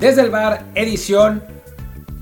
Desde 0.00 0.22
el 0.22 0.30
bar, 0.30 0.64
edición 0.74 1.42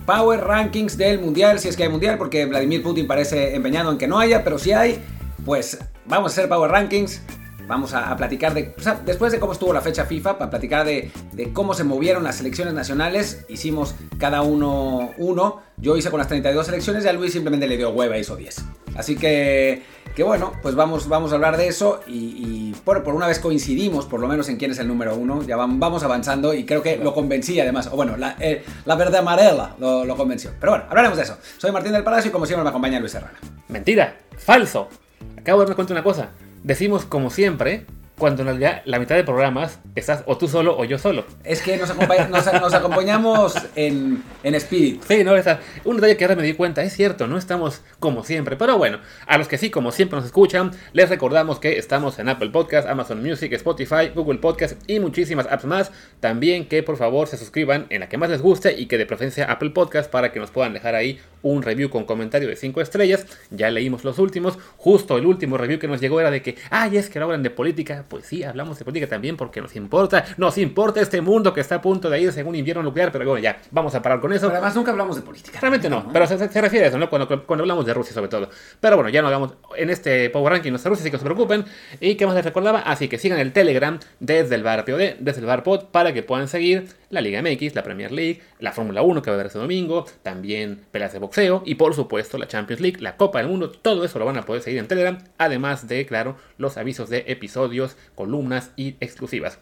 Power 0.04 0.40
Rankings 0.40 0.98
del 0.98 1.20
Mundial, 1.20 1.60
si 1.60 1.68
es 1.68 1.76
que 1.76 1.84
hay 1.84 1.88
Mundial, 1.88 2.18
porque 2.18 2.44
Vladimir 2.44 2.82
Putin 2.82 3.06
parece 3.06 3.54
empeñado 3.54 3.92
en 3.92 3.98
que 3.98 4.08
no 4.08 4.18
haya, 4.18 4.42
pero 4.42 4.58
si 4.58 4.72
hay, 4.72 4.98
pues 5.44 5.78
vamos 6.04 6.32
a 6.32 6.34
hacer 6.34 6.48
Power 6.48 6.72
Rankings. 6.72 7.22
Vamos 7.68 7.94
a, 7.94 8.16
platicar 8.16 8.52
de, 8.52 8.74
o 8.76 8.80
sea, 8.80 9.00
después 9.04 9.30
de 9.30 9.38
cómo 9.38 9.52
estuvo 9.52 9.72
la 9.72 9.80
fecha 9.80 10.06
FIFA, 10.06 10.38
para 10.38 10.50
platicar 10.50 10.84
de, 10.84 11.12
cómo 11.52 11.72
se 11.72 11.84
movieron 11.84 12.24
las 12.24 12.36
selecciones 12.36 12.74
nacionales. 12.74 13.44
Hicimos 13.48 13.94
cada 14.18 14.42
uno 14.42 15.12
uno. 15.16 15.62
Yo 15.76 15.96
hice 15.96 16.10
con 16.10 16.18
las 16.18 16.26
32 16.26 16.66
selecciones 16.66 17.04
y 17.04 17.08
a 17.08 17.12
Luis 17.12 17.32
simplemente 17.32 17.68
le 17.68 17.76
dio 17.76 17.90
hueva, 17.90 18.18
hizo 18.18 18.34
10. 18.34 18.64
Así 18.96 19.14
que, 19.14 19.84
que 20.14 20.22
bueno, 20.22 20.52
pues 20.62 20.74
vamos, 20.74 21.08
vamos 21.08 21.32
a 21.32 21.36
hablar 21.36 21.56
de 21.56 21.68
eso 21.68 22.00
y, 22.06 22.72
por, 22.84 23.02
por, 23.02 23.14
una 23.14 23.26
vez 23.26 23.38
coincidimos, 23.38 24.06
por 24.06 24.20
lo 24.20 24.28
menos 24.28 24.48
en 24.48 24.56
quién 24.56 24.70
es 24.70 24.78
el 24.78 24.88
número 24.88 25.14
uno. 25.14 25.42
Ya 25.42 25.56
vamos 25.56 26.02
avanzando 26.02 26.54
y 26.54 26.64
creo 26.64 26.82
que 26.82 26.96
lo 26.96 27.14
convencí 27.14 27.58
además. 27.60 27.88
O 27.92 27.96
bueno, 27.96 28.16
la, 28.16 28.36
eh, 28.40 28.64
la 28.84 28.94
verde 28.94 29.18
amarela 29.18 29.76
lo, 29.78 30.04
lo 30.04 30.16
convenció. 30.16 30.52
Pero 30.60 30.72
bueno, 30.72 30.86
hablaremos 30.88 31.16
de 31.16 31.24
eso. 31.24 31.38
Soy 31.58 31.72
Martín 31.72 31.92
del 31.92 32.04
Palacio 32.04 32.30
y 32.30 32.32
como 32.32 32.46
siempre 32.46 32.64
me 32.64 32.70
acompaña 32.70 33.00
Luis 33.00 33.12
Serrano. 33.12 33.38
Mentira, 33.68 34.16
falso. 34.36 34.88
Acabo 35.36 35.60
de 35.60 35.66
darme 35.66 35.74
cuenta 35.76 35.94
de 35.94 36.00
una 36.00 36.04
cosa 36.04 36.30
decimos 36.62 37.04
como 37.04 37.30
siempre, 37.30 37.86
cuando 38.18 38.42
en 38.42 38.48
realidad 38.48 38.82
la 38.84 38.98
mitad 38.98 39.14
de 39.14 39.24
programas 39.24 39.78
estás 39.94 40.24
o 40.26 40.36
tú 40.36 40.48
solo 40.48 40.76
o 40.76 40.84
yo 40.84 40.98
solo. 40.98 41.24
Es 41.44 41.62
que 41.62 41.76
nos, 41.76 41.94
nos, 41.96 42.74
acompañamos 42.74 43.54
en, 43.76 44.22
en 44.42 44.54
Spirit. 44.56 45.02
Sí, 45.06 45.24
no, 45.24 45.36
esa, 45.36 45.60
un 45.84 45.96
detalle 45.96 46.16
que 46.16 46.24
ahora 46.24 46.36
me 46.36 46.42
di 46.42 46.54
cuenta, 46.54 46.82
es 46.82 46.92
cierto, 46.92 47.26
no 47.26 47.38
estamos 47.38 47.82
como 47.98 48.24
siempre, 48.24 48.56
pero 48.56 48.76
bueno, 48.76 48.98
a 49.26 49.38
los 49.38 49.48
que 49.48 49.58
sí, 49.58 49.70
como 49.70 49.92
siempre 49.92 50.16
nos 50.16 50.26
escuchan, 50.26 50.72
les 50.92 51.08
recordamos 51.08 51.58
que 51.58 51.78
estamos 51.78 52.18
en 52.18 52.28
Apple 52.28 52.50
Podcast, 52.50 52.88
Amazon 52.88 53.22
Music, 53.22 53.52
Spotify, 53.52 54.10
Google 54.14 54.38
Podcast 54.38 54.78
y 54.88 55.00
muchísimas 55.00 55.46
apps 55.46 55.64
más. 55.64 55.92
También 56.20 56.66
que 56.66 56.82
por 56.82 56.96
favor 56.96 57.28
se 57.28 57.36
suscriban 57.36 57.86
en 57.90 58.00
la 58.00 58.08
que 58.08 58.18
más 58.18 58.30
les 58.30 58.42
guste 58.42 58.78
y 58.78 58.86
que 58.86 58.98
de 58.98 59.06
preferencia 59.06 59.50
Apple 59.50 59.70
Podcast 59.70 60.10
para 60.10 60.32
que 60.32 60.40
nos 60.40 60.50
puedan 60.50 60.72
dejar 60.72 60.94
ahí 60.94 61.20
un 61.42 61.62
review 61.62 61.90
con 61.90 62.04
comentario 62.04 62.48
de 62.48 62.56
5 62.56 62.80
estrellas. 62.80 63.26
Ya 63.50 63.70
leímos 63.70 64.04
los 64.04 64.18
últimos, 64.18 64.58
justo 64.76 65.18
el 65.18 65.26
último 65.26 65.56
review 65.56 65.78
que 65.78 65.88
nos 65.88 66.00
llegó 66.00 66.20
era 66.20 66.30
de 66.30 66.42
que, 66.42 66.56
ay, 66.70 66.96
es 66.96 67.08
que 67.08 67.18
no 67.18 67.26
hablan 67.26 67.42
de 67.42 67.50
política 67.50 68.04
pues 68.08 68.26
sí, 68.26 68.42
hablamos 68.42 68.78
de 68.78 68.84
política 68.84 69.08
también 69.08 69.36
porque 69.36 69.60
nos 69.60 69.74
importa, 69.76 70.24
nos 70.36 70.58
importa 70.58 71.00
este 71.00 71.20
mundo 71.20 71.52
que 71.52 71.60
está 71.60 71.76
a 71.76 71.82
punto 71.82 72.10
de 72.10 72.20
ir 72.20 72.32
según 72.32 72.54
invierno 72.54 72.82
nuclear, 72.82 73.12
pero 73.12 73.24
bueno, 73.24 73.42
ya, 73.42 73.60
vamos 73.70 73.94
a 73.94 74.02
parar 74.02 74.20
con 74.20 74.32
eso. 74.32 74.46
Pero 74.46 74.58
además 74.58 74.74
nunca 74.74 74.90
hablamos 74.90 75.16
de 75.16 75.22
política. 75.22 75.58
Realmente 75.60 75.88
no, 75.88 76.08
pero 76.12 76.26
se, 76.26 76.36
refiere 76.36 76.86
a 76.86 76.88
eso, 76.88 76.98
¿no? 76.98 77.08
Cuando, 77.10 77.28
cuando, 77.46 77.62
hablamos 77.62 77.86
de 77.86 77.94
Rusia 77.94 78.14
sobre 78.14 78.28
todo. 78.28 78.50
Pero 78.80 78.96
bueno, 78.96 79.10
ya 79.10 79.22
no 79.22 79.28
hagamos 79.28 79.54
en 79.76 79.90
este 79.90 80.30
Power 80.30 80.52
Ranking 80.52 80.70
nuestra 80.70 80.90
Rusia, 80.90 81.02
así 81.02 81.10
que 81.10 81.16
no 81.16 81.20
se 81.20 81.24
preocupen. 81.24 81.64
¿Y 82.00 82.14
qué 82.16 82.26
más 82.26 82.34
les 82.34 82.44
recordaba? 82.44 82.80
Así 82.80 83.08
que 83.08 83.18
sigan 83.18 83.38
el 83.38 83.52
Telegram 83.52 83.98
desde 84.20 84.54
el 84.54 84.62
bar 84.62 84.84
POD, 84.84 85.16
desde 85.20 85.40
el 85.40 85.46
bar 85.46 85.62
POD, 85.62 85.86
para 85.90 86.12
que 86.12 86.22
puedan 86.22 86.48
seguir 86.48 86.88
la 87.10 87.20
Liga 87.20 87.42
MX, 87.42 87.74
la 87.74 87.82
Premier 87.82 88.12
League, 88.12 88.40
la 88.58 88.72
Fórmula 88.72 89.02
1 89.02 89.22
que 89.22 89.30
va 89.30 89.34
a 89.34 89.36
haber 89.36 89.46
este 89.46 89.58
domingo, 89.58 90.06
también 90.22 90.84
peleas 90.90 91.12
de 91.12 91.18
boxeo 91.18 91.62
y 91.64 91.76
por 91.76 91.94
supuesto 91.94 92.38
la 92.38 92.48
Champions 92.48 92.80
League, 92.80 93.00
la 93.00 93.16
Copa 93.16 93.38
del 93.38 93.48
Mundo, 93.48 93.70
todo 93.70 94.04
eso 94.04 94.18
lo 94.18 94.24
van 94.24 94.36
a 94.36 94.44
poder 94.44 94.62
seguir 94.62 94.78
en 94.78 94.88
Telegram, 94.88 95.18
además 95.38 95.88
de, 95.88 96.04
claro, 96.06 96.36
los 96.58 96.76
avisos 96.76 97.08
de 97.08 97.24
episodios, 97.28 97.96
columnas 98.14 98.72
y 98.76 98.96
exclusivas. 99.00 99.58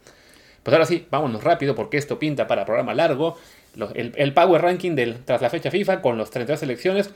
Pues 0.66 0.74
ahora 0.74 0.86
sí, 0.86 1.06
vámonos 1.12 1.44
rápido 1.44 1.76
porque 1.76 1.96
esto 1.96 2.18
pinta 2.18 2.48
para 2.48 2.64
programa 2.64 2.92
largo. 2.92 3.38
el, 3.94 4.34
Power 4.34 4.62
Ranking 4.62 4.96
del, 4.96 5.24
tras 5.24 5.40
la 5.40 5.48
fecha 5.48 5.70
FIFA 5.70 6.02
con 6.02 6.18
los 6.18 6.30
32 6.30 6.58
selecciones. 6.58 7.10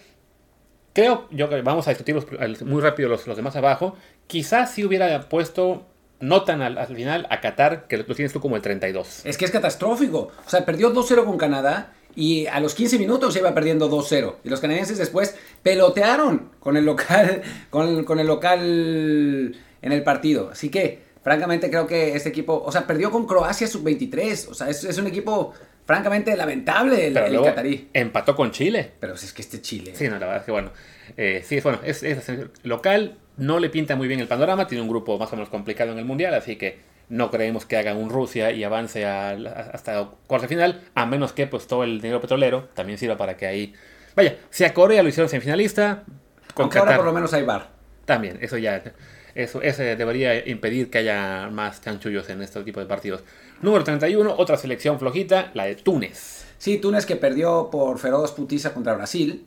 Creo, 0.92 1.26
yo 1.32 1.48
vamos 1.64 1.88
a 1.88 1.90
discutir 1.90 2.16
muy 2.64 2.80
rápido 2.80 3.08
los, 3.08 3.26
los 3.26 3.36
demás 3.36 3.56
abajo. 3.56 3.96
Quizás 4.28 4.72
si 4.72 4.84
hubiera 4.84 5.28
puesto 5.28 5.84
no 6.20 6.44
tan 6.44 6.62
al, 6.62 6.86
final 6.86 7.26
a 7.30 7.40
Qatar, 7.40 7.86
que 7.86 7.96
lo 7.96 8.04
tienes 8.04 8.32
tú 8.32 8.40
como 8.40 8.56
el 8.56 8.62
32. 8.62 9.22
Es 9.24 9.36
que 9.36 9.44
es 9.44 9.50
catastrófico. 9.50 10.30
O 10.46 10.50
sea, 10.50 10.64
perdió 10.64 10.92
2-0 10.92 11.24
con 11.24 11.38
Canadá 11.38 11.92
y 12.14 12.46
a 12.46 12.60
los 12.60 12.74
15 12.74 12.98
minutos 12.98 13.32
se 13.32 13.40
iba 13.40 13.54
perdiendo 13.54 13.90
2-0. 13.90 14.36
Y 14.44 14.48
los 14.48 14.60
canadienses 14.60 14.98
después 14.98 15.36
pelotearon 15.62 16.50
con 16.60 16.76
el 16.76 16.84
local, 16.84 17.42
con, 17.70 18.04
con 18.04 18.20
el 18.20 18.26
local 18.26 19.56
en 19.82 19.92
el 19.92 20.02
partido. 20.02 20.50
Así 20.50 20.68
que 20.68 21.02
francamente 21.22 21.70
creo 21.70 21.86
que 21.86 22.14
este 22.14 22.28
equipo, 22.28 22.62
o 22.64 22.70
sea, 22.70 22.86
perdió 22.86 23.10
con 23.10 23.26
Croacia 23.26 23.66
sub-23, 23.66 24.48
o 24.50 24.54
sea, 24.54 24.68
es, 24.68 24.98
un 24.98 25.06
equipo 25.06 25.52
francamente 25.86 26.36
lamentable 26.36 27.06
el, 27.06 27.16
el 27.16 27.42
catarí. 27.42 27.88
Empató 27.94 28.36
con 28.36 28.50
Chile. 28.50 28.92
Pero 29.00 29.14
es 29.14 29.32
que 29.32 29.42
este 29.42 29.62
Chile. 29.62 29.92
Sí, 29.94 30.04
no, 30.04 30.18
la 30.18 30.26
verdad 30.26 30.36
es 30.38 30.44
que 30.44 30.52
bueno. 30.52 30.70
Eh, 31.16 31.42
sí, 31.44 31.60
bueno, 31.60 31.78
es, 31.84 32.02
es, 32.02 32.30
local, 32.62 33.16
no 33.36 33.58
le 33.58 33.70
pinta 33.70 33.96
muy 33.96 34.08
bien 34.08 34.20
el 34.20 34.28
panorama, 34.28 34.66
tiene 34.66 34.82
un 34.82 34.88
grupo 34.88 35.18
más 35.18 35.32
o 35.32 35.36
menos 35.36 35.48
complicado 35.48 35.92
en 35.92 35.98
el 35.98 36.04
Mundial, 36.04 36.34
así 36.34 36.56
que 36.56 36.78
no 37.08 37.30
creemos 37.30 37.66
que 37.66 37.76
haga 37.76 37.94
un 37.94 38.10
Rusia 38.10 38.52
y 38.52 38.62
avance 38.64 39.04
a, 39.04 39.30
hasta 39.72 40.08
cuarto 40.26 40.48
final, 40.48 40.82
a 40.94 41.06
menos 41.06 41.32
que 41.32 41.46
pues 41.46 41.66
todo 41.66 41.84
el 41.84 42.00
dinero 42.00 42.20
petrolero 42.20 42.68
también 42.74 42.98
sirva 42.98 43.16
para 43.16 43.36
que 43.36 43.46
ahí... 43.46 43.74
Vaya, 44.14 44.36
si 44.50 44.64
a 44.64 44.74
Corea 44.74 45.02
lo 45.02 45.08
hicieron 45.08 45.28
semifinalista... 45.28 46.04
Con 46.54 46.64
Aunque 46.64 46.78
ahora 46.78 46.96
por 46.96 47.04
lo 47.04 47.12
menos 47.12 47.32
hay 47.32 47.44
bar. 47.44 47.68
También, 48.04 48.38
eso 48.40 48.58
ya 48.58 48.82
eso, 49.34 49.62
ese 49.62 49.96
debería 49.96 50.48
impedir 50.48 50.90
que 50.90 50.98
haya 50.98 51.48
más 51.50 51.80
chanchullos 51.80 52.28
en 52.30 52.42
este 52.42 52.62
tipo 52.62 52.80
de 52.80 52.86
partidos. 52.86 53.22
Número 53.62 53.84
31, 53.84 54.34
otra 54.36 54.56
selección 54.56 54.98
flojita, 54.98 55.50
la 55.54 55.64
de 55.64 55.76
Túnez. 55.76 56.46
Sí, 56.58 56.78
Túnez 56.78 57.06
que 57.06 57.16
perdió 57.16 57.68
por 57.70 57.98
feroz 57.98 58.32
putiza 58.32 58.74
contra 58.74 58.94
Brasil 58.94 59.46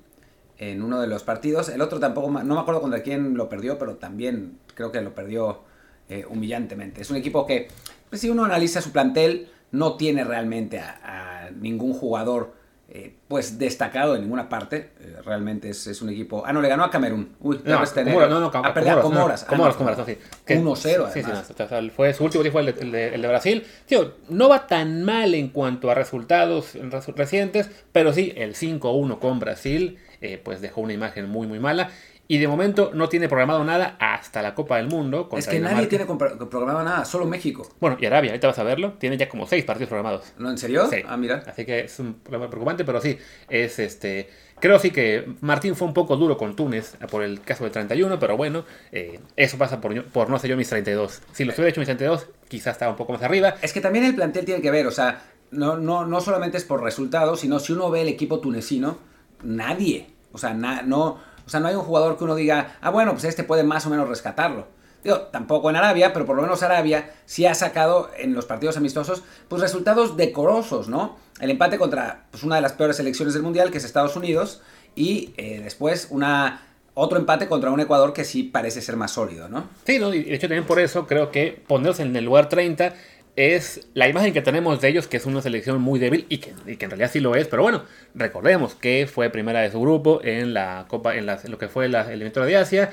en 0.58 0.82
uno 0.82 1.02
de 1.02 1.08
los 1.08 1.24
partidos. 1.24 1.70
El 1.70 1.82
otro 1.82 2.00
tampoco, 2.00 2.30
no 2.30 2.56
me 2.56 2.60
acuerdo 2.60 2.82
contra 2.82 3.02
quién 3.02 3.36
lo 3.36 3.50
perdió, 3.50 3.78
pero 3.78 3.96
también 3.96 4.60
creo 4.76 4.92
que 4.92 5.02
lo 5.02 5.14
perdió 5.14 5.62
eh, 6.10 6.26
humillantemente. 6.30 7.02
Es 7.02 7.10
un 7.10 7.18
equipo 7.18 7.46
que, 7.46 7.68
pues, 8.10 8.22
si 8.22 8.30
uno 8.30 8.46
analiza 8.46 8.82
su 8.82 8.92
plantel, 8.92 9.50
no 9.72 9.96
tiene 9.98 10.24
realmente 10.24 10.80
a 10.80 11.50
ningún 11.60 11.94
jugador 11.94 12.64
eh, 12.96 13.12
pues 13.28 13.58
destacado 13.58 14.16
en 14.16 14.22
ninguna 14.22 14.48
parte. 14.50 14.92
Eh, 15.00 15.16
realmente 15.26 15.70
es, 15.70 15.88
es, 15.88 16.02
un 16.04 16.10
equipo. 16.10 16.44
Ah, 16.46 16.54
no, 16.54 16.62
le 16.62 16.68
ganó 16.68 16.84
a 16.84 16.92
Camerún. 16.92 17.36
Uy, 17.40 17.60
no, 17.64 17.84
tener. 17.86 18.30
no, 18.30 18.40
no, 18.40 18.52
a 18.54 18.74
perder 18.74 19.00
a 19.00 19.02
Comoras. 19.02 19.46
Comoras, 19.46 19.76
Comoras, 19.76 19.98
1-0. 19.98 21.12
Sí, 21.12 21.24
sí, 21.24 21.90
fue 21.96 22.14
su 22.14 22.24
último 22.26 22.44
fue 22.52 22.62
el 22.62 22.92
de, 22.92 23.16
el 23.16 23.22
de, 23.24 23.28
Brasil. 23.28 23.66
Tío, 23.88 24.14
no 24.30 24.48
va 24.48 24.68
tan 24.68 25.02
mal 25.02 25.34
en 25.34 25.48
cuanto 25.50 25.90
a 25.90 25.96
resultados 25.96 26.78
recientes, 27.16 27.72
pero 27.92 28.14
sí, 28.14 28.32
el 28.36 28.54
5-1 28.54 29.18
con 29.18 29.40
Brasil, 29.40 29.98
eh, 30.24 30.42
pues 30.44 30.62
dejó 30.62 30.82
una 30.82 30.94
imagen 30.94 31.30
muy, 31.30 31.48
muy 31.48 31.60
mala. 31.60 31.92
Y 32.26 32.38
de 32.38 32.48
momento 32.48 32.92
no 32.94 33.10
tiene 33.10 33.28
programado 33.28 33.66
nada 33.66 33.98
hasta 34.00 34.42
la 34.42 34.56
Copa 34.56 34.78
del 34.78 34.88
Mundo. 34.88 35.28
Es 35.38 35.46
que 35.46 35.60
nadie 35.60 35.88
tiene 35.88 36.06
programado 36.06 36.82
nada, 36.82 37.04
solo 37.04 37.26
México. 37.26 37.68
Bueno, 37.82 37.98
y 38.00 38.06
Arabia, 38.06 38.32
ahorita 38.32 38.48
vas 38.48 38.60
a 38.60 38.64
verlo, 38.64 38.94
tiene 38.94 39.18
ya 39.18 39.28
como 39.28 39.46
seis 39.46 39.66
partidos 39.66 39.90
programados. 39.90 40.34
¿No, 40.38 40.50
¿En 40.50 40.58
serio? 40.58 40.88
Sí. 40.90 41.04
Ah, 41.06 41.18
mira. 41.18 41.44
Así 41.46 41.66
que 41.66 41.82
es 41.82 42.00
un 42.00 42.14
problema 42.14 42.50
preocupante, 42.50 42.86
pero 42.86 43.02
sí, 43.02 43.18
es 43.50 43.78
este... 43.80 44.30
Creo 44.62 44.80
sí 44.80 44.92
que 44.92 45.34
Martín 45.42 45.76
fue 45.76 45.86
un 45.86 45.94
poco 45.94 46.16
duro 46.16 46.38
con 46.38 46.56
Túnez 46.56 46.96
por 47.12 47.24
el 47.24 47.42
caso 47.42 47.66
del 47.66 47.74
31, 47.74 48.18
pero 48.18 48.38
bueno, 48.38 48.64
eh, 48.94 49.20
eso 49.36 49.58
pasa 49.58 49.82
por, 49.82 50.06
por 50.06 50.30
no 50.30 50.38
hacer 50.38 50.50
yo 50.50 50.56
mis 50.56 50.70
32. 50.70 51.22
Si 51.34 51.44
lo 51.44 51.52
hubiera 51.52 51.70
hecho 51.70 51.82
mis 51.82 51.88
32, 51.88 52.28
quizás 52.48 52.76
estaba 52.76 52.92
un 52.92 52.98
poco 52.98 53.12
más 53.12 53.22
arriba. 53.24 53.56
Es 53.62 53.74
que 53.74 53.82
también 53.82 54.06
el 54.06 54.16
plantel 54.16 54.46
tiene 54.46 54.62
que 54.62 54.72
ver, 54.72 54.88
o 54.88 54.92
sea, 54.92 55.22
no, 55.52 55.76
no, 55.76 56.06
no 56.06 56.22
solamente 56.22 56.56
es 56.56 56.64
por 56.64 56.82
resultados, 56.82 57.42
sino 57.42 57.60
si 57.60 57.74
uno 57.74 57.92
ve 57.92 58.04
el 58.04 58.08
equipo 58.08 58.40
tunecino, 58.40 58.98
nadie, 59.44 60.08
o 60.32 60.38
sea, 60.38 60.54
no 60.54 61.20
o 61.46 61.50
sea, 61.50 61.60
no 61.60 61.68
hay 61.68 61.76
un 61.76 61.82
jugador 61.82 62.18
que 62.18 62.24
uno 62.24 62.36
diga, 62.36 62.78
ah, 62.82 62.90
bueno, 62.90 63.12
pues 63.12 63.26
este 63.26 63.44
puede 63.44 63.64
más 63.64 63.86
o 63.86 63.90
menos 63.90 64.08
rescatarlo. 64.08 64.68
Digo, 65.04 65.18
tampoco 65.24 65.70
en 65.70 65.76
Arabia, 65.76 66.14
pero 66.14 66.26
por 66.26 66.36
lo 66.36 66.42
menos 66.42 66.64
Arabia 66.64 67.12
sí 67.26 67.46
ha 67.46 67.54
sacado 67.54 68.10
en 68.18 68.34
los 68.34 68.46
partidos 68.46 68.78
amistosos, 68.78 69.24
pues 69.50 69.62
resultados 69.62 70.16
decorosos, 70.16 70.88
¿no? 70.88 71.18
El 71.42 71.50
empate 71.50 71.78
contra 71.78 72.26
pues, 72.32 72.44
una 72.44 72.56
de 72.56 72.62
las 72.62 72.72
peores 72.72 72.96
selecciones 72.96 73.34
del 73.34 73.44
Mundial, 73.44 73.70
que 73.70 73.80
es 73.80 73.84
Estados 73.84 74.16
Unidos, 74.16 74.62
y 74.96 75.34
eh, 75.36 75.60
después 75.62 76.08
una 76.10 76.62
otro 76.94 77.18
empate 77.18 77.48
contra 77.48 77.72
un 77.72 77.80
Ecuador 77.80 78.14
que 78.14 78.24
sí 78.24 78.44
parece 78.44 78.80
ser 78.80 78.96
más 78.96 79.12
sólido, 79.12 79.50
¿no? 79.50 79.68
Sí, 79.86 80.00
no, 80.00 80.14
y 80.14 80.24
de 80.24 80.36
hecho 80.36 80.48
también 80.48 80.66
por 80.66 80.80
eso 80.80 81.08
creo 81.08 81.32
que 81.32 81.62
ponerse 81.68 82.04
en 82.04 82.16
el 82.16 82.24
lugar 82.24 82.50
30 82.50 82.94
es 83.36 83.88
la 83.94 84.08
imagen 84.08 84.34
que 84.34 84.42
tenemos 84.42 84.80
de 84.82 84.90
ellos, 84.90 85.08
que 85.08 85.18
es 85.18 85.26
una 85.26 85.42
selección 85.42 85.82
muy 85.82 86.00
débil 86.00 86.26
y 86.30 86.38
que, 86.38 86.54
en 86.66 86.90
realidad 86.90 87.10
sí 87.12 87.20
lo 87.20 87.36
es, 87.36 87.48
pero 87.48 87.64
bueno, 87.64 87.84
recordemos 88.14 88.76
que 88.76 89.08
fue 89.12 89.30
primera 89.30 89.62
de 89.62 89.72
su 89.72 89.82
grupo 89.82 90.22
en 90.24 90.54
la 90.54 90.86
Copa, 90.88 91.16
en, 91.16 91.26
lo 91.26 91.58
que 91.58 91.68
fue 91.68 91.90
la 91.90 92.02
eliminatoria 92.02 92.58
de 92.58 92.64
Asia, 92.64 92.92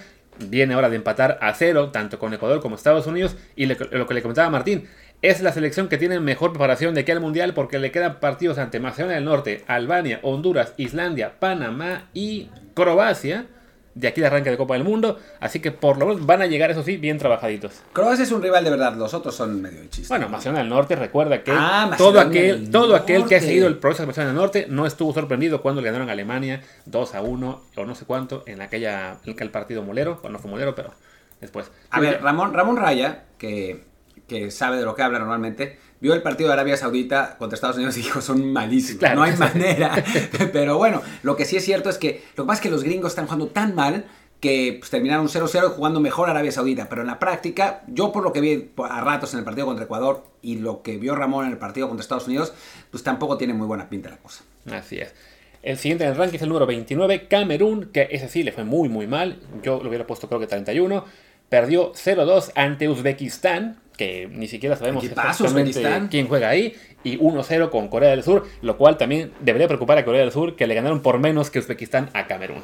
viene 0.48 0.74
ahora 0.74 0.88
de 0.88 0.96
empatar 0.96 1.38
a 1.42 1.52
cero, 1.54 1.90
tanto 1.90 2.18
con 2.18 2.32
Ecuador 2.32 2.60
como 2.60 2.76
Estados 2.76 3.06
Unidos, 3.06 3.36
y 3.54 3.66
lo 3.66 3.76
que 4.06 4.14
le 4.14 4.22
comentaba 4.22 4.48
Martín, 4.48 4.88
es 5.22 5.42
la 5.42 5.52
selección 5.52 5.88
que 5.88 5.98
tiene 5.98 6.18
mejor 6.18 6.52
preparación 6.52 6.94
de 6.94 7.02
aquí 7.02 7.12
al 7.12 7.20
Mundial 7.20 7.52
porque 7.52 7.78
le 7.78 7.92
quedan 7.92 8.20
partidos 8.20 8.56
ante 8.56 8.80
Macedonia 8.80 9.16
del 9.16 9.26
Norte, 9.26 9.64
Albania, 9.66 10.20
Honduras, 10.22 10.72
Islandia, 10.78 11.38
Panamá 11.38 12.08
y 12.14 12.48
Croacia 12.72 13.46
de 13.94 14.08
aquí 14.08 14.20
de 14.20 14.26
arranque 14.26 14.50
de 14.50 14.56
Copa 14.56 14.74
del 14.74 14.84
Mundo. 14.84 15.18
Así 15.40 15.60
que 15.60 15.70
por 15.72 15.98
lo 15.98 16.06
menos 16.06 16.24
van 16.24 16.42
a 16.42 16.46
llegar, 16.46 16.70
eso 16.70 16.82
sí, 16.82 16.96
bien 16.96 17.18
trabajaditos. 17.18 17.82
Croacia 17.92 18.22
es 18.22 18.32
un 18.32 18.42
rival 18.42 18.64
de 18.64 18.70
verdad, 18.70 18.94
los 18.94 19.14
otros 19.14 19.34
son 19.34 19.60
medio 19.60 19.82
chistes. 19.84 20.08
Bueno, 20.08 20.28
Macedonia 20.28 20.62
del 20.62 20.70
Norte, 20.70 20.96
recuerda 20.96 21.42
que 21.42 21.52
ah, 21.54 21.94
todo, 21.96 22.20
aquel, 22.20 22.70
todo 22.70 22.94
aquel 22.94 23.26
que 23.26 23.36
ha 23.36 23.40
seguido 23.40 23.66
el 23.66 23.78
proceso 23.78 24.02
de 24.02 24.08
Macedonia 24.08 24.32
del 24.32 24.40
Norte 24.40 24.66
no 24.68 24.86
estuvo 24.86 25.12
sorprendido 25.12 25.62
cuando 25.62 25.80
le 25.80 25.88
ganaron 25.88 26.08
a 26.08 26.12
Alemania 26.12 26.62
2 26.86 27.14
a 27.14 27.22
1 27.22 27.62
o 27.76 27.84
no 27.84 27.94
sé 27.94 28.04
cuánto 28.04 28.44
en 28.46 28.62
aquella 28.62 29.18
en 29.24 29.32
aquel 29.32 29.50
partido 29.50 29.82
molero. 29.82 30.18
Bueno, 30.22 30.34
no 30.34 30.38
fue 30.38 30.50
molero, 30.50 30.74
pero 30.74 30.92
después. 31.40 31.70
A 31.90 32.00
ver, 32.00 32.22
Ramón, 32.22 32.54
Ramón 32.54 32.76
Raya, 32.76 33.24
que, 33.38 33.84
que 34.28 34.50
sabe 34.50 34.76
de 34.76 34.84
lo 34.84 34.94
que 34.94 35.02
habla 35.02 35.18
normalmente, 35.18 35.78
vio 36.00 36.14
el 36.14 36.22
partido 36.22 36.48
de 36.48 36.54
Arabia 36.54 36.76
Saudita 36.76 37.36
contra 37.38 37.54
Estados 37.54 37.76
Unidos 37.76 37.96
y 37.98 38.02
dijo, 38.02 38.20
son 38.20 38.52
malísimos, 38.52 39.02
no 39.14 39.22
hay 39.22 39.36
manera. 39.36 40.02
Pero 40.52 40.78
bueno, 40.78 41.02
lo 41.22 41.36
que 41.36 41.44
sí 41.44 41.56
es 41.56 41.64
cierto 41.64 41.90
es 41.90 41.98
que 41.98 42.22
lo 42.36 42.44
que 42.44 42.48
pasa 42.48 42.60
es 42.60 42.62
que 42.62 42.70
los 42.70 42.82
gringos 42.82 43.12
están 43.12 43.26
jugando 43.26 43.48
tan 43.48 43.74
mal 43.74 44.06
que 44.40 44.76
pues, 44.78 44.90
terminaron 44.90 45.28
0-0 45.28 45.66
y 45.66 45.76
jugando 45.76 46.00
mejor 46.00 46.30
Arabia 46.30 46.50
Saudita. 46.50 46.88
Pero 46.88 47.02
en 47.02 47.06
la 47.06 47.18
práctica, 47.18 47.82
yo 47.86 48.10
por 48.10 48.22
lo 48.22 48.32
que 48.32 48.40
vi 48.40 48.70
a 48.88 49.00
ratos 49.02 49.32
en 49.34 49.40
el 49.40 49.44
partido 49.44 49.66
contra 49.66 49.84
Ecuador 49.84 50.24
y 50.42 50.56
lo 50.56 50.82
que 50.82 50.96
vio 50.96 51.14
Ramón 51.14 51.46
en 51.46 51.52
el 51.52 51.58
partido 51.58 51.88
contra 51.88 52.02
Estados 52.02 52.26
Unidos, 52.26 52.54
pues 52.90 53.02
tampoco 53.02 53.36
tiene 53.36 53.54
muy 53.54 53.66
buena 53.66 53.88
pinta 53.88 54.08
la 54.08 54.16
cosa. 54.16 54.42
Así 54.72 54.98
es. 54.98 55.14
El 55.62 55.76
siguiente 55.76 56.04
en 56.04 56.10
el 56.10 56.16
ranking 56.16 56.36
es 56.36 56.42
el 56.42 56.48
número 56.48 56.64
29, 56.64 57.28
Camerún, 57.28 57.90
que 57.92 58.08
ese 58.10 58.28
sí 58.28 58.42
le 58.42 58.52
fue 58.52 58.64
muy 58.64 58.88
muy 58.88 59.06
mal. 59.06 59.38
Yo 59.62 59.82
lo 59.82 59.90
hubiera 59.90 60.06
puesto 60.06 60.26
creo 60.26 60.40
que 60.40 60.46
31. 60.46 61.04
Perdió 61.50 61.92
0-2 61.92 62.52
ante 62.54 62.88
Uzbekistán, 62.88 63.78
que 64.00 64.30
ni 64.32 64.48
siquiera 64.48 64.76
sabemos 64.76 65.04
exactamente 65.04 65.82
quién 66.10 66.26
juega 66.26 66.48
ahí, 66.48 66.74
y 67.04 67.18
1-0 67.18 67.68
con 67.68 67.88
Corea 67.88 68.08
del 68.08 68.22
Sur, 68.22 68.46
lo 68.62 68.78
cual 68.78 68.96
también 68.96 69.30
debería 69.40 69.68
preocupar 69.68 69.98
a 69.98 70.06
Corea 70.06 70.22
del 70.22 70.32
Sur, 70.32 70.56
que 70.56 70.66
le 70.66 70.74
ganaron 70.74 71.02
por 71.02 71.18
menos 71.18 71.50
que 71.50 71.58
Uzbekistán 71.58 72.08
a 72.14 72.26
Camerún. 72.26 72.62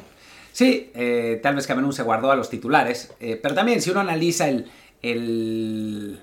Sí, 0.51 0.89
eh, 0.95 1.39
tal 1.43 1.53
vez 1.53 1.67
Camerún 1.67 1.93
se 1.93 2.01
guardó 2.01 2.31
a 2.31 2.35
los 2.35 2.49
titulares, 2.49 3.13
eh, 3.19 3.39
pero 3.39 3.53
también 3.53 3.83
si 3.83 3.91
uno 3.91 3.99
analiza 3.99 4.49
el, 4.49 4.65
el 5.03 6.19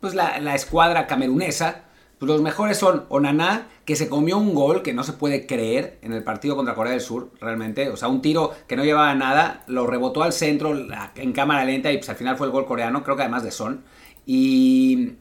pues 0.00 0.14
la, 0.14 0.40
la, 0.40 0.54
escuadra 0.54 1.06
camerunesa, 1.06 1.82
pues 2.18 2.32
los 2.32 2.40
mejores 2.40 2.78
son 2.78 3.04
Onaná, 3.10 3.66
que 3.84 3.96
se 3.96 4.08
comió 4.08 4.38
un 4.38 4.54
gol 4.54 4.80
que 4.82 4.94
no 4.94 5.04
se 5.04 5.12
puede 5.12 5.44
creer 5.44 5.98
en 6.00 6.14
el 6.14 6.24
partido 6.24 6.56
contra 6.56 6.74
Corea 6.74 6.92
del 6.92 7.02
Sur, 7.02 7.32
realmente. 7.38 7.90
O 7.90 7.98
sea, 7.98 8.08
un 8.08 8.22
tiro 8.22 8.52
que 8.66 8.76
no 8.76 8.84
llevaba 8.84 9.14
nada, 9.14 9.62
lo 9.66 9.86
rebotó 9.86 10.22
al 10.22 10.32
centro 10.32 10.74
en 11.16 11.32
cámara 11.34 11.66
lenta 11.66 11.92
y 11.92 11.98
pues 11.98 12.08
al 12.08 12.16
final 12.16 12.38
fue 12.38 12.46
el 12.46 12.52
gol 12.54 12.64
coreano, 12.64 13.04
creo 13.04 13.14
que 13.14 13.24
además 13.24 13.42
de 13.42 13.50
Son. 13.50 13.84
Y 14.30 15.14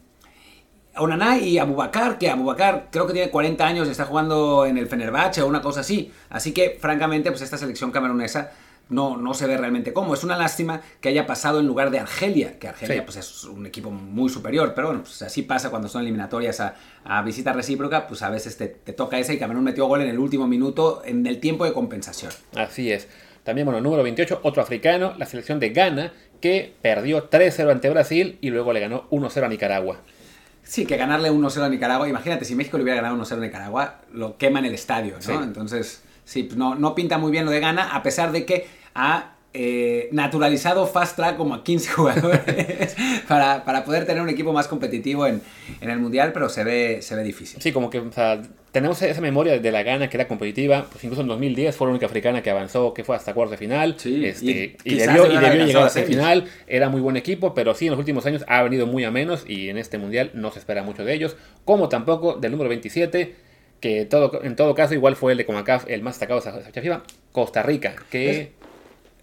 Onaná 0.97 1.37
y 1.37 1.59
Abubakar, 1.59 2.17
que 2.17 2.29
Abubakar 2.29 2.89
creo 2.91 3.07
que 3.07 3.13
tiene 3.13 3.31
40 3.31 3.65
años 3.65 3.87
y 3.87 3.91
está 3.91 4.03
jugando 4.03 4.65
en 4.65 4.77
el 4.77 4.87
Fenerbahce 4.87 5.41
o 5.41 5.47
una 5.47 5.61
cosa 5.61 5.79
así. 5.79 6.11
Así 6.29 6.51
que, 6.51 6.77
francamente, 6.77 7.31
pues 7.31 7.41
esta 7.41 7.57
selección 7.57 7.91
camerunesa 7.91 8.51
no, 8.89 9.15
no 9.15 9.33
se 9.33 9.47
ve 9.47 9.55
realmente 9.55 9.93
cómo. 9.93 10.13
Es 10.13 10.25
una 10.25 10.35
lástima 10.37 10.81
que 10.99 11.07
haya 11.07 11.25
pasado 11.25 11.61
en 11.61 11.67
lugar 11.67 11.89
de 11.89 11.99
Argelia, 11.99 12.59
que 12.59 12.67
Argelia 12.67 13.05
pues 13.05 13.15
es 13.15 13.45
un 13.45 13.65
equipo 13.65 13.91
muy 13.91 14.29
superior, 14.29 14.73
pero 14.75 14.87
bueno, 14.87 15.03
pues 15.03 15.21
así 15.21 15.41
pasa 15.41 15.69
cuando 15.69 15.87
son 15.87 16.01
eliminatorias 16.01 16.59
a, 16.59 17.21
visita 17.21 17.53
recíproca, 17.53 18.07
pues 18.07 18.23
a 18.23 18.29
veces 18.29 18.57
te, 18.57 18.67
te, 18.67 18.91
toca 18.91 19.17
esa 19.19 19.31
y 19.31 19.39
Camerún 19.39 19.63
metió 19.63 19.85
gol 19.85 20.01
en 20.01 20.09
el 20.09 20.19
último 20.19 20.47
minuto 20.47 21.01
en 21.05 21.25
el 21.25 21.39
tiempo 21.39 21.63
de 21.63 21.71
compensación. 21.71 22.33
Así 22.55 22.91
es. 22.91 23.07
También, 23.47 23.63
bueno, 23.63 23.79
número 23.79 24.03
28, 24.03 24.41
otro 24.43 24.61
africano, 24.61 25.13
la 25.17 25.25
selección 25.25 25.57
de 25.57 25.69
Ghana, 25.69 26.11
que 26.41 26.75
perdió 26.81 27.29
3-0 27.29 27.71
ante 27.71 27.89
Brasil 27.89 28.37
y 28.41 28.49
luego 28.49 28.73
le 28.73 28.81
ganó 28.81 29.09
1-0 29.09 29.41
a 29.41 29.47
Nicaragua. 29.47 30.01
Sí, 30.63 30.85
que 30.85 30.97
ganarle 30.97 31.31
1-0 31.31 31.61
a 31.61 31.69
Nicaragua, 31.69 32.09
imagínate, 32.09 32.43
si 32.43 32.55
México 32.55 32.75
le 32.75 32.83
hubiera 32.83 33.01
ganado 33.01 33.15
1-0 33.23 33.37
a 33.37 33.39
Nicaragua, 33.39 34.01
lo 34.11 34.37
quema 34.37 34.59
en 34.59 34.65
el 34.65 34.73
estadio, 34.73 35.15
¿no? 35.25 35.43
Entonces, 35.43 36.03
sí, 36.25 36.49
no, 36.57 36.75
no 36.75 36.93
pinta 36.93 37.17
muy 37.19 37.31
bien 37.31 37.45
lo 37.45 37.51
de 37.51 37.61
Ghana, 37.61 37.95
a 37.95 38.03
pesar 38.03 38.33
de 38.33 38.45
que 38.45 38.67
ha 38.93 39.36
eh, 39.59 40.09
naturalizado 40.11 40.85
Fast 40.85 41.15
Track 41.15 41.35
como 41.35 41.55
a 41.55 41.63
15 41.63 41.91
jugadores 41.91 42.95
para, 43.27 43.65
para, 43.65 43.83
poder 43.83 44.05
tener 44.05 44.21
un 44.21 44.29
equipo 44.29 44.53
más 44.53 44.67
competitivo 44.67 45.25
en, 45.25 45.41
en, 45.81 45.89
el 45.89 45.97
Mundial, 45.97 46.31
pero 46.31 46.47
se 46.47 46.63
ve, 46.63 47.01
se 47.01 47.15
ve 47.15 47.23
difícil. 47.23 47.59
Sí, 47.59 47.71
como 47.71 47.89
que 47.89 47.97
o 47.97 48.11
sea, 48.11 48.39
tenemos 48.71 49.01
esa 49.01 49.19
memoria 49.19 49.57
de 49.57 49.71
la 49.71 49.81
gana 49.81 50.11
que 50.11 50.17
era 50.17 50.27
competitiva, 50.27 50.85
pues 50.91 51.03
incluso 51.03 51.23
en 51.23 51.27
2010 51.29 51.75
fue 51.75 51.87
la 51.87 51.91
única 51.91 52.05
africana 52.05 52.43
que 52.43 52.51
avanzó, 52.51 52.93
que 52.93 53.03
fue 53.03 53.15
hasta 53.15 53.33
cuartos 53.33 53.51
de 53.51 53.57
final, 53.57 53.95
sí, 53.97 54.23
este, 54.27 54.77
y, 54.83 54.93
debió, 54.93 55.25
y 55.25 55.37
debió 55.37 55.65
llegar 55.65 55.85
a 55.85 55.89
final, 55.89 56.45
era 56.67 56.89
muy 56.89 57.01
buen 57.01 57.17
equipo, 57.17 57.55
pero 57.55 57.73
sí 57.73 57.87
en 57.87 57.91
los 57.91 57.99
últimos 57.99 58.27
años 58.27 58.45
ha 58.47 58.61
venido 58.61 58.85
muy 58.85 59.05
a 59.05 59.11
menos 59.11 59.43
y 59.47 59.69
en 59.69 59.79
este 59.79 59.97
Mundial 59.97 60.29
no 60.35 60.51
se 60.51 60.59
espera 60.59 60.83
mucho 60.83 61.03
de 61.03 61.15
ellos, 61.15 61.35
como 61.65 61.89
tampoco 61.89 62.35
del 62.35 62.51
número 62.51 62.69
27, 62.69 63.33
que 63.79 64.05
todo, 64.05 64.43
en 64.43 64.55
todo 64.55 64.75
caso 64.75 64.93
igual 64.93 65.15
fue 65.15 65.31
el 65.31 65.39
de 65.39 65.47
Comacaf 65.47 65.85
el 65.87 66.03
más 66.03 66.13
destacado 66.13 66.41
de 66.41 66.69
esa 66.79 67.03
Costa 67.31 67.63
Rica, 67.63 67.95
que... 68.11 68.51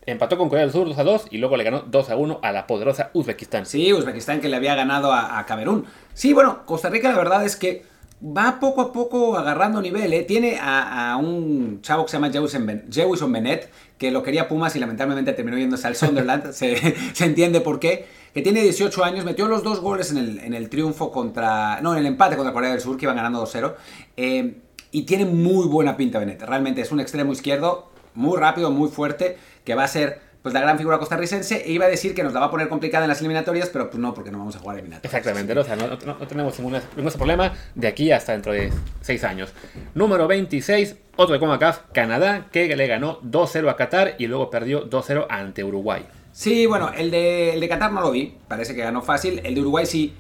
Empató 0.07 0.37
con 0.37 0.49
Corea 0.49 0.65
del 0.65 0.73
Sur 0.73 0.87
2 0.87 0.99
a 0.99 1.05
2 1.05 1.27
y 1.31 1.39
luego 1.39 1.57
le 1.57 1.65
ganó 1.65 1.81
2 1.81 2.11
a 2.11 2.17
1 2.17 2.41
a 2.43 2.53
la 2.53 2.67
poderosa 2.67 3.11
Uzbekistán. 3.15 3.65
Sí, 3.65 3.93
Uzbekistán 3.93 4.41
que 4.41 4.49
le 4.49 4.57
había 4.57 4.75
ganado 4.75 5.13
a, 5.13 5.45
Camerún. 5.47 5.87
Sí, 6.13 6.33
bueno, 6.33 6.67
Costa 6.67 6.91
Rica 6.91 7.11
la 7.11 7.17
verdad 7.17 7.45
es 7.45 7.57
que 7.57 7.85
va 8.25 8.59
poco 8.61 8.83
a 8.83 8.93
poco 8.93 9.37
agarrando 9.37 9.81
nivel. 9.81 10.13
¿eh? 10.13 10.23
Tiene 10.25 10.59
a, 10.61 11.17
un 11.19 11.81
chavo 11.81 12.05
que 12.05 12.11
se 12.11 12.19
llama 12.19 12.31
Jewison 12.31 13.33
Bennett, 13.33 13.71
que 13.97 14.11
lo 14.11 14.23
quería 14.23 14.47
Pumas 14.47 14.77
y 14.77 14.79
lamentablemente 14.79 15.33
terminó 15.33 15.57
yéndose 15.57 15.87
al 15.87 15.97
Sunderland. 15.97 16.53
se, 16.53 16.95
entiende 17.21 17.63
por 17.63 17.81
qué. 17.81 18.07
Que 18.35 18.43
tiene 18.43 18.61
18 18.61 19.05
años, 19.05 19.25
metió 19.25 19.47
los 19.49 19.63
dos 19.63 19.81
goles 19.81 20.11
en 20.11 20.19
el, 20.19 20.39
en 20.41 20.53
el 20.53 20.69
triunfo 20.69 21.11
contra. 21.11 21.81
No, 21.81 21.93
en 21.93 22.01
el 22.01 22.07
empate 22.07 22.37
contra 22.37 22.53
Corea 22.53 22.71
del 22.71 22.81
Sur, 22.81 22.99
que 22.99 23.07
iban 23.07 23.17
ganando 23.17 23.43
2-0. 23.43 23.75
Eh, 24.17 24.61
y 24.91 25.03
tiene 25.03 25.25
muy 25.25 25.67
buena 25.67 25.97
pinta 25.97 26.19
Bennett. 26.19 26.43
Realmente 26.43 26.83
es 26.83 26.93
un 26.93 27.01
extremo 27.01 27.33
izquierdo 27.33 27.94
muy 28.15 28.39
rápido, 28.39 28.71
muy 28.71 28.89
fuerte 28.89 29.37
que 29.65 29.75
va 29.75 29.85
a 29.85 29.89
ser 29.89 30.21
pues 30.45 30.53
la 30.53 30.61
gran 30.61 30.77
figura 30.77 30.99
costarricense 30.99 31.65
e 31.65 31.73
iba 31.73 31.87
a 31.87 31.89
decir 31.89 32.15
que 32.15 32.23
nos 32.23 32.35
la 32.35 32.41
va 32.41 32.47
a 32.47 32.51
poner 32.51 32.69
complicada 32.69 33.07
en 33.07 33.09
las 33.09 33.21
eliminatorias, 33.21 33.71
pero 33.71 33.89
pues 33.89 33.99
no, 33.99 34.13
porque 34.13 34.31
no 34.31 34.37
vamos 34.37 34.55
a 34.55 34.59
jugar 34.59 34.77
eliminatorias. 34.77 35.15
Exactamente, 35.15 35.59
o 35.59 35.65
sea, 35.65 35.75
no, 35.75 35.97
tenemos 36.27 36.59
ningún, 36.59 36.83
problema 37.17 37.55
de 37.75 37.89
aquí 37.89 38.13
hasta 38.13 38.33
dentro 38.33 38.53
de 38.53 38.71
seis 39.01 39.25
años. 39.25 39.55
Número 39.95 40.29
26, 40.29 40.97
otro 41.17 41.33
de 41.33 41.41
CONCACAF, 41.41 41.85
Canadá, 41.95 42.49
que 42.53 42.77
le 42.77 42.87
ganó 42.87 43.23
2-0 43.23 43.71
a 43.71 43.77
Qatar 43.77 44.17
y 44.19 44.27
luego 44.27 44.51
perdió 44.51 44.87
2-0 44.87 45.27
ante 45.31 45.65
Uruguay. 45.65 46.05
Sí, 46.33 46.67
bueno, 46.67 46.91
el 46.95 47.11
de, 47.11 47.55
el 47.55 47.61
de 47.61 47.69
Qatar 47.71 47.91
no 47.93 48.03
lo 48.03 48.11
vi, 48.11 48.37
parece 48.47 48.75
que 48.75 48.83
ganó 48.83 49.01
fácil, 49.01 49.41
el 49.45 49.55
de 49.55 49.61
Uruguay 49.63 49.87
sí, 49.87 50.15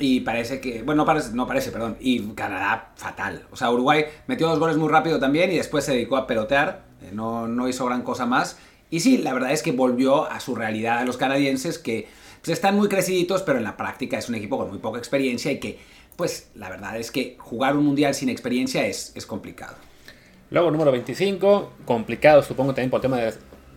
y 0.00 0.20
parece 0.20 0.60
que, 0.60 0.82
bueno, 0.82 1.02
no 1.02 1.06
parece, 1.06 1.32
no 1.34 1.46
parece, 1.46 1.70
perdón, 1.70 1.96
y 2.00 2.20
Canadá 2.30 2.92
fatal. 2.96 3.46
O 3.52 3.56
sea, 3.56 3.70
Uruguay 3.70 4.06
metió 4.26 4.48
dos 4.48 4.58
goles 4.58 4.76
muy 4.76 4.88
rápido 4.88 5.20
también 5.20 5.52
y 5.52 5.56
después 5.56 5.84
se 5.84 5.92
dedicó 5.92 6.16
a 6.16 6.26
pelotear, 6.26 6.87
no, 7.12 7.46
no 7.48 7.68
hizo 7.68 7.86
gran 7.86 8.02
cosa 8.02 8.26
más. 8.26 8.58
Y 8.90 9.00
sí, 9.00 9.18
la 9.18 9.34
verdad 9.34 9.52
es 9.52 9.62
que 9.62 9.72
volvió 9.72 10.30
a 10.30 10.40
su 10.40 10.54
realidad 10.54 10.98
a 10.98 11.04
los 11.04 11.16
canadienses 11.16 11.78
que 11.78 12.08
pues, 12.42 12.56
están 12.56 12.76
muy 12.76 12.88
creciditos, 12.88 13.42
pero 13.42 13.58
en 13.58 13.64
la 13.64 13.76
práctica 13.76 14.18
es 14.18 14.28
un 14.28 14.34
equipo 14.34 14.56
con 14.56 14.68
muy 14.70 14.78
poca 14.78 14.98
experiencia 14.98 15.52
y 15.52 15.58
que, 15.58 15.78
pues, 16.16 16.50
la 16.54 16.70
verdad 16.70 16.96
es 16.96 17.10
que 17.10 17.36
jugar 17.38 17.76
un 17.76 17.84
mundial 17.84 18.14
sin 18.14 18.28
experiencia 18.28 18.86
es, 18.86 19.12
es 19.14 19.26
complicado. 19.26 19.76
Luego, 20.50 20.70
número 20.70 20.90
25, 20.90 21.72
complicado 21.84 22.42
supongo 22.42 22.72
también 22.72 22.90
por 22.90 22.98
el 22.98 23.02
tema 23.02 23.18
de 23.18 23.34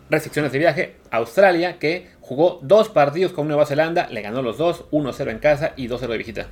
restricciones 0.09 0.51
de 0.51 0.59
viaje, 0.59 0.95
Australia, 1.09 1.79
que 1.79 2.09
jugó 2.21 2.59
dos 2.61 2.89
partidos 2.89 3.33
con 3.33 3.47
Nueva 3.47 3.65
Zelanda, 3.65 4.07
le 4.09 4.21
ganó 4.21 4.41
los 4.41 4.57
dos, 4.57 4.85
1-0 4.91 5.31
en 5.31 5.39
casa 5.39 5.73
y 5.75 5.87
2-0 5.87 6.07
de 6.07 6.17
visita. 6.17 6.47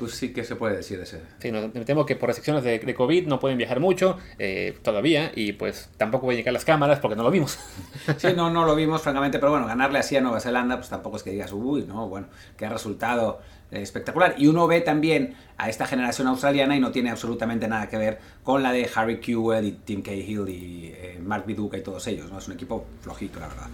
Pues 0.00 0.14
sí 0.14 0.32
que 0.32 0.44
se 0.44 0.56
puede 0.56 0.76
decir 0.76 0.98
ese. 0.98 1.20
Sí, 1.40 1.52
me 1.52 1.68
temo 1.84 2.06
que 2.06 2.16
por 2.16 2.30
restricciones 2.30 2.64
de, 2.64 2.94
COVID 2.94 3.26
no 3.26 3.38
pueden 3.38 3.58
viajar 3.58 3.80
mucho 3.80 4.16
eh, 4.38 4.78
todavía 4.82 5.30
y 5.34 5.52
pues 5.52 5.90
tampoco 5.98 6.24
voy 6.24 6.36
a 6.36 6.38
llegar 6.38 6.54
las 6.54 6.64
cámaras 6.64 7.00
porque 7.00 7.16
no 7.16 7.22
lo 7.22 7.30
vimos. 7.30 7.58
Sí, 8.16 8.28
no, 8.34 8.50
no 8.50 8.64
lo 8.64 8.74
vimos 8.74 9.02
francamente, 9.02 9.38
pero 9.38 9.52
bueno, 9.52 9.66
ganarle 9.66 9.98
así 9.98 10.16
a 10.16 10.22
Nueva 10.22 10.40
Zelanda 10.40 10.76
pues 10.76 10.88
tampoco 10.88 11.18
es 11.18 11.22
que 11.22 11.30
digas, 11.30 11.52
uy, 11.52 11.84
no, 11.86 12.08
bueno, 12.08 12.28
ha 12.58 12.68
resultado 12.68 13.40
eh, 13.70 13.82
espectacular. 13.82 14.34
Y 14.38 14.46
uno 14.46 14.66
ve 14.66 14.80
también 14.80 15.34
a 15.58 15.68
esta 15.68 15.86
generación 15.86 16.28
australiana 16.28 16.74
y 16.76 16.80
no 16.80 16.92
tiene 16.92 17.10
absolutamente 17.10 17.68
nada 17.68 17.88
que 17.90 17.98
ver 17.98 18.18
con 18.42 18.62
la 18.62 18.72
de 18.72 18.88
Harry 18.94 19.20
Kewell 19.20 19.66
y 19.66 19.72
Tim 19.72 20.00
Cahill 20.00 20.48
y 20.48 20.94
eh, 20.96 21.18
Mark 21.22 21.44
Viduka 21.46 21.76
y 21.76 21.82
todos 21.82 22.06
ellos, 22.06 22.32
¿no? 22.32 22.38
Es 22.38 22.48
un 22.48 22.54
equipo 22.54 22.86
flojito, 23.02 23.38
la 23.38 23.48
verdad. 23.48 23.68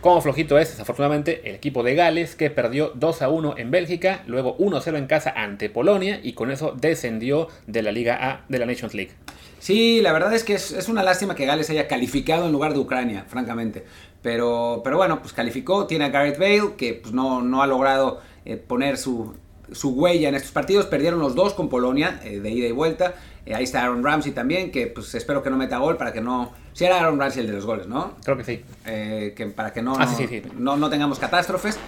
Como 0.00 0.22
flojito 0.22 0.58
es, 0.58 0.70
desafortunadamente, 0.70 1.42
el 1.46 1.54
equipo 1.54 1.82
de 1.82 1.94
Gales 1.94 2.34
que 2.34 2.48
perdió 2.48 2.92
2 2.94 3.20
a 3.20 3.28
1 3.28 3.58
en 3.58 3.70
Bélgica, 3.70 4.22
luego 4.26 4.54
1 4.58 4.78
a 4.78 4.80
0 4.80 4.96
en 4.96 5.06
casa 5.06 5.30
ante 5.36 5.68
Polonia 5.68 6.20
y 6.22 6.32
con 6.32 6.50
eso 6.50 6.74
descendió 6.74 7.48
de 7.66 7.82
la 7.82 7.92
Liga 7.92 8.18
A 8.18 8.44
de 8.48 8.58
la 8.58 8.64
Nations 8.64 8.94
League. 8.94 9.12
Sí, 9.58 10.00
la 10.00 10.14
verdad 10.14 10.32
es 10.32 10.42
que 10.42 10.54
es, 10.54 10.88
una 10.88 11.02
lástima 11.02 11.34
que 11.34 11.44
Gales 11.44 11.68
haya 11.68 11.86
calificado 11.86 12.46
en 12.46 12.52
lugar 12.52 12.72
de 12.72 12.78
Ucrania, 12.78 13.26
francamente. 13.28 13.84
Pero, 14.22 14.80
pero 14.82 14.96
bueno, 14.96 15.20
pues 15.20 15.34
calificó, 15.34 15.86
tiene 15.86 16.06
a 16.06 16.08
Gareth 16.08 16.38
Bale, 16.38 16.76
que 16.78 16.94
pues 16.94 17.12
no, 17.12 17.42
no 17.42 17.62
ha 17.62 17.66
logrado 17.66 18.22
eh, 18.46 18.56
poner 18.56 18.96
su, 18.96 19.34
su 19.70 19.90
huella 19.90 20.30
en 20.30 20.34
estos 20.34 20.52
partidos. 20.52 20.86
Perdieron 20.86 21.20
los 21.20 21.34
dos 21.34 21.52
con 21.52 21.68
Polonia, 21.68 22.20
eh, 22.24 22.40
de 22.40 22.50
ida 22.50 22.66
y 22.66 22.72
vuelta. 22.72 23.16
Eh, 23.46 23.54
ahí 23.54 23.64
está 23.64 23.82
Aaron 23.82 24.04
Ramsey 24.04 24.32
también, 24.32 24.70
que 24.70 24.86
pues 24.86 25.14
espero 25.14 25.42
que 25.42 25.50
no 25.50 25.56
meta 25.56 25.78
gol 25.78 25.96
para 25.96 26.12
que 26.12 26.20
no... 26.20 26.52
Si 26.72 26.84
era 26.84 27.00
Aaron 27.00 27.18
Ramsey 27.18 27.42
el 27.42 27.48
de 27.48 27.54
los 27.54 27.66
goles, 27.66 27.86
¿no? 27.86 28.16
Creo 28.24 28.36
que 28.36 28.44
sí. 28.44 28.64
Eh, 28.86 29.34
que 29.36 29.46
para 29.46 29.72
que 29.72 29.82
no, 29.82 29.94
ah, 29.98 30.08
no, 30.56 30.76
no, 30.76 30.90
tengamos 30.90 31.18
catástrofes. 31.18 31.78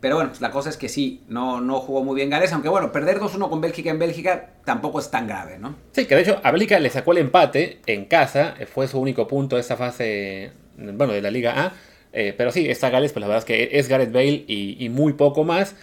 Pero 0.00 0.14
bueno, 0.16 0.30
pues 0.30 0.40
la 0.40 0.50
cosa 0.50 0.70
es 0.70 0.78
que 0.78 0.88
sí, 0.88 1.22
no, 1.28 1.60
no 1.60 1.78
jugó 1.80 2.02
muy 2.02 2.16
bien 2.16 2.30
Gales, 2.30 2.52
aunque 2.54 2.70
bueno, 2.70 2.90
perder 2.90 3.20
2-1 3.20 3.50
con 3.50 3.60
Bélgica 3.60 3.90
en 3.90 3.98
Bélgica 3.98 4.48
tampoco 4.64 4.98
es 4.98 5.10
tan 5.10 5.26
grave, 5.26 5.58
¿no? 5.58 5.74
Sí, 5.92 6.06
que 6.06 6.14
de 6.14 6.22
hecho 6.22 6.40
a 6.42 6.50
Bélgica 6.52 6.78
le 6.78 6.88
sacó 6.88 7.12
el 7.12 7.18
empate 7.18 7.80
en 7.84 8.06
casa, 8.06 8.54
fue 8.72 8.88
su 8.88 8.98
único 8.98 9.28
punto 9.28 9.56
de 9.56 9.60
esta 9.60 9.76
fase, 9.76 10.52
bueno, 10.78 11.12
de 11.12 11.20
la 11.20 11.30
Liga 11.30 11.66
A. 11.66 11.72
pero 12.12 12.50
sí, 12.50 12.68
esta 12.68 12.90
Gales, 12.90 13.12
pues 13.12 13.20
la 13.20 13.28
verdad 13.28 13.38
es 13.38 13.44
que 13.44 13.78
es 13.78 13.88
Gareth 13.88 14.12
Bale 14.12 14.44
y, 14.46 14.76
y 14.78 14.88
muy 14.88 15.12
poco 15.12 15.44
más 15.44 15.74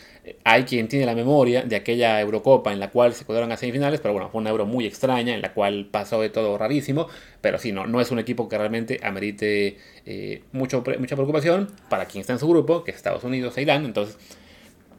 hay 0.43 0.63
quien 0.63 0.87
tiene 0.87 1.05
la 1.05 1.15
memoria 1.15 1.63
de 1.63 1.75
aquella 1.75 2.19
Eurocopa 2.21 2.73
en 2.73 2.79
la 2.79 2.89
cual 2.89 3.13
se 3.13 3.25
quedaron 3.25 3.51
a 3.51 3.57
semifinales, 3.57 3.99
pero 3.99 4.13
bueno, 4.13 4.29
fue 4.29 4.41
una 4.41 4.49
Euro 4.49 4.65
muy 4.65 4.85
extraña 4.85 5.33
en 5.33 5.41
la 5.41 5.53
cual 5.53 5.87
pasó 5.89 6.21
de 6.21 6.29
todo 6.29 6.57
rarísimo, 6.57 7.07
pero 7.41 7.57
sí, 7.57 7.71
no, 7.71 7.87
no 7.87 8.01
es 8.01 8.11
un 8.11 8.19
equipo 8.19 8.49
que 8.49 8.57
realmente 8.57 8.99
amerite 9.03 9.77
eh, 10.05 10.43
mucho, 10.51 10.83
mucha 10.99 11.15
preocupación 11.15 11.71
para 11.89 12.05
quien 12.05 12.21
está 12.21 12.33
en 12.33 12.39
su 12.39 12.47
grupo, 12.47 12.83
que 12.83 12.91
es 12.91 12.97
Estados 12.97 13.23
Unidos 13.23 13.57
e 13.57 13.61
Irán, 13.61 13.85
entonces 13.85 14.17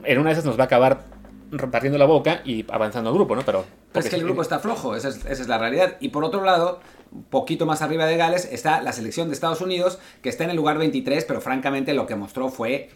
en 0.04 0.18
una 0.18 0.30
de 0.30 0.34
esas 0.34 0.44
nos 0.44 0.58
va 0.58 0.62
a 0.62 0.66
acabar 0.66 1.04
repartiendo 1.50 1.98
la 1.98 2.04
boca 2.04 2.42
y 2.44 2.64
avanzando 2.70 3.10
el 3.10 3.16
grupo, 3.16 3.34
¿no? 3.34 3.42
Pero, 3.42 3.64
Pero 3.92 4.04
es 4.04 4.10
que 4.10 4.16
el 4.16 4.24
grupo 4.24 4.42
está 4.42 4.58
flojo, 4.58 4.94
esa 4.94 5.08
es, 5.08 5.24
esa 5.24 5.42
es 5.42 5.48
la 5.48 5.58
realidad. 5.58 5.96
Y 5.98 6.10
por 6.10 6.24
otro 6.24 6.44
lado, 6.44 6.80
poquito 7.30 7.66
más 7.66 7.82
arriba 7.82 8.06
de 8.06 8.16
Gales 8.16 8.48
está 8.50 8.82
la 8.82 8.92
selección 8.92 9.28
de 9.28 9.34
Estados 9.34 9.60
Unidos, 9.60 9.98
que 10.22 10.28
está 10.28 10.44
en 10.44 10.50
el 10.50 10.56
lugar 10.56 10.78
23, 10.78 11.24
pero 11.24 11.40
francamente 11.40 11.94
lo 11.94 12.06
que 12.06 12.14
mostró 12.16 12.48
fue 12.50 12.90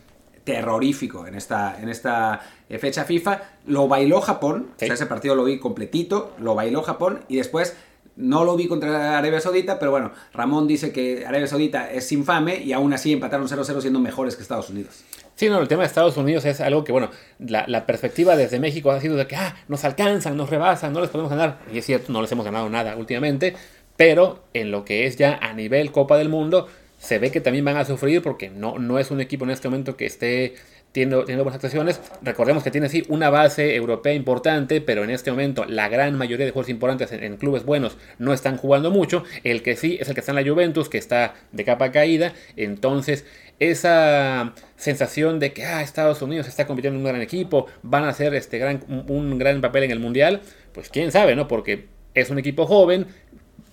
terrorífico 0.45 1.27
en 1.27 1.35
esta, 1.37 1.79
en 1.81 1.89
esta 1.89 2.41
eh, 2.69 2.79
fecha 2.79 3.05
FIFA. 3.05 3.41
Lo 3.67 3.89
bailó 3.89 4.21
Japón, 4.21 4.69
Sí. 4.77 4.85
o 4.85 4.89
sea, 4.89 4.95
ese 4.95 5.07
partido 5.07 5.35
lo 5.35 5.45
vi 5.45 5.59
completito, 5.59 6.35
lo 6.39 6.55
bailó 6.55 6.83
Japón 6.83 7.21
y 7.29 7.37
después 7.37 7.77
no 8.17 8.45
lo 8.45 8.57
vi 8.57 8.67
contra 8.69 9.17
Arabia 9.17 9.41
Saudita, 9.41 9.79
pero 9.79 9.91
bueno, 9.91 10.13
Ramón 10.35 10.67
dice 10.67 10.93
que 10.93 11.25
Arabia 11.27 11.47
Saudita 11.47 11.91
es 11.91 12.11
infame 12.13 12.57
y 12.59 12.73
aún 12.75 12.93
así 12.93 13.13
empataron 13.13 13.49
0-0 13.49 13.81
siendo 13.81 14.01
mejores 14.01 14.37
que 14.37 14.43
Estados 14.43 14.69
Unidos. 14.69 15.03
Sí, 15.35 15.49
no, 15.49 15.59
el 15.61 15.67
tema 15.69 15.81
de 15.83 15.87
Estados 15.87 16.17
Unidos 16.19 16.45
es 16.45 16.61
algo 16.61 16.85
que, 16.85 16.93
bueno, 16.93 17.11
la, 17.39 17.65
la 17.67 17.87
perspectiva 17.87 18.37
desde 18.37 18.61
México 18.61 18.91
ha 18.91 19.01
sido 19.01 19.17
de 19.17 19.27
que, 19.27 19.35
ah, 19.37 19.57
nos 19.69 19.83
alcanzan, 19.85 20.37
nos 20.37 20.51
rebasan, 20.51 20.93
no 20.93 21.01
les 21.01 21.09
podemos 21.09 21.31
ganar. 21.31 21.61
Y 21.73 21.79
es 21.79 21.87
cierto, 21.87 22.13
no 22.13 22.21
les 22.21 22.31
hemos 22.33 22.45
ganado 22.45 22.69
nada 22.69 22.97
últimamente, 22.97 23.55
pero 23.97 24.45
en 24.55 24.71
lo 24.71 24.85
que 24.85 25.07
es 25.07 25.17
ya 25.17 25.39
a 25.41 25.53
nivel 25.53 25.93
Copa 25.93 26.17
del 26.17 26.29
Mundo, 26.29 26.69
se 26.99 27.19
ve 27.19 27.31
que 27.33 27.41
también 27.41 27.65
van 27.65 27.77
a 27.77 27.85
sufrir 27.85 28.23
porque 28.23 28.49
no, 28.49 28.79
no 28.79 28.99
es 28.99 29.11
un 29.11 29.21
equipo 29.21 29.45
en 29.45 29.51
este 29.51 29.69
momento 29.69 29.97
que 29.97 30.07
esté 30.07 30.55
teniendo, 30.93 31.21
teniendo 31.25 31.45
buenas 31.45 31.57
actuaciones. 31.57 32.01
Recordemos 32.23 32.63
que 32.63 32.71
tiene 32.71 32.89
sí 32.89 33.03
una 33.09 33.31
base 33.31 33.75
europea 33.75 34.13
importante, 34.13 34.81
pero 34.81 35.03
en 35.03 35.11
este 35.11 35.31
momento 35.31 35.65
la 35.65 35.89
gran 35.89 36.17
mayoría 36.17 36.47
de 36.47 36.53
jugadores 36.53 36.71
importantes 36.71 37.11
en, 37.13 37.37
clubes 37.39 37.65
buenos 37.65 37.97
no 38.19 38.33
están 38.33 38.57
jugando 38.57 38.91
mucho. 38.91 39.25
El 39.43 39.63
que 39.63 39.75
sí 39.75 39.99
es 40.01 40.09
el 40.09 40.15
que 40.15 40.21
está 40.21 40.33
en 40.33 40.45
la 40.45 40.49
Juventus, 40.49 40.89
que 40.89 40.99
está 40.99 41.35
de 41.51 41.65
capa 41.65 41.91
caída. 41.91 42.35
Entonces, 42.57 43.25
esa 43.59 44.55
sensación 44.77 45.41
de 45.41 45.53
que 45.53 45.65
ah, 45.65 45.83
Estados 45.83 46.23
Unidos 46.23 46.47
está 46.47 46.67
compitiendo 46.67 46.99
en 46.99 47.05
un 47.05 47.11
gran 47.11 47.23
equipo, 47.23 47.67
van 47.83 48.05
a 48.05 48.11
hacer 48.11 48.35
este 48.35 48.59
gran, 48.59 48.85
un 49.09 49.39
gran 49.39 49.61
papel 49.61 49.85
en 49.85 49.91
el 49.91 49.99
Mundial, 49.99 50.41
pues 50.73 50.89
quién 50.89 51.11
sabe, 51.11 51.35
¿no? 51.37 51.49
Porque 51.49 51.87
es 52.15 52.31
un 52.31 52.39
equipo 52.39 52.67
joven, 52.67 53.07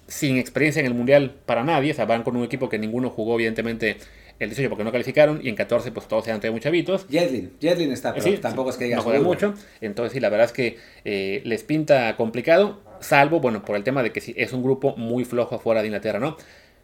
sin 0.09 0.37
experiencia 0.37 0.81
en 0.81 0.85
el 0.87 0.93
Mundial 0.93 1.35
para 1.45 1.63
nadie, 1.63 1.91
o 1.91 1.95
sea, 1.95 2.05
van 2.05 2.23
con 2.23 2.35
un 2.35 2.43
equipo 2.43 2.67
que 2.67 2.77
ninguno 2.77 3.09
jugó, 3.09 3.35
evidentemente, 3.35 3.97
el 4.39 4.49
18 4.49 4.69
porque 4.69 4.83
no 4.83 4.91
calificaron, 4.91 5.39
y 5.43 5.49
en 5.49 5.55
14 5.55 5.91
pues 5.91 6.07
todos 6.07 6.27
eran 6.27 6.39
todavía 6.39 6.51
muy 6.53 6.61
chavitos. 6.61 7.05
Jetlin, 7.09 7.53
Jetlin 7.61 7.91
está, 7.91 8.13
pero 8.13 8.25
Sí, 8.25 8.37
tampoco 8.37 8.69
es 8.71 8.77
que 8.77 8.85
digas 8.85 8.97
no 8.97 9.03
juega 9.03 9.19
"Uy, 9.19 9.25
mucho. 9.25 9.53
Entonces, 9.81 10.13
sí, 10.13 10.19
la 10.19 10.29
verdad 10.29 10.45
es 10.47 10.51
que 10.51 10.77
eh, 11.05 11.41
les 11.45 11.63
pinta 11.63 12.15
complicado, 12.17 12.79
salvo, 12.99 13.39
bueno, 13.39 13.63
por 13.63 13.75
el 13.75 13.83
tema 13.83 14.03
de 14.03 14.11
que 14.11 14.21
sí, 14.21 14.33
es 14.37 14.51
un 14.53 14.63
grupo 14.63 14.95
muy 14.97 15.23
flojo 15.25 15.55
afuera 15.55 15.81
de 15.81 15.87
Inglaterra, 15.87 16.19
¿no? 16.19 16.37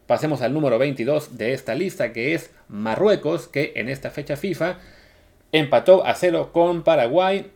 Pasemos 0.07 0.41
al 0.41 0.53
número 0.53 0.77
22 0.77 1.37
de 1.37 1.53
esta 1.53 1.73
lista, 1.73 2.13
que 2.13 2.35
es 2.35 2.51
Marruecos, 2.67 3.47
que 3.47 3.73
en 3.75 3.89
esta 3.89 4.11
fecha 4.11 4.35
FIFA 4.35 4.77
empató 5.51 6.05
a 6.05 6.13
0 6.13 6.51
con 6.53 6.83
Paraguay 6.83 7.47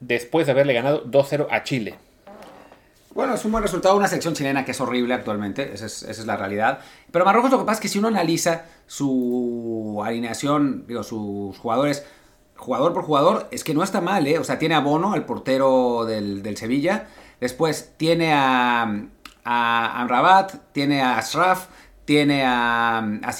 después 0.00 0.46
de 0.46 0.52
haberle 0.52 0.74
ganado 0.74 1.02
2-0 1.04 1.46
a 1.50 1.62
Chile. 1.62 1.94
Bueno, 3.14 3.34
es 3.34 3.44
un 3.44 3.52
buen 3.52 3.62
resultado. 3.62 3.96
Una 3.96 4.08
selección 4.08 4.34
chilena 4.34 4.64
que 4.64 4.72
es 4.72 4.80
horrible 4.80 5.14
actualmente. 5.14 5.72
Esa 5.72 5.86
es, 5.86 6.26
la 6.26 6.36
realidad. 6.36 6.80
Pero 7.12 7.24
Marruecos 7.24 7.52
lo 7.52 7.58
que 7.58 7.64
pasa 7.64 7.78
es 7.78 7.82
que 7.82 7.88
si 7.88 7.98
uno 7.98 8.08
analiza 8.08 8.64
su 8.86 10.02
alineación, 10.04 10.84
digo, 10.88 11.04
sus 11.04 11.56
jugadores, 11.58 12.04
jugador 12.56 12.92
por 12.92 13.04
jugador, 13.04 13.48
es 13.52 13.62
que 13.62 13.72
no 13.72 13.84
está 13.84 14.00
mal, 14.00 14.26
¿eh? 14.26 14.38
O 14.38 14.44
sea, 14.44 14.58
tiene 14.58 14.74
a 14.74 14.80
Bono, 14.80 15.12
al 15.12 15.24
portero 15.24 16.04
del, 16.04 16.56
Sevilla. 16.56 17.06
Después 17.40 17.92
tiene 17.96 18.32
a, 18.32 18.82
a 19.44 20.00
Amrabat, 20.00 20.72
tiene 20.72 21.00
a 21.00 21.16
Ashraf, 21.16 21.68
tiene 22.04 22.42
a, 22.44 22.98
a 22.98 23.32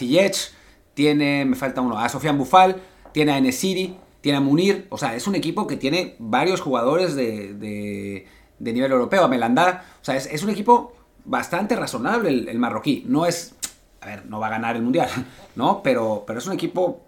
tiene, 0.94 1.44
me 1.44 1.56
falta 1.56 1.80
uno, 1.80 1.98
a 1.98 2.08
Sofian 2.08 2.38
Bufal, 2.38 2.80
tiene 3.10 3.32
a 3.32 3.38
Enesiri, 3.38 3.96
tiene 4.20 4.38
a 4.38 4.40
Munir. 4.40 4.86
O 4.90 4.98
sea, 4.98 5.16
es 5.16 5.26
un 5.26 5.34
equipo 5.34 5.66
que 5.66 5.76
tiene 5.76 6.14
varios 6.20 6.60
jugadores 6.60 7.16
de, 7.16 8.26
de 8.58 8.72
nivel 8.72 8.92
europeo, 8.92 9.24
a 9.24 9.28
Melandá. 9.28 9.84
O 10.00 10.04
sea, 10.04 10.16
es, 10.16 10.26
es 10.26 10.42
un 10.42 10.50
equipo 10.50 10.94
bastante 11.24 11.76
razonable 11.76 12.28
el, 12.30 12.48
el 12.48 12.58
marroquí. 12.58 13.04
No 13.06 13.26
es, 13.26 13.54
a 14.00 14.06
ver, 14.06 14.26
no 14.26 14.40
va 14.40 14.48
a 14.48 14.50
ganar 14.50 14.76
el 14.76 14.82
mundial, 14.82 15.08
¿no? 15.56 15.82
Pero, 15.82 16.24
pero 16.26 16.38
es 16.38 16.46
un 16.46 16.52
equipo, 16.54 17.02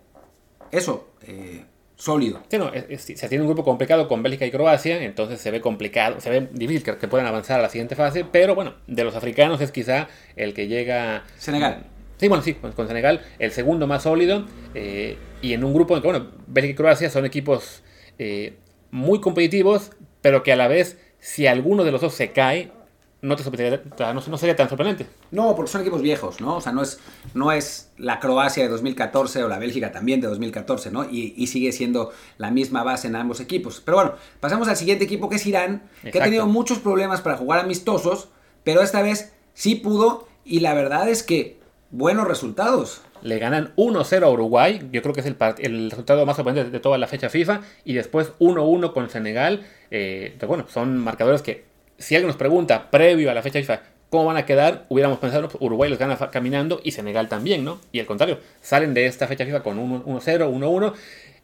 eso, 0.71 1.09
eh, 1.23 1.65
sólido. 1.97 2.41
Sí, 2.50 2.59
no, 2.59 2.73
es- 2.73 2.87
es- 3.09 3.19
se 3.19 3.29
tiene 3.29 3.43
un 3.43 3.49
grupo 3.49 3.65
complicado 3.65 4.07
con 4.09 4.23
Bélgica 4.23 4.45
y 4.47 4.50
Croacia, 4.50 5.03
entonces 5.03 5.41
se 5.41 5.50
ve 5.50 5.61
complicado, 5.61 6.21
se 6.21 6.29
ve 6.31 6.49
difícil 6.53 6.83
que, 6.83 6.97
que 6.99 7.09
puedan 7.09 7.26
avanzar 7.26 7.59
a 7.59 7.62
la 7.62 7.69
siguiente 7.71 7.95
fase, 7.97 8.25
pero 8.25 8.55
bueno, 8.55 8.75
de 8.87 9.05
los 9.05 9.15
africanos 9.17 9.61
es 9.61 9.73
quizá 9.73 10.09
el 10.37 10.53
que 10.53 10.69
llega... 10.69 11.25
Senegal. 11.38 11.87
Sí, 12.19 12.29
bueno, 12.29 12.43
sí, 12.43 12.55
con, 12.55 12.73
con 12.73 12.88
Senegal, 12.88 13.21
el 13.38 13.50
segundo 13.53 13.87
más 13.87 14.03
sólido, 14.05 14.47
eh, 14.75 15.19
y 15.43 15.53
en 15.53 15.65
un 15.65 15.75
grupo 15.75 15.95
en 15.97 16.03
que, 16.03 16.09
bueno, 16.09 16.31
Bélgica 16.47 16.73
y 16.73 16.76
Croacia 16.76 17.11
son 17.11 17.25
equipos 17.26 17.83
eh, 18.19 18.57
muy 18.91 19.21
competitivos, 19.21 19.93
pero 20.23 20.43
que 20.43 20.53
a 20.53 20.57
la 20.57 20.67
vez, 20.69 20.99
si 21.26 21.47
alguno 21.49 21.83
de 21.83 21.90
los 21.90 22.00
dos 22.00 22.14
se 22.14 22.30
cae, 22.30 22.71
no, 23.23 23.35
te 23.35 23.42
sorprendería- 23.42 23.80
no, 24.14 24.23
no 24.28 24.38
sería 24.38 24.54
tan 24.54 24.68
sorprendente. 24.68 25.06
No, 25.33 25.56
porque 25.56 25.73
son 25.73 25.80
equipos 25.80 26.00
viejos, 26.02 26.40
¿no? 26.40 26.56
O 26.56 26.61
sea, 26.61 26.71
no 26.71 26.83
es, 26.83 27.00
no 27.35 27.50
es 27.50 27.90
la 27.99 28.21
Croacia 28.21 28.62
de 28.62 28.68
2014 28.68 29.42
o 29.42 29.49
la 29.49 29.59
Bélgica 29.59 29.90
también 29.90 30.21
de 30.21 30.28
2014, 30.28 30.92
¿no? 30.92 31.04
Y, 31.11 31.35
y 31.37 31.49
sigue 31.49 31.73
siendo 31.73 32.12
la 32.38 32.50
misma 32.52 32.85
base 32.85 33.09
en 33.09 33.16
ambos 33.16 33.40
equipos. 33.40 33.83
Pero 33.85 33.97
bueno, 33.97 34.12
pasamos 34.38 34.68
al 34.68 34.76
siguiente 34.76 35.04
equipo 35.04 35.28
que 35.28 35.37
es 35.37 35.47
Irán, 35.47 35.83
que 36.12 36.21
ha 36.21 36.25
tenido 36.25 36.47
muchos 36.47 36.78
problemas 36.78 37.21
para 37.23 37.37
jugar 37.37 37.59
amistosos, 37.59 38.28
pero 38.62 38.83
esta 38.83 39.02
vez 39.02 39.33
sí 39.54 39.75
pudo 39.75 40.28
y 40.45 40.61
la 40.61 40.75
verdad 40.75 41.09
es 41.09 41.25
que 41.25 41.55
buenos 41.90 42.26
resultados. 42.26 43.02
Le 43.23 43.38
ganan 43.38 43.73
1-0 43.76 44.23
a 44.23 44.31
Uruguay, 44.31 44.88
yo 44.93 45.02
creo 45.02 45.14
que 45.14 45.21
es 45.21 45.26
el, 45.26 45.37
el 45.59 45.90
resultado 45.90 46.25
más 46.26 46.37
sorprendente 46.37 46.71
de 46.71 46.81
toda 46.81 46.99
la 46.99 47.07
fecha 47.07 47.28
FIFA, 47.28 47.62
y 47.85 47.95
después 47.95 48.33
1-1 48.38 48.93
con 48.93 49.11
Senegal. 49.11 49.66
Eh, 49.90 50.37
bueno, 50.47 50.66
son 50.69 50.99
marcadores 50.99 51.43
que, 51.43 51.64
si 51.99 52.14
alguien 52.14 52.28
nos 52.28 52.37
pregunta 52.37 52.90
previo 52.90 53.31
a 53.31 53.35
la 53.35 53.43
fecha 53.43 53.59
FIFA 53.59 53.81
cómo 54.11 54.26
van 54.26 54.37
a 54.37 54.47
quedar, 54.47 54.87
hubiéramos 54.88 55.19
pensado, 55.19 55.49
pues, 55.49 55.61
Uruguay 55.61 55.90
los 55.90 55.99
gana 55.99 56.16
caminando 56.31 56.81
y 56.85 56.93
Senegal 56.93 57.28
también, 57.28 57.64
¿no? 57.64 57.81
Y 57.93 58.00
al 58.00 58.07
contrario, 58.07 58.38
salen 58.62 58.95
de 58.95 59.07
esta 59.07 59.26
fecha 59.26 59.45
FIFA 59.45 59.62
con 59.62 59.78
1-0, 59.78 60.05
1-1. 60.05 60.95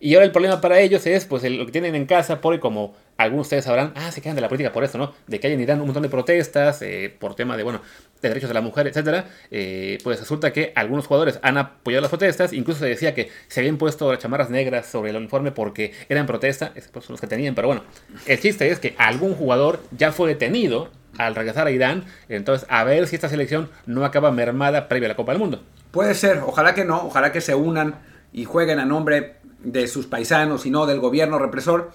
Y 0.05 0.15
ahora 0.15 0.27
el 0.27 0.33
problema 0.33 0.61
para 0.61 0.81
ellos 0.81 1.07
es, 1.07 1.27
pues, 1.27 1.45
lo 1.45 1.65
que 1.65 1.71
tienen 1.71 1.95
en 1.95 2.07
casa, 2.07 2.41
porque 2.41 2.59
como 2.59 2.93
algunos 3.17 3.45
de 3.45 3.59
ustedes 3.59 3.65
sabrán, 3.67 3.93
ah, 3.95 4.11
se 4.11 4.21
quedan 4.21 4.35
de 4.35 4.41
la 4.41 4.49
política 4.49 4.73
por 4.73 4.83
esto, 4.83 4.99
¿no? 4.99 5.15
De 5.29 5.39
que 5.39 5.47
hay 5.47 5.53
en 5.53 5.61
Irán 5.61 5.79
un 5.79 5.87
montón 5.87 6.03
de 6.03 6.09
protestas 6.09 6.83
eh, 6.83 7.15
por 7.21 7.37
tema 7.37 7.57
de, 7.57 7.63
bueno, 7.63 7.81
de 8.21 8.29
derechos 8.29 8.51
de 8.51 8.55
la 8.55 8.63
mujer, 8.63 8.89
etcétera. 8.89 9.27
Eh, 9.53 9.99
pues 10.03 10.19
resulta 10.19 10.53
que 10.53 10.73
algunos 10.75 11.07
jugadores 11.07 11.39
han 11.45 11.57
apoyado 11.57 12.01
las 12.01 12.09
protestas, 12.09 12.53
incluso 12.53 12.81
se 12.81 12.87
decía 12.87 13.15
que 13.15 13.31
se 13.47 13.61
habían 13.61 13.77
puesto 13.77 14.11
las 14.11 14.21
chamarras 14.21 14.51
negras 14.51 14.87
sobre 14.87 15.11
el 15.11 15.17
uniforme 15.17 15.53
porque 15.53 15.93
eran 16.09 16.27
protesta, 16.27 16.73
esos 16.75 16.91
pues, 16.91 17.05
son 17.05 17.15
los 17.15 17.21
que 17.21 17.29
tenían, 17.29 17.55
pero 17.55 17.69
bueno, 17.69 17.85
el 18.27 18.41
chiste 18.41 18.69
es 18.73 18.81
que 18.81 18.97
algún 18.99 19.37
jugador 19.37 19.85
ya 19.97 20.11
fue 20.11 20.27
detenido 20.27 20.91
al 21.17 21.37
regresar 21.37 21.69
a 21.69 21.71
Irán, 21.71 22.07
entonces 22.29 22.67
a 22.69 22.83
ver 22.83 23.07
si 23.07 23.15
esta 23.15 23.29
selección 23.29 23.71
no 23.87 24.05
acaba 24.05 24.33
mermada 24.33 24.89
previa 24.89 25.07
a 25.07 25.11
la 25.11 25.17
Copa 25.17 25.31
del 25.31 25.39
Mundo. 25.39 25.63
Puede 25.93 26.15
ser, 26.15 26.41
ojalá 26.45 26.75
que 26.75 26.85
no, 26.85 27.07
ojalá 27.07 27.31
que 27.31 27.41
se 27.41 27.55
unan 27.55 28.01
y 28.33 28.47
jueguen 28.47 28.81
a 28.81 28.85
nombre 28.85 29.37
de 29.65 29.87
sus 29.89 30.07
paisanos 30.07 30.67
y 30.67 30.71
no 30.71 30.87
del 30.87 31.01
gobierno 31.01 31.39
represor. 31.39 31.93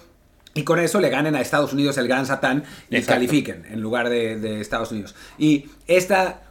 Y 0.54 0.64
con 0.64 0.80
eso 0.80 1.00
le 1.00 1.10
ganen 1.10 1.36
a 1.36 1.40
Estados 1.40 1.72
Unidos 1.72 1.98
el 1.98 2.08
gran 2.08 2.26
satán 2.26 2.64
y 2.90 2.96
Exacto. 2.96 3.14
califiquen 3.14 3.64
en 3.70 3.80
lugar 3.80 4.08
de, 4.08 4.38
de 4.38 4.60
Estados 4.60 4.90
Unidos. 4.90 5.14
Y 5.38 5.66
esta, 5.86 6.42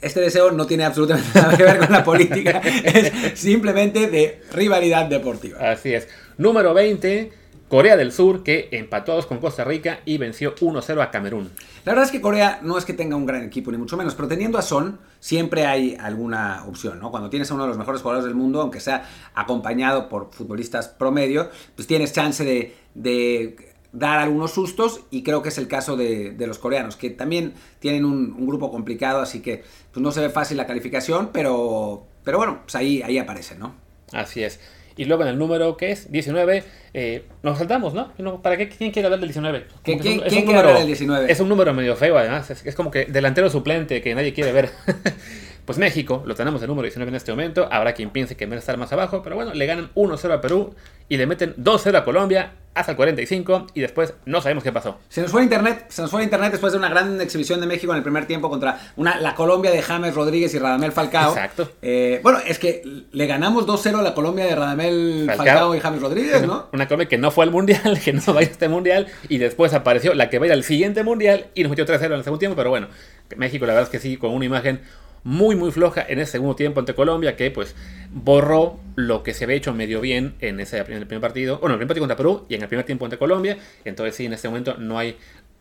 este 0.00 0.20
deseo 0.20 0.52
no 0.52 0.66
tiene 0.66 0.84
absolutamente 0.84 1.30
nada 1.34 1.56
que 1.56 1.64
ver 1.64 1.78
con 1.78 1.90
la 1.90 2.04
política, 2.04 2.60
es 2.84 3.38
simplemente 3.38 4.08
de 4.08 4.42
rivalidad 4.52 5.06
deportiva. 5.06 5.70
Así 5.70 5.92
es. 5.92 6.08
Número 6.36 6.72
20, 6.74 7.32
Corea 7.68 7.96
del 7.96 8.12
Sur, 8.12 8.42
que 8.42 8.68
empató 8.72 9.12
a 9.12 9.16
dos 9.16 9.26
con 9.26 9.38
Costa 9.38 9.62
Rica 9.62 10.00
y 10.06 10.16
venció 10.16 10.54
1-0 10.54 11.02
a 11.02 11.10
Camerún. 11.10 11.50
La 11.84 11.92
verdad 11.92 12.06
es 12.06 12.10
que 12.10 12.20
Corea 12.20 12.60
no 12.62 12.78
es 12.78 12.84
que 12.84 12.94
tenga 12.94 13.14
un 13.16 13.26
gran 13.26 13.44
equipo, 13.44 13.70
ni 13.70 13.76
mucho 13.76 13.96
menos, 13.96 14.14
pero 14.14 14.26
teniendo 14.26 14.58
a 14.58 14.62
Son, 14.62 14.98
siempre 15.20 15.66
hay 15.66 15.96
alguna 16.00 16.64
opción, 16.66 16.98
¿no? 16.98 17.10
Cuando 17.10 17.28
tienes 17.28 17.50
a 17.50 17.54
uno 17.54 17.64
de 17.64 17.68
los 17.68 17.78
mejores 17.78 18.00
jugadores 18.00 18.24
del 18.24 18.34
mundo, 18.34 18.62
aunque 18.62 18.80
sea 18.80 19.08
acompañado 19.34 20.08
por 20.08 20.30
futbolistas 20.32 20.88
promedio, 20.88 21.50
pues 21.76 21.86
tienes 21.86 22.12
chance 22.12 22.42
de, 22.42 22.74
de 22.94 23.74
dar 23.92 24.18
algunos 24.18 24.52
sustos, 24.52 25.00
y 25.10 25.22
creo 25.22 25.42
que 25.42 25.50
es 25.50 25.58
el 25.58 25.68
caso 25.68 25.96
de, 25.96 26.30
de 26.30 26.46
los 26.46 26.58
coreanos, 26.58 26.96
que 26.96 27.10
también 27.10 27.54
tienen 27.80 28.04
un, 28.04 28.34
un 28.38 28.46
grupo 28.46 28.70
complicado, 28.70 29.20
así 29.20 29.40
que 29.40 29.62
pues 29.92 30.02
no 30.02 30.10
se 30.10 30.20
ve 30.20 30.30
fácil 30.30 30.56
la 30.56 30.66
calificación, 30.66 31.30
pero, 31.32 32.06
pero 32.24 32.38
bueno, 32.38 32.60
pues 32.62 32.74
ahí, 32.76 33.02
ahí 33.02 33.18
aparece, 33.18 33.56
¿no? 33.56 33.74
Así 34.12 34.42
es. 34.42 34.58
Y 34.98 35.04
luego 35.06 35.22
en 35.22 35.28
el 35.30 35.38
número 35.38 35.76
que 35.78 35.92
es 35.92 36.10
19, 36.12 36.64
eh, 36.92 37.22
nos 37.42 37.56
saltamos, 37.56 37.94
¿no? 37.94 38.12
¿Para 38.42 38.56
qué? 38.58 38.68
¿Quién 38.68 38.90
quiere 38.90 39.06
hablar 39.06 39.20
del 39.20 39.28
19? 39.28 39.60
Como 39.68 39.80
¿Quién- 39.84 39.98
que 40.00 40.08
es 40.08 40.14
un- 40.14 40.20
quién- 40.20 40.26
es 40.26 40.32
un 40.32 40.38
quiere 40.40 40.46
número- 40.46 40.58
hablar 40.68 40.78
del 40.78 40.86
19? 40.88 41.32
Es 41.32 41.40
un 41.40 41.48
número 41.48 41.72
medio 41.72 41.96
feo, 41.96 42.18
además. 42.18 42.50
Es, 42.50 42.66
es 42.66 42.74
como 42.74 42.90
que 42.90 43.06
delantero 43.06 43.48
suplente 43.48 44.02
que 44.02 44.14
nadie 44.14 44.34
quiere 44.34 44.52
ver. 44.52 44.70
Pues 45.68 45.76
México, 45.76 46.22
lo 46.24 46.34
tenemos 46.34 46.62
de 46.62 46.66
número 46.66 46.84
19 46.84 47.10
en 47.10 47.14
este 47.14 47.30
momento. 47.30 47.68
Habrá 47.70 47.92
quien 47.92 48.08
piense 48.08 48.38
que 48.38 48.46
merece 48.46 48.60
estar 48.60 48.78
más 48.78 48.90
abajo, 48.90 49.20
pero 49.22 49.36
bueno, 49.36 49.52
le 49.52 49.66
ganan 49.66 49.90
1-0 49.94 50.32
a 50.32 50.40
Perú 50.40 50.74
y 51.10 51.18
le 51.18 51.26
meten 51.26 51.54
2-0 51.56 51.94
a 51.94 52.04
Colombia 52.04 52.52
hasta 52.72 52.92
el 52.92 52.96
45 52.96 53.66
y 53.74 53.80
después 53.82 54.14
no 54.24 54.40
sabemos 54.40 54.64
qué 54.64 54.72
pasó. 54.72 54.96
Se 55.10 55.20
nos 55.20 55.30
fue 55.30 55.42
internet, 55.42 55.84
se 55.90 56.00
nos 56.00 56.10
fue 56.10 56.22
internet 56.22 56.52
después 56.52 56.72
de 56.72 56.78
una 56.78 56.88
gran 56.88 57.20
exhibición 57.20 57.60
de 57.60 57.66
México 57.66 57.92
en 57.92 57.98
el 57.98 58.02
primer 58.02 58.26
tiempo 58.26 58.48
contra 58.48 58.80
una, 58.96 59.20
la 59.20 59.34
Colombia 59.34 59.70
de 59.70 59.82
James 59.82 60.14
Rodríguez 60.14 60.54
y 60.54 60.58
Radamel 60.58 60.92
Falcao. 60.92 61.32
Exacto. 61.32 61.70
Eh, 61.82 62.20
bueno, 62.22 62.38
es 62.46 62.58
que 62.58 63.04
le 63.12 63.26
ganamos 63.26 63.66
2-0 63.66 63.98
a 63.98 64.02
la 64.02 64.14
Colombia 64.14 64.46
de 64.46 64.54
Radamel 64.54 65.24
Falcao, 65.26 65.44
Falcao. 65.44 65.74
y 65.74 65.80
James 65.80 66.00
Rodríguez, 66.00 66.46
¿no? 66.46 66.68
Una 66.72 66.88
Colombia 66.88 67.10
que 67.10 67.18
no 67.18 67.30
fue 67.30 67.44
al 67.44 67.50
mundial, 67.50 68.00
que 68.04 68.14
no 68.14 68.22
va 68.32 68.40
a 68.40 68.42
ir 68.42 68.48
a 68.48 68.52
este 68.52 68.70
mundial 68.70 69.08
y 69.28 69.36
después 69.36 69.74
apareció 69.74 70.14
la 70.14 70.30
que 70.30 70.38
va 70.38 70.44
a 70.44 70.46
ir 70.46 70.52
al 70.54 70.64
siguiente 70.64 71.02
mundial 71.02 71.48
y 71.54 71.62
nos 71.62 71.68
metió 71.68 71.84
3-0 71.84 72.06
en 72.06 72.12
el 72.12 72.24
segundo 72.24 72.38
tiempo, 72.38 72.56
pero 72.56 72.70
bueno, 72.70 72.88
México 73.36 73.66
la 73.66 73.74
verdad 73.74 73.88
es 73.88 73.90
que 73.90 73.98
sí, 73.98 74.16
con 74.16 74.32
una 74.32 74.46
imagen 74.46 74.80
muy 75.24 75.56
muy 75.56 75.70
floja 75.72 76.04
en 76.06 76.18
ese 76.18 76.32
segundo 76.32 76.56
tiempo 76.56 76.80
ante 76.80 76.94
Colombia 76.94 77.36
que 77.36 77.50
pues 77.50 77.74
borró 78.10 78.80
lo 78.96 79.22
que 79.22 79.34
se 79.34 79.44
había 79.44 79.56
hecho 79.56 79.74
medio 79.74 80.00
bien 80.00 80.34
en 80.40 80.60
ese 80.60 80.78
en 80.78 80.92
el 80.92 81.06
primer 81.06 81.20
partido, 81.20 81.58
bueno, 81.58 81.74
en 81.74 81.80
el 81.80 81.86
primer 81.86 81.88
partido 81.88 82.02
contra 82.02 82.16
Perú 82.16 82.46
y 82.48 82.54
en 82.54 82.62
el 82.62 82.68
primer 82.68 82.86
tiempo 82.86 83.04
ante 83.04 83.18
Colombia, 83.18 83.58
entonces 83.84 84.16
sí, 84.16 84.26
en 84.26 84.32
este 84.32 84.48
momento 84.48 84.76
no 84.78 84.98
hay 84.98 85.16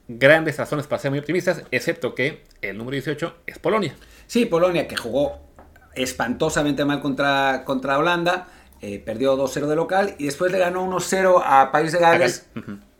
grandes 0.07 0.57
razones 0.57 0.87
para 0.87 1.01
ser 1.01 1.11
muy 1.11 1.19
optimistas, 1.19 1.63
excepto 1.71 2.15
que 2.15 2.43
el 2.61 2.77
número 2.77 2.93
18 2.93 3.35
es 3.45 3.59
Polonia. 3.59 3.95
Sí, 4.25 4.45
Polonia 4.45 4.87
que 4.87 4.95
jugó 4.95 5.39
espantosamente 5.95 6.85
mal 6.85 7.01
contra, 7.01 7.63
contra 7.65 7.97
Holanda, 7.97 8.47
eh, 8.81 9.01
perdió 9.03 9.35
2-0 9.35 9.67
de 9.67 9.75
local 9.75 10.15
y 10.17 10.25
después 10.25 10.51
le 10.51 10.59
ganó 10.59 10.85
1-0 10.85 11.41
a 11.43 11.71
País 11.71 11.91
de 11.91 11.99
Gales. 11.99 12.47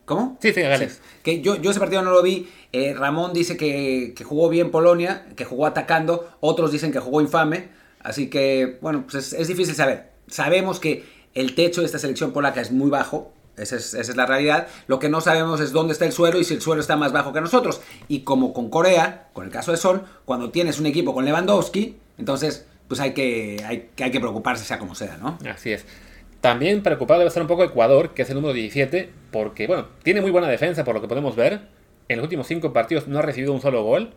¿Cómo? 0.08 0.38
Sí, 0.42 0.54
sí, 0.54 0.62
Gales. 0.62 0.94
Sí. 0.94 1.00
Que 1.22 1.42
yo, 1.42 1.58
yo 1.58 1.70
ese 1.70 1.82
partido 1.82 2.02
no 2.02 2.12
lo 2.12 2.24
vi. 2.24 2.48
Eh, 2.72 2.94
Ramón 2.98 3.34
dice 3.34 3.58
que, 3.58 4.14
que 4.16 4.24
jugó 4.24 4.48
bien 4.48 4.72
Polonia, 4.72 5.26
que 5.36 5.44
jugó 5.44 5.66
atacando. 5.66 6.30
Otros 6.40 6.72
dicen 6.72 6.94
que 6.94 7.00
jugó 7.00 7.20
infame. 7.20 7.68
Así 8.00 8.30
que, 8.30 8.78
bueno, 8.80 9.04
pues 9.04 9.16
es, 9.16 9.34
es 9.34 9.50
difícil 9.50 9.76
saber. 9.76 10.12
Sabemos 10.28 10.80
que 10.80 11.04
el 11.34 11.56
techo 11.56 11.82
de 11.82 11.88
esta 11.88 12.00
selección 12.00 12.32
polaca 12.32 12.62
es 12.62 12.72
muy 12.72 12.90
bajo. 12.90 13.34
Esa 13.58 13.76
es, 13.76 13.96
esa 13.96 14.12
es 14.12 14.16
la 14.16 14.26
realidad. 14.26 14.68
Lo 14.88 14.98
que 14.98 15.10
no 15.10 15.20
sabemos 15.20 15.60
es 15.60 15.74
dónde 15.74 15.92
está 15.92 16.06
el 16.06 16.14
suelo 16.14 16.40
y 16.40 16.46
si 16.46 16.54
el 16.54 16.62
suelo 16.62 16.80
está 16.80 16.96
más 16.96 17.12
bajo 17.12 17.34
que 17.34 17.42
nosotros. 17.42 17.82
Y 18.08 18.22
como 18.22 18.54
con 18.54 18.70
Corea, 18.70 19.28
con 19.34 19.44
el 19.44 19.52
caso 19.52 19.72
de 19.72 19.78
Son, 19.78 20.04
cuando 20.24 20.52
tienes 20.52 20.80
un 20.80 20.86
equipo 20.86 21.14
con 21.14 21.26
Lewandowski, 21.26 21.98
entonces 22.18 22.66
pues 22.88 23.02
hay 23.02 23.14
que, 23.14 23.62
hay, 23.68 23.90
hay 24.02 24.12
que 24.12 24.20
preocuparse 24.22 24.64
sea 24.64 24.80
como 24.80 24.96
sea, 24.96 25.18
¿no? 25.18 25.38
Así 25.52 25.74
es. 25.74 25.84
También 26.48 26.82
preocupado 26.82 27.20
debe 27.20 27.28
estar 27.28 27.44
un 27.44 27.48
poco 27.50 27.66
Ecuador, 27.66 28.14
que 28.14 28.22
es 28.22 28.30
el 28.30 28.36
número 28.36 28.54
17, 28.54 29.10
porque, 29.34 29.68
bueno, 29.68 29.90
tiene 30.02 30.22
muy 30.22 30.32
buena 30.32 30.48
defensa 30.48 30.86
por 30.86 30.96
lo 30.96 31.02
que 31.02 31.08
podemos 31.10 31.36
ver. 31.36 31.60
En 32.08 32.16
los 32.16 32.24
últimos 32.24 32.48
cinco 32.48 32.72
partidos 32.72 33.06
no 33.06 33.20
ha 33.20 33.22
recibido 33.22 33.52
un 33.52 33.60
solo 33.60 33.84
gol, 33.84 34.12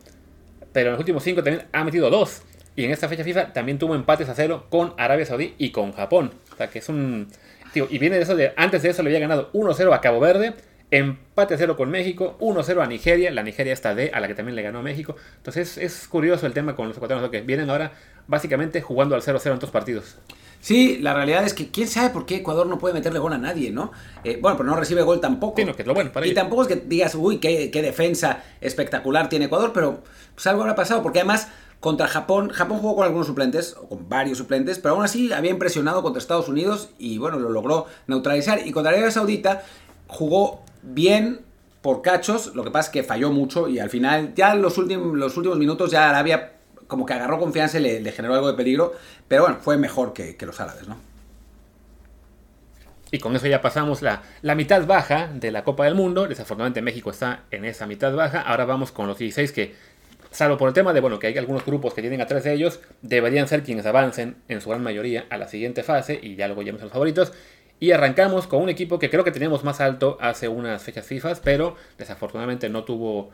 pero 0.71 0.87
en 0.87 0.91
los 0.93 0.99
últimos 1.01 1.23
cinco 1.23 1.43
también 1.43 1.65
ha 1.73 1.83
metido 1.83 2.09
dos. 2.09 2.43
Y 2.77 2.85
en 2.85 2.91
esta 2.91 3.09
fecha 3.09 3.25
FIFA 3.25 3.51
también 3.51 3.79
tuvo 3.79 3.95
empates 3.95 4.29
a 4.29 4.33
cero 4.33 4.67
con 4.69 4.93
Arabia 4.97 5.25
Saudí 5.25 5.55
y 5.57 5.71
con 5.71 5.91
Japón. 5.91 6.31
O 6.53 6.55
sea 6.55 6.69
que 6.69 6.79
es 6.79 6.87
un. 6.87 7.27
Tío, 7.73 7.89
y 7.89 7.97
viene 7.97 8.15
de 8.15 8.21
eso 8.21 8.37
de. 8.37 8.53
Antes 8.55 8.83
de 8.83 8.91
eso 8.91 9.03
le 9.03 9.09
había 9.09 9.19
ganado 9.19 9.51
1-0 9.51 9.93
a 9.93 9.99
Cabo 9.99 10.21
Verde, 10.21 10.53
empate 10.89 11.55
a 11.55 11.57
cero 11.57 11.75
con 11.75 11.89
México, 11.89 12.37
1-0 12.39 12.81
a 12.81 12.87
Nigeria. 12.87 13.29
La 13.31 13.43
Nigeria 13.43 13.73
está 13.73 13.93
D, 13.93 14.09
a 14.13 14.21
la 14.21 14.29
que 14.29 14.35
también 14.35 14.55
le 14.55 14.61
ganó 14.61 14.81
México. 14.81 15.17
Entonces 15.35 15.77
es, 15.77 16.07
curioso 16.07 16.47
el 16.47 16.53
tema 16.53 16.77
con 16.77 16.87
los 16.87 16.95
ecuatorianos, 16.95 17.29
que 17.29 17.41
vienen 17.41 17.69
ahora 17.69 17.91
básicamente 18.27 18.79
jugando 18.79 19.15
al 19.15 19.21
0-0 19.21 19.47
en 19.47 19.51
otros 19.51 19.71
partidos. 19.71 20.15
Sí, 20.61 20.99
la 20.99 21.13
realidad 21.15 21.43
es 21.43 21.55
que 21.55 21.71
quién 21.71 21.87
sabe 21.87 22.11
por 22.11 22.25
qué 22.25 22.37
Ecuador 22.37 22.67
no 22.67 22.77
puede 22.77 22.93
meterle 22.93 23.19
gol 23.19 23.33
a 23.33 23.37
nadie, 23.39 23.71
¿no? 23.71 23.91
Eh, 24.23 24.37
bueno, 24.39 24.57
pero 24.57 24.69
no 24.69 24.75
recibe 24.75 25.01
gol 25.01 25.19
tampoco. 25.19 25.55
Sí, 25.57 25.65
no, 25.65 25.75
que 25.75 25.81
es 25.81 25.87
lo 25.87 25.95
bueno 25.95 26.11
para 26.11 26.25
y 26.25 26.29
ellos. 26.29 26.41
tampoco 26.41 26.61
es 26.61 26.67
que 26.67 26.75
digas, 26.75 27.15
uy, 27.15 27.39
qué, 27.39 27.71
qué 27.71 27.81
defensa 27.81 28.43
espectacular 28.61 29.27
tiene 29.27 29.45
Ecuador, 29.45 29.71
pero 29.73 30.03
pues 30.35 30.45
algo 30.47 30.61
habrá 30.61 30.75
pasado, 30.75 31.01
porque 31.01 31.19
además 31.19 31.47
contra 31.79 32.07
Japón, 32.07 32.49
Japón 32.49 32.77
jugó 32.77 32.95
con 32.95 33.05
algunos 33.05 33.25
suplentes, 33.25 33.75
o 33.75 33.89
con 33.89 34.07
varios 34.07 34.37
suplentes, 34.37 34.77
pero 34.77 34.93
aún 34.93 35.03
así 35.03 35.33
había 35.33 35.49
impresionado 35.49 36.03
contra 36.03 36.19
Estados 36.19 36.47
Unidos 36.47 36.91
y 36.99 37.17
bueno, 37.17 37.39
lo 37.39 37.49
logró 37.49 37.87
neutralizar. 38.05 38.65
Y 38.65 38.71
contra 38.71 38.91
Arabia 38.91 39.09
Saudita 39.09 39.63
jugó 40.07 40.61
bien 40.83 41.41
por 41.81 42.03
cachos, 42.03 42.53
lo 42.53 42.63
que 42.63 42.69
pasa 42.69 42.89
es 42.89 42.93
que 42.93 43.03
falló 43.03 43.31
mucho 43.31 43.67
y 43.67 43.79
al 43.79 43.89
final, 43.89 44.35
ya 44.35 44.53
en 44.53 44.61
los 44.61 44.77
últimos, 44.77 45.17
los 45.17 45.35
últimos 45.35 45.57
minutos, 45.57 45.89
ya 45.89 46.07
Arabia 46.07 46.53
como 46.91 47.05
que 47.05 47.13
agarró 47.13 47.39
confianza 47.39 47.79
y 47.79 48.01
le, 48.01 48.11
generó 48.11 48.33
algo 48.33 48.49
de 48.49 48.53
peligro, 48.53 48.91
pero 49.29 49.43
bueno, 49.43 49.59
fue 49.61 49.77
mejor 49.77 50.11
que, 50.11 50.35
que 50.35 50.45
los 50.45 50.59
árabes, 50.59 50.89
¿no? 50.89 50.97
Y 53.11 53.19
con 53.19 53.33
eso 53.33 53.47
ya 53.47 53.61
pasamos 53.61 54.01
la, 54.01 54.23
la 54.41 54.55
mitad 54.55 54.85
baja 54.85 55.29
de 55.33 55.51
la 55.51 55.63
Copa 55.63 55.85
del 55.85 55.95
Mundo. 55.95 56.27
Desafortunadamente 56.27 56.81
México 56.81 57.09
está 57.09 57.43
en 57.49 57.63
esa 57.63 57.87
mitad 57.87 58.13
baja. 58.13 58.41
Ahora 58.41 58.65
vamos 58.65 58.91
con 58.91 59.07
los 59.07 59.17
16 59.17 59.53
que, 59.53 59.73
salvo 60.31 60.57
por 60.57 60.67
el 60.67 60.73
tema 60.73 60.91
de 60.91 60.99
bueno 60.99 61.17
que 61.17 61.27
hay 61.27 61.37
algunos 61.37 61.65
grupos 61.65 61.93
que 61.93 62.01
tienen 62.01 62.19
a 62.19 62.27
tres 62.27 62.43
de 62.43 62.51
ellos, 62.51 62.81
deberían 63.01 63.47
ser 63.47 63.63
quienes 63.63 63.85
avancen 63.85 64.35
en 64.49 64.59
su 64.59 64.69
gran 64.69 64.83
mayoría 64.83 65.27
a 65.29 65.37
la 65.37 65.47
siguiente 65.47 65.83
fase 65.83 66.19
y 66.21 66.35
ya 66.35 66.47
luego 66.47 66.61
llegamos 66.61 66.81
a 66.81 66.85
los 66.85 66.91
favoritos. 66.91 67.31
Y 67.79 67.91
arrancamos 67.91 68.47
con 68.47 68.61
un 68.61 68.67
equipo 68.67 68.99
que 68.99 69.09
creo 69.09 69.23
que 69.23 69.31
teníamos 69.31 69.63
más 69.63 69.79
alto 69.79 70.17
hace 70.19 70.49
unas 70.49 70.83
fechas 70.83 71.05
FIFA, 71.05 71.35
pero 71.41 71.77
desafortunadamente 71.97 72.67
no 72.67 72.83
tuvo, 72.83 73.31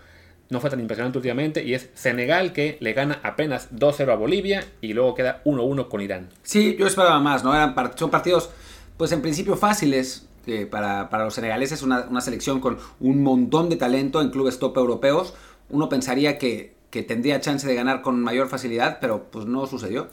no 0.50 0.60
fue 0.60 0.70
tan 0.70 0.80
impresionante 0.80 1.18
últimamente. 1.18 1.64
Y 1.64 1.74
es 1.74 1.90
Senegal 1.94 2.54
que 2.54 2.78
le 2.80 2.94
gana 2.94 3.20
apenas 3.24 3.70
2-0 3.74 4.12
a 4.12 4.16
Bolivia 4.16 4.66
y 4.82 4.94
luego 4.94 5.14
queda 5.16 5.42
1-1 5.46 5.88
con 5.90 6.02
Irán. 6.02 6.30
Sí, 6.44 6.76
yo 6.80 6.88
esperaba 6.88 7.20
más, 7.20 7.44
¿no? 7.44 7.54
Eran 7.54 7.76
part- 7.76 7.98
son 7.98 8.10
partidos, 8.10 8.50
pues 8.98 9.12
en 9.12 9.22
principio 9.22 9.56
fáciles 9.58 10.28
eh, 10.48 10.66
para, 10.66 11.10
para 11.10 11.26
los 11.26 11.34
senegaleses, 11.34 11.82
una, 11.84 12.08
una 12.10 12.22
selección 12.22 12.60
con 12.62 12.78
un 13.00 13.22
montón 13.24 13.70
de 13.70 13.76
talento 13.76 14.22
en 14.22 14.30
clubes 14.30 14.60
top 14.60 14.78
europeos. 14.78 15.34
Uno 15.70 15.90
pensaría 15.90 16.38
que, 16.38 16.74
que 16.90 17.04
tendría 17.04 17.42
chance 17.42 17.68
de 17.68 17.76
ganar 17.76 18.02
con 18.02 18.22
mayor 18.22 18.48
facilidad, 18.48 19.00
pero 19.02 19.26
pues 19.30 19.46
no 19.46 19.68
sucedió. 19.68 20.08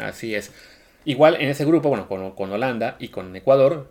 Así 0.00 0.34
es. 0.34 0.52
Igual 1.04 1.34
en 1.40 1.48
ese 1.48 1.64
grupo, 1.64 1.88
bueno, 1.88 2.06
con, 2.06 2.30
con 2.30 2.52
Holanda 2.52 2.94
y 3.00 3.08
con 3.08 3.34
Ecuador, 3.34 3.90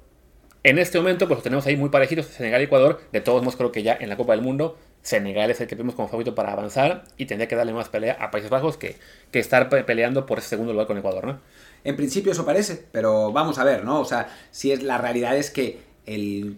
en 0.64 0.80
este 0.80 0.98
momento 0.98 1.28
pues 1.28 1.38
los 1.40 1.44
tenemos 1.44 1.66
ahí 1.66 1.76
muy 1.76 1.90
parejitos, 1.90 2.28
Senegal 2.28 2.62
y 2.62 2.64
Ecuador. 2.64 3.02
De 3.12 3.20
todos 3.20 3.42
modos, 3.42 3.58
creo 3.58 3.74
que 3.74 3.84
ya 3.84 3.98
en 4.00 4.08
la 4.08 4.16
Copa 4.16 4.32
del 4.34 4.42
Mundo, 4.42 4.78
Senegal 5.02 5.50
es 5.50 5.60
el 5.62 5.68
que 5.68 5.76
vemos 5.76 5.96
como 5.96 6.08
favorito 6.08 6.36
para 6.36 6.52
avanzar 6.52 7.04
y 7.18 7.26
tendría 7.26 7.48
que 7.48 7.56
darle 7.56 7.74
más 7.74 7.90
pelea 7.90 8.18
a 8.20 8.30
Países 8.32 8.50
Bajos 8.52 8.78
que, 8.78 8.98
que 9.32 9.40
estar 9.40 9.68
pe- 9.70 9.84
peleando 9.84 10.26
por 10.26 10.38
ese 10.40 10.50
segundo 10.50 10.74
lugar 10.74 10.88
con 10.88 10.98
Ecuador, 10.98 11.26
¿no? 11.26 11.40
En 11.84 11.96
principio 11.96 12.32
eso 12.32 12.46
parece, 12.46 12.86
pero 12.92 13.32
vamos 13.32 13.58
a 13.58 13.64
ver, 13.64 13.84
¿no? 13.84 14.00
O 14.00 14.06
sea, 14.06 14.28
si 14.52 14.72
es 14.72 14.84
la 14.84 15.00
realidad 15.00 15.36
es 15.36 15.50
que 15.50 15.80
el, 16.06 16.58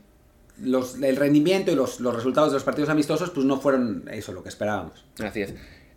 los- 0.62 1.02
el 1.02 1.16
rendimiento 1.16 1.72
y 1.72 1.76
los, 1.76 2.00
los 2.02 2.14
resultados 2.16 2.52
de 2.52 2.56
los 2.56 2.64
partidos 2.64 2.90
amistosos 2.90 3.30
pues 3.30 3.46
no 3.46 3.60
fueron 3.60 4.10
eso 4.12 4.34
lo 4.34 4.44
que 4.44 4.50
esperábamos. 4.50 5.06
Así 5.24 5.42
es. 5.44 5.54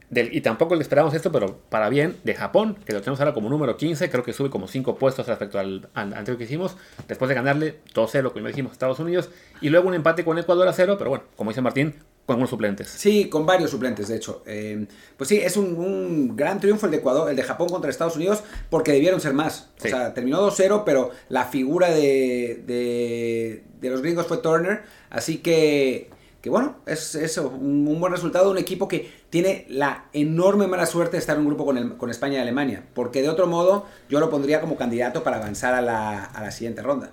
Del- 0.09 0.32
y 0.32 0.40
tampoco 0.40 0.76
le 0.76 0.82
esperamos 0.82 1.12
esto, 1.14 1.32
pero 1.32 1.59
para 1.68 1.88
bien, 1.88 2.16
de 2.22 2.37
Japón, 2.37 2.78
que 2.87 2.92
lo 2.92 3.00
tenemos 3.00 3.18
ahora 3.18 3.35
como 3.35 3.48
número 3.48 3.76
15, 3.76 4.09
creo 4.09 4.22
que 4.22 4.32
sube 4.32 4.50
como 4.50 4.68
5 4.68 4.96
puestos 4.98 5.26
respecto 5.26 5.59
al, 5.59 5.88
al 5.94 6.14
anterior 6.14 6.38
que 6.38 6.44
hicimos, 6.44 6.76
después 7.09 7.28
de 7.28 7.35
ganarle 7.35 7.80
2-0, 7.92 8.32
como 8.32 8.46
dijimos, 8.46 8.70
a 8.70 8.72
Estados 8.74 9.00
Unidos, 9.00 9.30
y 9.61 9.68
luego 9.70 9.88
un 9.88 9.94
empate 9.94 10.24
con 10.24 10.38
Ecuador 10.38 10.68
a 10.68 10.72
0, 10.72 10.94
pero 10.96 11.11
bueno, 11.11 11.24
como 11.35 11.50
dice 11.50 11.61
Martín, 11.61 11.96
con 12.26 12.34
algunos 12.34 12.50
suplentes. 12.50 12.88
Sí, 12.88 13.28
con 13.28 13.46
varios 13.46 13.70
suplentes, 13.70 14.08
de 14.08 14.16
hecho. 14.16 14.42
Eh, 14.46 14.86
pues 15.16 15.28
sí, 15.28 15.36
es 15.38 15.56
un, 15.56 15.76
un 15.76 16.36
gran 16.36 16.58
triunfo 16.60 16.86
el 16.86 16.92
de 16.92 16.98
Ecuador, 16.98 17.30
el 17.30 17.36
de 17.36 17.42
Japón 17.44 17.68
contra 17.68 17.88
Estados 17.88 18.16
Unidos, 18.16 18.42
porque 18.68 18.92
debieron 18.92 19.20
ser 19.20 19.32
más. 19.32 19.68
Sí. 19.76 19.88
O 19.88 19.90
sea, 19.92 20.12
terminó 20.12 20.44
2-0, 20.50 20.82
pero 20.84 21.10
la 21.28 21.44
figura 21.44 21.88
de, 21.90 22.62
de, 22.66 23.62
de 23.80 23.90
los 23.90 24.02
gringos 24.02 24.26
fue 24.26 24.38
Turner. 24.38 24.82
Así 25.08 25.38
que, 25.38 26.10
que 26.42 26.50
bueno, 26.50 26.76
es 26.86 27.14
eso, 27.14 27.48
un, 27.48 27.86
un 27.86 28.00
buen 28.00 28.12
resultado. 28.12 28.50
Un 28.50 28.58
equipo 28.58 28.88
que 28.88 29.08
tiene 29.30 29.64
la 29.68 30.06
enorme 30.12 30.66
mala 30.66 30.86
suerte 30.86 31.12
de 31.12 31.18
estar 31.20 31.36
en 31.36 31.42
un 31.42 31.46
grupo 31.48 31.64
con, 31.64 31.78
el- 31.78 31.96
con 31.96 32.10
España 32.10 32.38
y 32.38 32.42
Alemania. 32.42 32.82
Porque 32.92 33.22
de 33.22 33.28
otro 33.28 33.46
modo, 33.46 33.86
yo 34.08 34.18
lo 34.18 34.30
pondría 34.30 34.60
como 34.60 34.76
candidato 34.76 35.22
para 35.22 35.36
avanzar 35.36 35.74
a 35.74 35.80
la, 35.80 36.24
a 36.24 36.42
la 36.42 36.50
siguiente 36.50 36.82
ronda. 36.82 37.12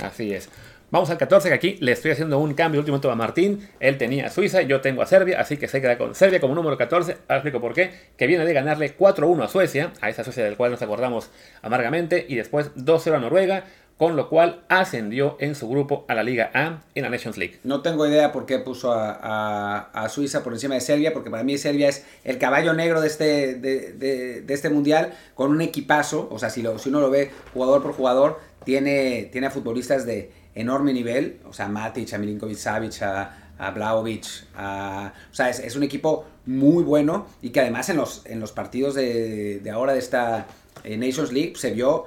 Así 0.00 0.32
es. 0.32 0.48
Vamos 0.88 1.10
al 1.10 1.18
14, 1.18 1.48
que 1.48 1.54
aquí 1.54 1.76
le 1.80 1.90
estoy 1.90 2.12
haciendo 2.12 2.38
un 2.38 2.54
cambio 2.54 2.80
último 2.80 3.00
a 3.10 3.14
Martín. 3.16 3.68
Él 3.80 3.98
tenía 3.98 4.26
a 4.26 4.30
Suiza, 4.30 4.62
yo 4.62 4.80
tengo 4.80 5.02
a 5.02 5.06
Serbia, 5.06 5.40
así 5.40 5.56
que 5.56 5.66
se 5.66 5.80
queda 5.80 5.98
con 5.98 6.14
Serbia 6.14 6.38
como 6.38 6.54
número 6.54 6.78
14. 6.78 7.16
Ahora 7.26 7.38
explico 7.38 7.60
por 7.60 7.74
qué. 7.74 7.90
Que 8.16 8.28
viene 8.28 8.44
de 8.44 8.52
ganarle 8.52 8.96
4-1 8.96 9.42
a 9.42 9.48
Suecia, 9.48 9.92
a 10.00 10.10
esa 10.10 10.22
Suecia 10.22 10.44
del 10.44 10.56
cual 10.56 10.70
nos 10.70 10.82
acordamos 10.82 11.30
amargamente, 11.60 12.24
y 12.28 12.36
después 12.36 12.72
2-0 12.76 13.16
a 13.16 13.18
Noruega, 13.18 13.64
con 13.98 14.14
lo 14.14 14.28
cual 14.28 14.62
ascendió 14.68 15.36
en 15.40 15.56
su 15.56 15.68
grupo 15.68 16.04
a 16.06 16.14
la 16.14 16.22
Liga 16.22 16.52
A 16.54 16.84
en 16.94 17.02
la 17.02 17.10
Nations 17.10 17.36
League. 17.36 17.58
No 17.64 17.82
tengo 17.82 18.06
idea 18.06 18.30
por 18.30 18.46
qué 18.46 18.60
puso 18.60 18.92
a, 18.94 20.06
Suiza 20.08 20.44
por 20.44 20.52
encima 20.52 20.74
de 20.76 20.82
Serbia, 20.82 21.12
porque 21.12 21.30
para 21.30 21.42
mí 21.42 21.58
Serbia 21.58 21.88
es 21.88 22.04
el 22.22 22.38
caballo 22.38 22.74
negro 22.74 23.00
de 23.00 23.08
este, 23.08 23.54
de, 23.56 24.44
este 24.46 24.70
mundial, 24.70 25.14
con 25.34 25.50
un 25.50 25.60
equipazo, 25.62 26.28
o 26.30 26.38
sea, 26.38 26.48
si, 26.48 26.62
lo, 26.62 26.76
uno 26.86 27.00
lo 27.00 27.10
ve 27.10 27.32
jugador 27.54 27.82
por 27.82 27.92
jugador, 27.92 28.38
tiene, 28.64 29.28
tiene 29.32 29.48
a 29.48 29.50
futbolistas 29.50 30.06
de 30.06 30.45
enorme 30.56 30.92
nivel, 30.92 31.38
o 31.48 31.52
sea, 31.52 31.68
Matic, 31.68 32.12
a 32.12 32.18
Milinkovic 32.18 32.56
Savic, 32.58 33.00
a, 33.02 33.52
a 33.58 33.70
Vlahovic, 33.70 34.24
a- 34.56 35.12
o 35.30 35.34
sea, 35.34 35.48
es, 35.50 35.60
es 35.60 35.76
un 35.76 35.84
equipo 35.84 36.24
muy 36.46 36.82
bueno 36.82 37.26
y 37.42 37.50
que 37.50 37.60
además 37.60 37.88
en 37.90 37.96
los, 37.98 38.22
en 38.26 38.40
los 38.40 38.50
partidos 38.52 38.94
de, 38.94 39.62
ahora 39.72 39.92
de 39.92 39.98
esta 40.00 40.46
eh, 40.82 40.96
Nations 40.96 41.32
League 41.32 41.54
se 41.56 41.70
vio 41.72 42.06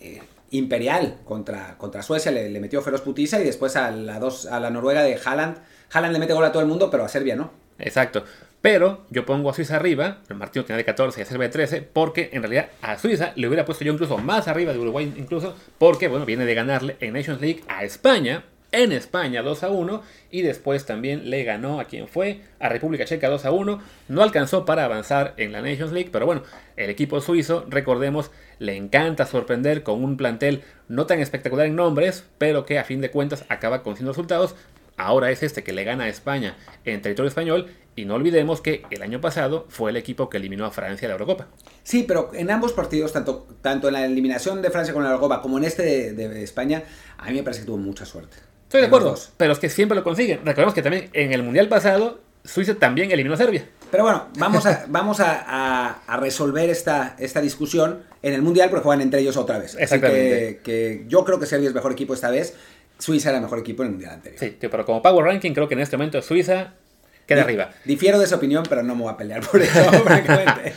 eh, 0.00 0.20
imperial 0.50 1.16
contra, 1.24 1.76
contra 1.78 2.02
Suecia, 2.02 2.30
le, 2.32 2.50
le 2.50 2.60
metió 2.60 2.82
feroz 2.82 3.00
putiza 3.00 3.40
y 3.40 3.44
después 3.44 3.76
a 3.76 3.90
la, 3.90 4.18
dos, 4.18 4.46
a 4.46 4.60
la 4.60 4.70
Noruega 4.70 5.02
de 5.02 5.18
Haaland. 5.24 5.56
Haaland 5.92 6.12
le 6.12 6.18
mete 6.18 6.32
gol 6.34 6.44
a 6.44 6.52
todo 6.52 6.62
el 6.62 6.68
mundo, 6.68 6.90
pero 6.90 7.04
a 7.04 7.08
Serbia 7.08 7.36
no. 7.36 7.50
Exacto. 7.78 8.24
Pero 8.60 9.04
yo 9.10 9.24
pongo 9.24 9.50
a 9.50 9.54
Suiza 9.54 9.76
arriba, 9.76 10.22
el 10.28 10.36
Martino 10.36 10.64
tiene 10.64 10.78
de 10.78 10.84
14 10.84 11.20
y 11.20 11.22
a 11.22 11.26
Serbia 11.26 11.48
de 11.48 11.52
13, 11.52 11.82
porque 11.82 12.30
en 12.32 12.42
realidad 12.42 12.70
a 12.82 12.98
Suiza 12.98 13.32
le 13.36 13.46
hubiera 13.46 13.64
puesto 13.64 13.84
yo 13.84 13.92
incluso 13.92 14.18
más 14.18 14.48
arriba 14.48 14.72
de 14.72 14.78
Uruguay, 14.78 15.12
incluso, 15.16 15.54
porque 15.78 16.08
bueno, 16.08 16.26
viene 16.26 16.44
de 16.44 16.54
ganarle 16.54 16.96
en 17.00 17.12
Nations 17.12 17.40
League 17.40 17.62
a 17.68 17.84
España, 17.84 18.44
en 18.72 18.92
España 18.92 19.42
2 19.42 19.62
a 19.62 19.70
1 19.70 20.02
y 20.30 20.42
después 20.42 20.84
también 20.84 21.30
le 21.30 21.44
ganó 21.44 21.80
a 21.80 21.84
quien 21.84 22.08
fue, 22.08 22.40
a 22.58 22.68
República 22.68 23.04
Checa 23.04 23.28
2 23.28 23.44
a 23.44 23.50
1. 23.52 23.80
No 24.08 24.22
alcanzó 24.22 24.64
para 24.64 24.84
avanzar 24.84 25.34
en 25.36 25.52
la 25.52 25.62
Nations 25.62 25.92
League, 25.92 26.10
pero 26.12 26.26
bueno, 26.26 26.42
el 26.76 26.90
equipo 26.90 27.20
suizo, 27.20 27.64
recordemos, 27.68 28.30
le 28.58 28.76
encanta 28.76 29.26
sorprender 29.26 29.82
con 29.82 30.02
un 30.02 30.16
plantel 30.16 30.62
no 30.88 31.06
tan 31.06 31.20
espectacular 31.20 31.66
en 31.66 31.76
nombres, 31.76 32.24
pero 32.38 32.66
que 32.66 32.78
a 32.78 32.84
fin 32.84 33.00
de 33.00 33.10
cuentas 33.10 33.44
acaba 33.48 33.82
consiguiendo 33.82 34.12
resultados. 34.12 34.56
Ahora 34.96 35.30
es 35.30 35.42
este 35.42 35.62
que 35.62 35.72
le 35.72 35.84
gana 35.84 36.04
a 36.04 36.08
España 36.08 36.56
en 36.84 37.02
territorio 37.02 37.28
español 37.28 37.70
y 37.96 38.04
no 38.04 38.14
olvidemos 38.14 38.60
que 38.60 38.82
el 38.90 39.02
año 39.02 39.20
pasado 39.20 39.66
fue 39.68 39.90
el 39.90 39.96
equipo 39.96 40.28
que 40.28 40.36
eliminó 40.36 40.64
a 40.66 40.70
Francia 40.70 41.08
de 41.08 41.08
la 41.08 41.14
Eurocopa. 41.14 41.48
Sí, 41.82 42.04
pero 42.06 42.30
en 42.34 42.50
ambos 42.50 42.72
partidos, 42.72 43.12
tanto, 43.12 43.46
tanto 43.62 43.88
en 43.88 43.94
la 43.94 44.04
eliminación 44.04 44.62
de 44.62 44.70
Francia 44.70 44.92
con 44.92 45.02
la 45.02 45.10
Eurocopa 45.10 45.40
como 45.42 45.58
en 45.58 45.64
este 45.64 45.82
de, 45.82 46.12
de 46.12 46.42
España, 46.42 46.84
a 47.18 47.28
mí 47.30 47.34
me 47.34 47.42
parece 47.42 47.60
que 47.60 47.66
tuvo 47.66 47.78
mucha 47.78 48.04
suerte. 48.04 48.36
Estoy 48.64 48.80
de 48.80 48.86
acuerdo, 48.88 49.14
pero 49.36 49.52
es 49.52 49.58
que 49.58 49.70
siempre 49.70 49.96
lo 49.96 50.02
consiguen. 50.02 50.40
Recordemos 50.44 50.74
que 50.74 50.82
también 50.82 51.08
en 51.12 51.32
el 51.32 51.42
Mundial 51.42 51.68
pasado, 51.68 52.20
Suiza 52.44 52.74
también 52.74 53.10
eliminó 53.12 53.34
a 53.34 53.38
Serbia. 53.38 53.64
Pero 53.90 54.02
bueno, 54.02 54.26
vamos 54.38 54.66
a, 54.66 54.86
vamos 54.88 55.20
a, 55.20 55.44
a, 55.46 56.02
a 56.06 56.16
resolver 56.16 56.68
esta, 56.68 57.14
esta 57.18 57.40
discusión 57.40 58.02
en 58.22 58.34
el 58.34 58.42
Mundial 58.42 58.68
porque 58.68 58.82
juegan 58.82 59.02
entre 59.02 59.20
ellos 59.20 59.36
otra 59.36 59.58
vez. 59.58 59.76
Exactamente. 59.78 60.60
Que 60.64 61.04
yo 61.06 61.24
creo 61.24 61.38
que 61.38 61.46
Serbia 61.46 61.68
es 61.68 61.74
mejor 61.74 61.92
equipo 61.92 62.12
esta 62.12 62.30
vez. 62.30 62.54
Suiza 62.98 63.30
era 63.30 63.40
mejor 63.40 63.58
equipo 63.58 63.82
en 63.82 63.86
el 63.88 63.92
Mundial 63.92 64.12
anterior. 64.14 64.40
Sí, 64.40 64.56
pero 64.60 64.84
como 64.84 65.02
Power 65.02 65.24
Ranking, 65.26 65.52
creo 65.52 65.68
que 65.68 65.74
en 65.74 65.80
este 65.80 65.96
momento 65.96 66.20
Suiza 66.22 66.72
queda 67.26 67.42
arriba. 67.42 67.70
Difiero 67.84 68.18
de 68.18 68.24
esa 68.24 68.36
opinión, 68.36 68.64
pero 68.68 68.82
no 68.82 68.94
me 68.94 69.02
voy 69.02 69.12
a 69.12 69.16
pelear 69.16 69.40
por 69.46 69.60
eso, 69.60 69.80
francamente. 70.04 70.74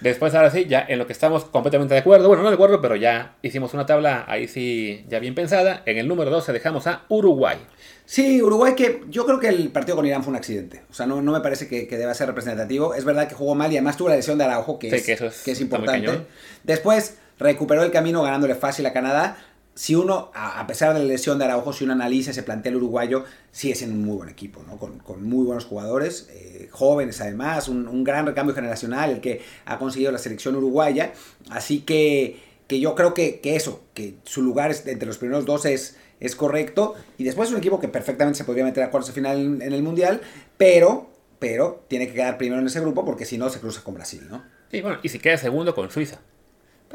Después, 0.00 0.32
ahora 0.34 0.48
sí, 0.50 0.66
ya 0.68 0.84
en 0.88 0.98
lo 0.98 1.08
que 1.08 1.12
estamos 1.12 1.44
completamente 1.46 1.92
de 1.94 2.00
acuerdo. 2.00 2.28
Bueno, 2.28 2.44
no 2.44 2.50
de 2.50 2.54
acuerdo, 2.54 2.80
pero 2.80 2.94
ya 2.94 3.34
hicimos 3.42 3.74
una 3.74 3.84
tabla 3.84 4.24
ahí 4.28 4.46
sí, 4.46 5.04
ya 5.08 5.18
bien 5.18 5.34
pensada. 5.34 5.82
En 5.86 5.98
el 5.98 6.06
número 6.06 6.30
12 6.30 6.52
dejamos 6.52 6.86
a 6.86 7.02
Uruguay. 7.08 7.58
Sí, 8.06 8.40
Uruguay 8.40 8.74
que 8.76 9.02
yo 9.08 9.26
creo 9.26 9.40
que 9.40 9.48
el 9.48 9.70
partido 9.70 9.96
con 9.96 10.06
Irán 10.06 10.22
fue 10.22 10.30
un 10.30 10.36
accidente. 10.36 10.82
O 10.88 10.94
sea, 10.94 11.04
no, 11.06 11.20
no 11.20 11.32
me 11.32 11.40
parece 11.40 11.66
que, 11.66 11.88
que 11.88 11.98
deba 11.98 12.14
ser 12.14 12.28
representativo. 12.28 12.94
Es 12.94 13.04
verdad 13.04 13.26
que 13.28 13.34
jugó 13.34 13.56
mal 13.56 13.72
y 13.72 13.76
además 13.76 13.96
tuvo 13.96 14.08
la 14.10 14.14
lesión 14.16 14.38
de 14.38 14.44
Araujo, 14.44 14.78
que, 14.78 14.88
Sí, 14.90 14.96
es, 14.96 15.04
que 15.04 15.12
eso 15.14 15.26
es- 15.26 15.42
que 15.42 15.50
es 15.50 15.60
importante. 15.60 16.20
Después 16.62 17.16
recuperó 17.38 17.82
el 17.82 17.90
camino 17.90 18.22
ganándole 18.22 18.54
fácil 18.54 18.86
a 18.86 18.92
Canadá. 18.92 19.36
Si 19.78 19.94
uno, 19.94 20.32
a 20.34 20.66
pesar 20.66 20.92
de 20.92 20.98
la 20.98 21.04
lesión 21.04 21.38
de 21.38 21.44
Araujo, 21.44 21.72
si 21.72 21.84
uno 21.84 21.92
analiza 21.92 22.32
ese 22.32 22.42
plantel 22.42 22.74
uruguayo, 22.74 23.24
sigue 23.52 23.76
siendo 23.76 23.94
un 23.94 24.04
muy 24.04 24.16
buen 24.16 24.28
equipo, 24.28 24.60
¿no? 24.66 24.76
Con, 24.76 24.98
con 24.98 25.22
muy 25.22 25.44
buenos 25.46 25.66
jugadores, 25.66 26.28
eh, 26.32 26.68
jóvenes 26.72 27.20
además, 27.20 27.68
un, 27.68 27.86
un 27.86 28.02
gran 28.02 28.26
recambio 28.26 28.56
generacional 28.56 29.10
el 29.12 29.20
que 29.20 29.40
ha 29.66 29.78
conseguido 29.78 30.10
la 30.10 30.18
selección 30.18 30.56
uruguaya. 30.56 31.12
Así 31.50 31.82
que, 31.82 32.40
que 32.66 32.80
yo 32.80 32.96
creo 32.96 33.14
que, 33.14 33.38
que 33.38 33.54
eso, 33.54 33.84
que 33.94 34.16
su 34.24 34.42
lugar 34.42 34.72
es- 34.72 34.84
entre 34.88 35.06
los 35.06 35.16
primeros 35.18 35.46
dos 35.46 35.64
es, 35.64 35.96
es 36.18 36.34
correcto. 36.34 36.96
Y 37.16 37.22
después 37.22 37.48
es 37.48 37.52
un 37.52 37.58
equipo 37.60 37.78
que 37.78 37.86
perfectamente 37.86 38.36
se 38.36 38.42
podría 38.44 38.64
meter 38.64 38.82
a 38.82 38.90
cuartos 38.90 39.06
de 39.10 39.14
final 39.14 39.38
en, 39.38 39.62
en 39.62 39.72
el 39.72 39.84
Mundial, 39.84 40.20
pero, 40.56 41.08
pero 41.38 41.84
tiene 41.86 42.08
que 42.08 42.14
quedar 42.14 42.36
primero 42.36 42.60
en 42.60 42.66
ese 42.66 42.80
grupo 42.80 43.04
porque 43.04 43.24
si 43.24 43.38
no 43.38 43.48
se 43.48 43.60
cruza 43.60 43.84
con 43.84 43.94
Brasil, 43.94 44.26
¿no? 44.28 44.42
Y 44.72 44.80
bueno, 44.80 44.98
y 45.04 45.08
si 45.08 45.20
queda 45.20 45.36
segundo 45.38 45.72
con 45.72 45.88
Suiza. 45.88 46.18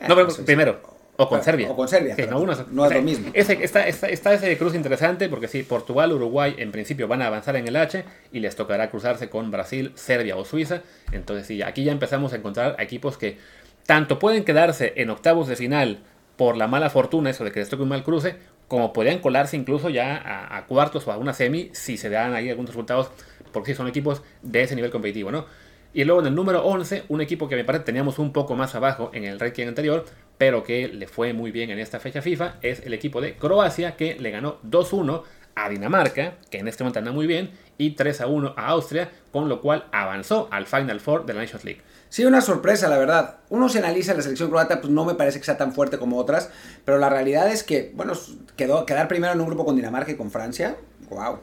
No, 0.06 0.16
pero 0.16 0.30
Suiza. 0.30 0.46
primero. 0.46 0.93
O 1.16 1.30
con 1.30 1.44
Serbia. 1.44 1.70
o 1.70 1.76
con 1.76 1.88
Serbia, 1.88 2.16
pero 2.16 2.32
no, 2.32 2.40
uno- 2.40 2.54
no 2.72 2.84
es 2.86 2.88
o 2.88 2.90
sea, 2.90 2.98
lo 2.98 3.04
mismo. 3.04 3.30
Ese, 3.34 3.64
está, 3.64 3.88
está, 3.88 4.10
está 4.10 4.34
ese 4.34 4.58
cruce 4.58 4.78
interesante 4.78 5.30
porque 5.30 5.48
sí, 5.48 5.62
Portugal, 5.62 6.12
Uruguay 6.12 6.56
en 6.58 6.72
principio 6.72 7.08
van 7.08 7.22
a 7.22 7.28
avanzar 7.28 7.56
en 7.56 7.68
el 7.68 7.76
H 7.76 8.04
y 8.32 8.40
les 8.40 8.56
tocará 8.56 8.90
cruzarse 8.90 9.30
con 9.30 9.52
Brasil, 9.52 9.92
Serbia 9.96 10.36
o 10.38 10.44
Suiza. 10.44 10.82
Entonces 11.12 11.46
sí, 11.46 11.62
aquí 11.62 11.84
ya 11.84 11.92
empezamos 11.92 12.34
a 12.34 12.38
encontrar 12.38 12.76
equipos 12.80 13.18
que 13.20 13.38
tanto 13.86 14.18
pueden 14.18 14.44
quedarse 14.44 14.94
en 14.96 15.12
octavos 15.12 15.48
de 15.48 15.56
final 15.56 16.00
por 16.36 16.58
la 16.58 16.68
mala 16.68 16.90
fortuna, 16.90 17.30
eso 17.30 17.44
de 17.44 17.52
que 17.52 17.60
les 17.60 17.70
toque 17.70 17.84
un 17.84 17.90
mal 17.90 18.04
cruce, 18.04 18.36
como 18.68 18.92
podrían 18.92 19.20
colarse 19.20 19.56
incluso 19.56 19.90
ya 19.90 20.18
a, 20.18 20.58
a 20.58 20.66
cuartos 20.66 21.08
o 21.08 21.12
a 21.12 21.18
una 21.18 21.34
semi 21.34 21.70
si 21.74 21.96
se 21.98 22.10
dan 22.10 22.34
ahí 22.34 22.50
algunos 22.50 22.72
resultados, 22.72 23.12
porque 23.52 23.72
sí 23.74 23.78
son 23.78 23.88
equipos 23.88 24.24
de 24.42 24.64
ese 24.64 24.74
nivel 24.76 24.90
competitivo, 24.90 25.32
¿no? 25.32 25.46
Y 25.94 26.06
luego 26.06 26.22
en 26.22 26.28
el 26.28 26.34
número 26.34 26.66
11, 26.66 27.04
un 27.10 27.22
equipo 27.22 27.48
que 27.48 27.56
me 27.56 27.64
parece 27.64 27.84
teníamos 27.84 28.18
un 28.18 28.34
poco 28.34 28.56
más 28.56 28.74
abajo 28.74 29.12
en 29.14 29.26
el 29.26 29.40
ranking 29.40 29.68
anterior, 29.68 30.06
pero 30.38 30.64
que 30.64 30.88
le 30.88 31.08
fue 31.08 31.34
muy 31.34 31.52
bien 31.52 31.70
en 31.70 31.80
esta 31.80 32.00
fecha 32.00 32.22
FIFA, 32.22 32.56
es 32.62 32.82
el 32.86 32.94
equipo 32.94 33.22
de 33.22 33.36
Croacia, 33.36 33.96
que 33.96 34.16
le 34.20 34.32
ganó 34.32 34.58
2-1 34.64 35.24
a 35.56 35.70
Dinamarca, 35.70 36.36
que 36.50 36.58
en 36.58 36.68
este 36.68 36.84
momento 36.84 37.00
anda 37.00 37.12
muy 37.12 37.28
bien, 37.28 37.52
y 37.78 37.96
3-1 37.96 38.54
a 38.58 38.68
Austria, 38.68 39.10
con 39.32 39.50
lo 39.50 39.62
cual 39.62 39.86
avanzó 39.92 40.48
al 40.52 40.66
Final 40.66 41.00
Four 41.00 41.26
de 41.26 41.34
la 41.34 41.42
Nations 41.42 41.64
League. 41.64 41.82
Sí, 42.10 42.26
una 42.26 42.42
sorpresa, 42.42 42.88
la 42.90 42.98
verdad. 43.00 43.38
Uno 43.50 43.70
se 43.70 43.80
analiza 43.80 44.14
la 44.14 44.22
selección 44.22 44.50
croata, 44.50 44.82
pues 44.82 44.92
no 44.94 45.04
me 45.06 45.16
parece 45.16 45.40
que 45.40 45.46
sea 45.46 45.58
tan 45.58 45.74
fuerte 45.74 45.98
como 45.98 46.18
otras, 46.18 46.52
pero 46.86 46.98
la 47.00 47.10
realidad 47.10 47.52
es 47.52 47.64
que, 47.64 47.92
bueno, 47.96 48.14
quedó, 48.56 48.86
quedar 48.86 49.08
primero 49.08 49.34
en 49.34 49.42
un 49.42 49.48
grupo 49.48 49.66
con 49.66 49.76
Dinamarca 49.76 50.12
y 50.12 50.16
con 50.16 50.30
Francia, 50.30 50.76
wow. 51.10 51.40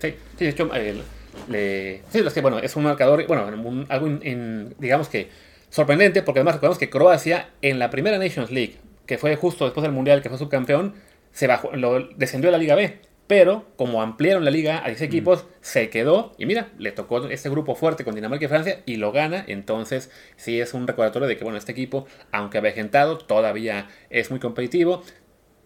Sí, 0.00 0.14
sí, 0.38 0.44
de 0.44 0.50
hecho, 0.50 0.70
le- 1.48 2.02
sí, 2.10 2.18
es 2.18 2.32
que, 2.32 2.40
bueno, 2.40 2.58
es 2.58 2.76
un 2.76 2.84
marcador, 2.84 3.26
bueno, 3.26 3.46
un- 3.46 3.86
algo, 3.88 4.06
in- 4.06 4.20
in- 4.24 4.74
digamos 4.78 5.08
que 5.08 5.28
sorprendente, 5.72 6.22
porque 6.22 6.40
además 6.40 6.56
recordemos 6.56 6.78
que 6.78 6.90
Croacia 6.90 7.48
en 7.62 7.78
la 7.78 7.88
primera 7.88 8.18
Nations 8.18 8.50
League, 8.50 8.76
que 9.06 9.16
fue 9.16 9.34
justo 9.36 9.64
después 9.64 9.82
del 9.82 9.92
Mundial, 9.92 10.20
que 10.20 10.28
fue 10.28 10.36
subcampeón, 10.36 10.94
se 11.32 11.46
bajó, 11.46 11.74
lo, 11.74 12.08
descendió 12.08 12.50
a 12.50 12.52
la 12.52 12.58
Liga 12.58 12.74
B. 12.74 13.00
Pero 13.26 13.64
como 13.76 14.02
ampliaron 14.02 14.44
la 14.44 14.50
liga 14.50 14.84
a 14.84 14.88
10 14.88 15.00
equipos, 15.00 15.46
se 15.62 15.88
quedó 15.88 16.34
y 16.36 16.44
mira, 16.44 16.68
le 16.76 16.92
tocó 16.92 17.24
este 17.28 17.48
grupo 17.48 17.74
fuerte 17.74 18.04
con 18.04 18.14
Dinamarca 18.14 18.44
y 18.44 18.48
Francia 18.48 18.82
y 18.84 18.96
lo 18.96 19.10
gana. 19.10 19.42
Entonces, 19.46 20.10
sí 20.36 20.60
es 20.60 20.74
un 20.74 20.86
recordatorio 20.86 21.26
de 21.26 21.38
que, 21.38 21.44
bueno, 21.44 21.56
este 21.56 21.72
equipo, 21.72 22.06
aunque 22.30 22.58
avejentado, 22.58 23.16
todavía 23.16 23.88
es 24.10 24.30
muy 24.30 24.38
competitivo. 24.38 25.02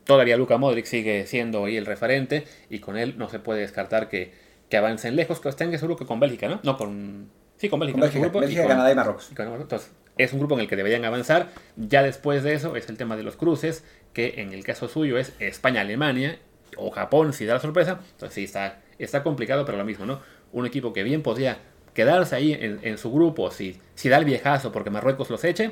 Todavía 0.05 0.37
Luka 0.37 0.59
Modric 0.59 0.85
sigue 0.85 1.27
siendo 1.27 1.65
ahí 1.65 1.77
el 1.77 1.87
referente 1.87 2.45
y 2.71 2.79
con 2.79 2.97
él 2.97 3.15
no 3.19 3.29
se 3.29 3.41
puede 3.41 3.63
descartar 3.63 4.09
que, 4.09 4.33
que 4.69 4.77
avancen 4.77 5.17
lejos, 5.17 5.41
que 5.41 5.49
estén 5.49 5.77
seguro 5.77 5.97
que 5.97 6.07
con 6.07 6.21
Bélgica, 6.21 6.49
¿no? 6.49 6.61
No, 6.63 6.77
con... 6.77 7.31
Sí, 7.57 7.69
con 7.69 7.81
Bélgica. 7.81 7.95
Con 7.97 8.01
Bélgica, 8.03 8.21
grupo, 8.23 8.39
y 8.39 8.41
Bélgica, 8.43 8.63
con- 8.63 8.71
Canadá 8.71 8.93
y 8.93 8.95
Marruecos. 8.95 9.29
y 9.33 9.35
con. 9.35 9.47
Entonces, 9.61 9.91
es 10.19 10.33
un 10.33 10.39
grupo 10.41 10.55
en 10.55 10.61
el 10.61 10.69
que 10.69 10.77
deberían 10.77 11.05
avanzar. 11.05 11.49
Ya 11.77 12.03
después 12.03 12.43
de 12.43 12.55
eso 12.55 12.77
es 12.77 12.89
el 12.89 12.97
tema 12.97 13.17
de 13.17 13.23
los 13.23 13.37
cruces, 13.37 13.85
que 14.13 14.35
en 14.41 14.53
el 14.53 14.65
caso 14.65 14.89
suyo 14.89 15.19
es 15.19 15.33
España-Alemania 15.41 16.39
o 16.77 16.91
Japón 16.91 17.33
si 17.33 17.45
da 17.47 17.55
la 17.55 17.61
sorpresa. 17.61 18.01
Entonces 18.13 18.35
sí, 18.35 18.45
está, 18.45 18.81
está 18.99 19.23
complicado, 19.23 19.65
pero 19.65 19.79
lo 19.79 19.85
mismo, 19.85 20.07
¿no? 20.07 20.21
Un 20.53 20.67
equipo 20.67 20.93
que 20.93 21.03
bien 21.03 21.23
podría 21.23 21.59
quedarse 21.95 22.37
ahí 22.37 22.53
en, 22.53 22.79
en 22.83 22.99
su 22.99 23.11
grupo 23.13 23.51
si, 23.51 23.81
si 23.95 24.09
da 24.09 24.19
el 24.19 24.25
viejazo 24.27 24.71
porque 24.73 24.91
Marruecos 24.91 25.31
los 25.31 25.43
eche, 25.45 25.71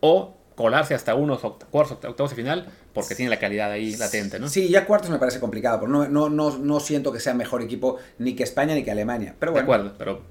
o 0.00 0.36
colarse 0.54 0.94
hasta 0.94 1.14
unos 1.14 1.40
cuartos, 1.70 1.98
oct- 1.98 2.08
octavos 2.08 2.30
de 2.30 2.36
final 2.36 2.66
porque 2.94 3.14
tiene 3.14 3.28
la 3.30 3.38
calidad 3.38 3.70
ahí 3.70 3.94
latente, 3.96 4.38
¿no? 4.38 4.48
Sí, 4.48 4.68
ya 4.70 4.86
cuartos 4.86 5.10
me 5.10 5.18
parece 5.18 5.38
complicado, 5.38 5.80
porque 5.80 5.92
no, 5.92 6.08
no, 6.08 6.30
no, 6.30 6.56
no 6.56 6.80
siento 6.80 7.12
que 7.12 7.20
sea 7.20 7.34
mejor 7.34 7.60
equipo 7.62 7.98
ni 8.18 8.34
que 8.34 8.42
España 8.42 8.74
ni 8.74 8.82
que 8.82 8.90
Alemania. 8.90 9.34
Pero 9.38 9.52
de 9.52 9.60
acuerdo, 9.60 9.94
pero 9.98 10.22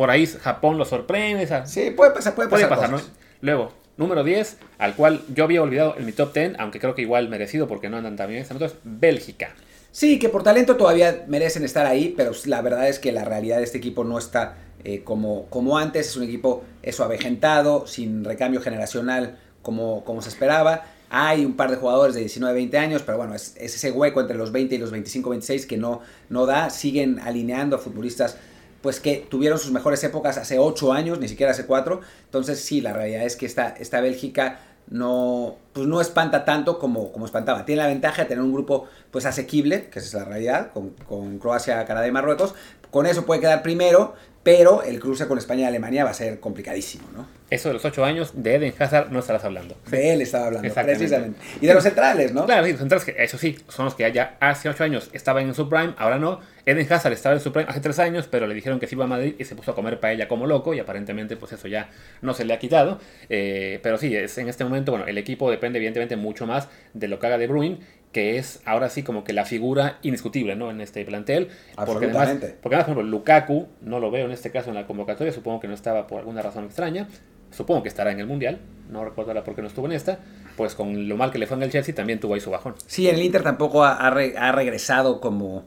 por 0.00 0.08
ahí 0.10 0.26
Japón 0.26 0.78
lo 0.78 0.86
sorprende, 0.86 1.42
esa- 1.42 1.66
sí, 1.66 1.90
puede 1.90 2.12
pasar, 2.12 2.34
puede 2.34 2.48
Puede 2.48 2.66
pasar. 2.66 2.88
¿no? 2.90 2.98
Luego, 3.42 3.70
número 3.98 4.24
10, 4.24 4.56
al 4.78 4.94
cual 4.94 5.20
yo 5.34 5.44
había 5.44 5.62
olvidado 5.62 5.94
en 5.98 6.06
mi 6.06 6.12
top 6.12 6.32
10, 6.32 6.54
aunque 6.58 6.80
creo 6.80 6.94
que 6.94 7.02
igual 7.02 7.28
merecido 7.28 7.68
porque 7.68 7.90
no 7.90 7.98
andan 7.98 8.16
tan 8.16 8.30
bien 8.30 8.40
esta 8.40 8.54
nota, 8.54 8.64
es 8.64 8.74
Bélgica. 8.82 9.50
Sí, 9.92 10.18
que 10.18 10.30
por 10.30 10.42
talento 10.42 10.76
todavía 10.78 11.26
merecen 11.28 11.64
estar 11.64 11.84
ahí, 11.84 12.14
pero 12.16 12.32
la 12.46 12.62
verdad 12.62 12.88
es 12.88 12.98
que 12.98 13.12
la 13.12 13.26
realidad 13.26 13.58
de 13.58 13.64
este 13.64 13.76
equipo 13.76 14.02
no 14.02 14.16
está 14.16 14.56
eh, 14.84 15.02
como, 15.04 15.44
como 15.50 15.76
antes. 15.76 16.08
Es 16.08 16.16
un 16.16 16.22
equipo 16.22 16.64
eso 16.82 17.04
avejentado, 17.04 17.86
sin 17.86 18.24
recambio 18.24 18.62
generacional 18.62 19.38
como, 19.60 20.02
como 20.04 20.22
se 20.22 20.30
esperaba. 20.30 20.84
Hay 21.10 21.44
un 21.44 21.56
par 21.56 21.70
de 21.70 21.76
jugadores 21.76 22.14
de 22.14 22.20
19, 22.20 22.54
20 22.54 22.78
años, 22.78 23.02
pero 23.04 23.18
bueno, 23.18 23.34
es, 23.34 23.54
es 23.58 23.74
ese 23.74 23.90
hueco 23.90 24.22
entre 24.22 24.38
los 24.38 24.50
20 24.52 24.76
y 24.76 24.78
los 24.78 24.92
25, 24.92 25.28
26 25.28 25.66
que 25.66 25.76
no, 25.76 26.00
no 26.30 26.46
da. 26.46 26.70
Siguen 26.70 27.18
alineando 27.18 27.76
a 27.76 27.78
futbolistas 27.80 28.38
pues 28.82 29.00
que 29.00 29.26
tuvieron 29.28 29.58
sus 29.58 29.72
mejores 29.72 30.02
épocas 30.04 30.38
hace 30.38 30.58
8 30.58 30.92
años, 30.92 31.18
ni 31.18 31.28
siquiera 31.28 31.52
hace 31.52 31.66
4. 31.66 32.00
Entonces 32.24 32.60
sí, 32.60 32.80
la 32.80 32.92
realidad 32.92 33.24
es 33.24 33.36
que 33.36 33.46
esta, 33.46 33.68
esta 33.78 34.00
Bélgica 34.00 34.60
no, 34.88 35.56
pues 35.72 35.86
no 35.86 36.00
espanta 36.00 36.44
tanto 36.44 36.78
como, 36.78 37.12
como 37.12 37.24
espantaba. 37.24 37.64
Tiene 37.64 37.82
la 37.82 37.88
ventaja 37.88 38.22
de 38.22 38.28
tener 38.28 38.42
un 38.42 38.52
grupo 38.52 38.88
pues 39.10 39.24
asequible, 39.26 39.88
que 39.88 40.00
esa 40.00 40.08
es 40.08 40.14
la 40.14 40.24
realidad, 40.24 40.72
con, 40.72 40.90
con 41.08 41.38
Croacia, 41.38 41.84
Canadá 41.84 42.06
y 42.08 42.12
Marruecos. 42.12 42.54
Con 42.90 43.06
eso 43.06 43.24
puede 43.24 43.40
quedar 43.40 43.62
primero, 43.62 44.14
pero 44.42 44.82
el 44.82 44.98
cruce 45.00 45.26
con 45.28 45.36
España 45.38 45.62
y 45.62 45.64
Alemania 45.64 46.04
va 46.04 46.10
a 46.10 46.14
ser 46.14 46.40
complicadísimo, 46.40 47.08
¿no? 47.14 47.26
Eso 47.50 47.68
de 47.68 47.74
los 47.74 47.84
8 47.84 48.04
años 48.04 48.30
de 48.34 48.54
Eden 48.54 48.72
Hazard 48.78 49.10
no 49.10 49.18
estarás 49.18 49.44
hablando. 49.44 49.76
De 49.90 50.12
él 50.12 50.22
estaba 50.22 50.46
hablando, 50.46 50.72
precisamente. 50.72 51.38
Y 51.60 51.66
de 51.66 51.74
los 51.74 51.82
centrales, 51.82 52.32
¿no? 52.32 52.46
Claro, 52.46 52.64
sí, 52.64 52.70
los 52.70 52.80
centrales 52.80 53.04
que 53.04 53.14
eso 53.18 53.38
sí, 53.38 53.58
son 53.68 53.86
los 53.86 53.94
que 53.94 54.10
ya 54.12 54.36
hace 54.40 54.68
8 54.68 54.84
años 54.84 55.10
estaban 55.12 55.46
en 55.46 55.54
su 55.54 55.68
prime, 55.68 55.94
ahora 55.98 56.18
no. 56.18 56.40
Eden 56.64 56.90
Hazard 56.90 57.12
estaba 57.12 57.34
en 57.34 57.40
su 57.40 57.52
prime 57.52 57.66
hace 57.68 57.80
3 57.80 57.98
años, 57.98 58.28
pero 58.30 58.46
le 58.46 58.54
dijeron 58.54 58.78
que 58.78 58.86
se 58.86 58.94
iba 58.94 59.04
a 59.04 59.08
Madrid 59.08 59.34
y 59.38 59.44
se 59.44 59.56
puso 59.56 59.72
a 59.72 59.74
comer 59.74 59.98
paella 59.98 60.28
como 60.28 60.46
loco 60.46 60.72
y 60.74 60.78
aparentemente 60.78 61.36
pues 61.36 61.52
eso 61.52 61.66
ya 61.68 61.90
no 62.22 62.32
se 62.32 62.44
le 62.44 62.54
ha 62.54 62.58
quitado. 62.58 63.00
Eh, 63.28 63.80
pero 63.82 63.98
sí, 63.98 64.14
es 64.14 64.38
en 64.38 64.48
este 64.48 64.64
momento, 64.64 64.92
bueno, 64.92 65.06
el 65.06 65.18
equipo 65.18 65.50
de, 65.50 65.56
depende 65.56 65.78
evidentemente 65.78 66.16
mucho 66.16 66.46
más 66.46 66.68
de 66.94 67.08
lo 67.08 67.18
que 67.18 67.26
haga 67.26 67.36
De 67.36 67.46
Bruyne, 67.46 67.80
que 68.12 68.38
es 68.38 68.60
ahora 68.64 68.90
sí 68.90 69.02
como 69.02 69.22
que 69.24 69.32
la 69.32 69.44
figura 69.44 69.98
indiscutible 70.02 70.56
¿no? 70.56 70.70
en 70.70 70.80
este 70.80 71.04
plantel. 71.04 71.48
Porque 71.86 72.06
además, 72.06 72.28
porque 72.60 72.74
además, 72.74 72.84
por 72.84 72.92
ejemplo, 72.92 73.02
Lukaku, 73.02 73.68
no 73.82 74.00
lo 74.00 74.10
veo 74.10 74.26
en 74.26 74.32
este 74.32 74.50
caso 74.50 74.70
en 74.70 74.74
la 74.74 74.86
convocatoria, 74.86 75.32
supongo 75.32 75.60
que 75.60 75.68
no 75.68 75.74
estaba 75.74 76.06
por 76.06 76.18
alguna 76.18 76.42
razón 76.42 76.64
extraña, 76.64 77.08
supongo 77.50 77.82
que 77.82 77.88
estará 77.88 78.10
en 78.10 78.20
el 78.20 78.26
Mundial, 78.26 78.58
no 78.90 79.04
recuerdo 79.04 79.30
ahora 79.30 79.44
por 79.44 79.54
qué 79.54 79.62
no 79.62 79.68
estuvo 79.68 79.86
en 79.86 79.92
esta, 79.92 80.18
pues 80.56 80.74
con 80.74 81.08
lo 81.08 81.16
mal 81.16 81.30
que 81.30 81.38
le 81.38 81.46
fue 81.46 81.56
en 81.56 81.62
el 81.62 81.70
Chelsea 81.70 81.94
también 81.94 82.18
tuvo 82.18 82.34
ahí 82.34 82.40
su 82.40 82.50
bajón. 82.50 82.74
Sí, 82.86 83.08
en 83.08 83.14
el 83.14 83.22
Inter 83.22 83.42
tampoco 83.42 83.84
ha, 83.84 83.94
ha 83.94 84.52
regresado 84.52 85.20
como, 85.20 85.66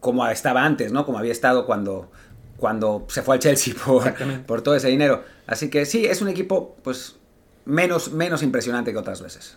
como 0.00 0.26
estaba 0.28 0.64
antes, 0.64 0.92
¿no? 0.92 1.04
Como 1.04 1.18
había 1.18 1.32
estado 1.32 1.66
cuando, 1.66 2.10
cuando 2.56 3.06
se 3.08 3.22
fue 3.22 3.34
al 3.34 3.40
Chelsea 3.40 3.74
por, 3.84 4.14
por 4.46 4.62
todo 4.62 4.74
ese 4.74 4.88
dinero. 4.88 5.24
Así 5.46 5.68
que 5.68 5.84
sí, 5.84 6.06
es 6.06 6.22
un 6.22 6.28
equipo 6.28 6.76
pues 6.82 7.16
menos, 7.64 8.12
menos 8.12 8.42
impresionante 8.42 8.92
que 8.92 8.98
otras 8.98 9.20
veces. 9.22 9.56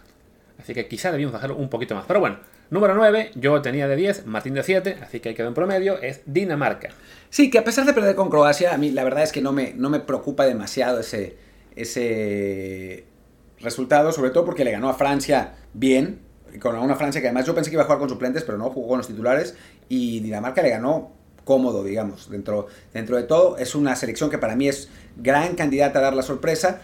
Así 0.59 0.73
que 0.73 0.87
quizá 0.87 1.11
debíamos 1.11 1.33
bajarlo 1.33 1.57
un 1.57 1.69
poquito 1.69 1.95
más. 1.95 2.05
Pero 2.07 2.19
bueno, 2.19 2.37
número 2.69 2.95
9, 2.95 3.31
yo 3.35 3.61
tenía 3.61 3.87
de 3.87 3.95
10, 3.95 4.25
Martín 4.25 4.53
de 4.53 4.63
7, 4.63 4.97
así 5.01 5.19
que 5.19 5.29
ahí 5.29 5.35
quedó 5.35 5.47
en 5.47 5.53
promedio, 5.53 6.01
es 6.01 6.21
Dinamarca. 6.25 6.89
Sí, 7.29 7.49
que 7.49 7.59
a 7.59 7.63
pesar 7.63 7.85
de 7.85 7.93
perder 7.93 8.15
con 8.15 8.29
Croacia, 8.29 8.73
a 8.73 8.77
mí 8.77 8.91
la 8.91 9.03
verdad 9.03 9.23
es 9.23 9.31
que 9.31 9.41
no 9.41 9.51
me, 9.51 9.73
no 9.73 9.89
me 9.89 9.99
preocupa 9.99 10.45
demasiado 10.45 10.99
ese, 10.99 11.37
ese 11.75 13.05
resultado, 13.59 14.11
sobre 14.11 14.31
todo 14.31 14.45
porque 14.45 14.63
le 14.63 14.71
ganó 14.71 14.89
a 14.89 14.93
Francia 14.93 15.55
bien, 15.73 16.19
con 16.61 16.77
una 16.77 16.95
Francia 16.95 17.21
que 17.21 17.27
además 17.27 17.45
yo 17.45 17.53
pensé 17.53 17.69
que 17.69 17.75
iba 17.75 17.83
a 17.83 17.85
jugar 17.85 17.99
con 17.99 18.09
suplentes, 18.09 18.43
pero 18.43 18.57
no, 18.57 18.69
jugó 18.69 18.89
con 18.89 18.97
los 18.99 19.07
titulares, 19.07 19.55
y 19.89 20.21
Dinamarca 20.21 20.61
le 20.61 20.69
ganó 20.69 21.11
cómodo, 21.45 21.83
digamos, 21.83 22.29
dentro, 22.29 22.67
dentro 22.93 23.15
de 23.15 23.23
todo. 23.23 23.57
Es 23.57 23.75
una 23.75 23.95
selección 23.95 24.29
que 24.29 24.37
para 24.37 24.55
mí 24.55 24.67
es 24.67 24.89
gran 25.15 25.55
candidata 25.55 25.99
a 25.99 26.01
dar 26.01 26.13
la 26.13 26.23
sorpresa. 26.23 26.81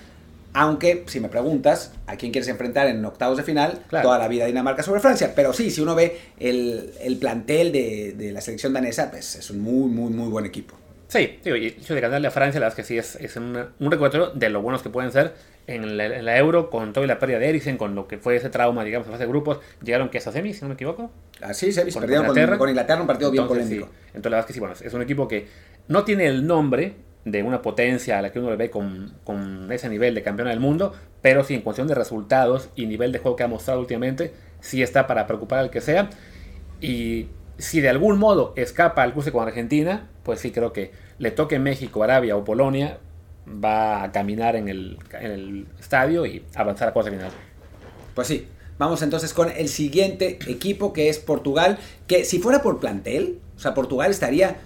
Aunque, 0.54 1.04
si 1.08 1.20
me 1.20 1.30
preguntas, 1.30 1.94
¿a 2.08 2.18
quién 2.18 2.32
quieres 2.32 2.50
enfrentar 2.50 2.88
en 2.88 3.04
octavos 3.06 3.38
de 3.38 3.44
final? 3.44 3.80
Toda 3.90 4.18
la 4.18 4.28
vida 4.28 4.46
Dinamarca 4.46 4.84
sobre 4.84 5.00
Francia. 5.00 5.34
Pero 5.36 5.54
sí, 5.54 5.72
si 5.72 5.82
uno 5.82 5.96
ve 5.96 6.20
el, 6.40 7.18
plantel 7.20 7.72
de, 7.72 8.32
la 8.34 8.42
selección 8.42 8.74
danesa, 8.74 9.10
pues 9.12 9.36
es 9.36 9.50
un 9.50 9.62
muy, 9.62 9.90
muy, 9.90 10.12
muy 10.12 10.30
buen 10.30 10.46
equipo. 10.46 10.76
Sí, 11.08 11.40
digo, 11.44 11.58
y 11.58 11.68
hecho 11.68 11.94
de 11.94 12.02
ganarle 12.02 12.28
a 12.28 12.32
Francia, 12.32 12.60
la 12.60 12.68
verdad 12.68 12.80
es 12.80 12.86
que 12.86 12.88
sí 12.88 12.98
es, 12.98 13.16
es 13.16 13.36
un, 13.36 13.58
un 13.80 13.92
recordatorio 13.92 14.30
de 14.30 14.50
lo 14.50 14.62
buenos 14.62 14.82
que 14.82 14.90
pueden 14.90 15.12
ser 15.12 15.34
en 15.68 15.98
la, 15.98 16.38
Euro, 16.38 16.70
con 16.70 16.94
toda 16.94 17.06
la 17.08 17.20
pérdida 17.20 17.40
de 17.40 17.50
Eriksen, 17.50 17.78
con 17.78 17.96
lo 17.96 18.08
que 18.08 18.18
fue 18.18 18.36
ese 18.36 18.50
trauma, 18.50 18.84
digamos, 18.84 19.08
en 19.08 19.14
fase 19.14 19.24
de 19.24 19.30
grupos, 19.30 19.60
llegaron 19.82 20.10
que 20.10 20.18
a 20.18 20.22
semis, 20.22 20.58
si 20.58 20.62
no 20.64 20.70
me 20.70 20.74
equivoco. 20.74 21.12
Ah, 21.42 21.54
sí, 21.54 21.72
semis, 21.72 21.96
perdieron 21.96 22.26
Inglaterra. 22.26 22.58
Con, 22.58 22.70
Inglaterra, 22.70 23.02
un 23.02 23.08
partido 23.08 23.32
bien 23.32 23.48
polémico. 23.48 23.90
Entonces, 24.08 24.32
la 24.32 24.38
verdad 24.38 24.40
es 24.42 24.46
que 24.48 24.54
sí, 24.54 24.60
bueno, 24.60 24.76
es 24.80 24.94
un 24.94 25.02
equipo 25.02 25.28
que 25.28 25.48
no 25.88 26.04
tiene 26.04 26.28
el 26.28 26.46
nombre, 26.46 26.94
de 27.26 27.44
una 27.44 27.62
potencia 27.62 28.18
a 28.18 28.22
la 28.22 28.32
que 28.32 28.40
uno 28.40 28.50
le 28.50 28.56
ve 28.56 28.72
con, 28.72 29.14
ese 29.72 29.90
nivel 29.90 30.16
de 30.16 30.24
campeona 30.24 30.52
del 30.52 30.60
mundo, 30.60 30.94
pero 31.22 31.44
sí 31.44 31.54
en 31.54 31.62
cuestión 31.62 31.88
de 31.88 31.96
resultados 31.96 32.70
y 32.76 32.86
nivel 32.86 33.12
de 33.12 33.20
juego 33.20 33.36
que 33.36 33.44
ha 33.44 33.48
mostrado 33.48 33.80
últimamente, 33.80 34.34
sí 34.60 34.82
está 34.82 35.08
para 35.08 35.28
preocupar 35.28 35.60
al 35.60 35.70
que 35.70 35.82
sea. 35.82 36.10
Y 36.80 37.28
si 37.58 37.80
de 37.80 37.90
algún 37.90 38.18
modo 38.18 38.54
escapa 38.56 39.04
al 39.04 39.14
cruce 39.14 39.32
con 39.32 39.48
Argentina, 39.48 40.10
pues 40.24 40.40
sí 40.40 40.52
creo 40.52 40.74
que 40.74 40.92
le 41.20 41.32
toque 41.32 41.60
México, 41.60 42.04
Arabia 42.04 42.36
o 42.36 42.44
Polonia, 42.44 42.98
va 43.48 44.04
a 44.04 44.12
caminar 44.12 44.56
en 44.56 44.68
el, 44.68 44.98
en 45.20 45.32
el 45.32 45.68
estadio 45.80 46.26
y 46.26 46.44
avanzar 46.56 46.90
a 46.90 46.94
cosa 46.94 47.12
final. 47.12 47.32
Pues 48.16 48.28
sí, 48.28 48.48
vamos 48.78 49.02
entonces 49.04 49.34
con 49.34 49.52
el 49.52 49.70
siguiente 49.70 50.40
equipo 50.48 50.94
que 50.94 51.10
es 51.10 51.20
Portugal, 51.20 51.78
que 52.08 52.26
si 52.26 52.40
fuera 52.40 52.62
por 52.62 52.80
plantel, 52.80 53.40
o 53.56 53.60
sea, 53.60 53.74
Portugal 53.74 54.10
estaría 54.10 54.58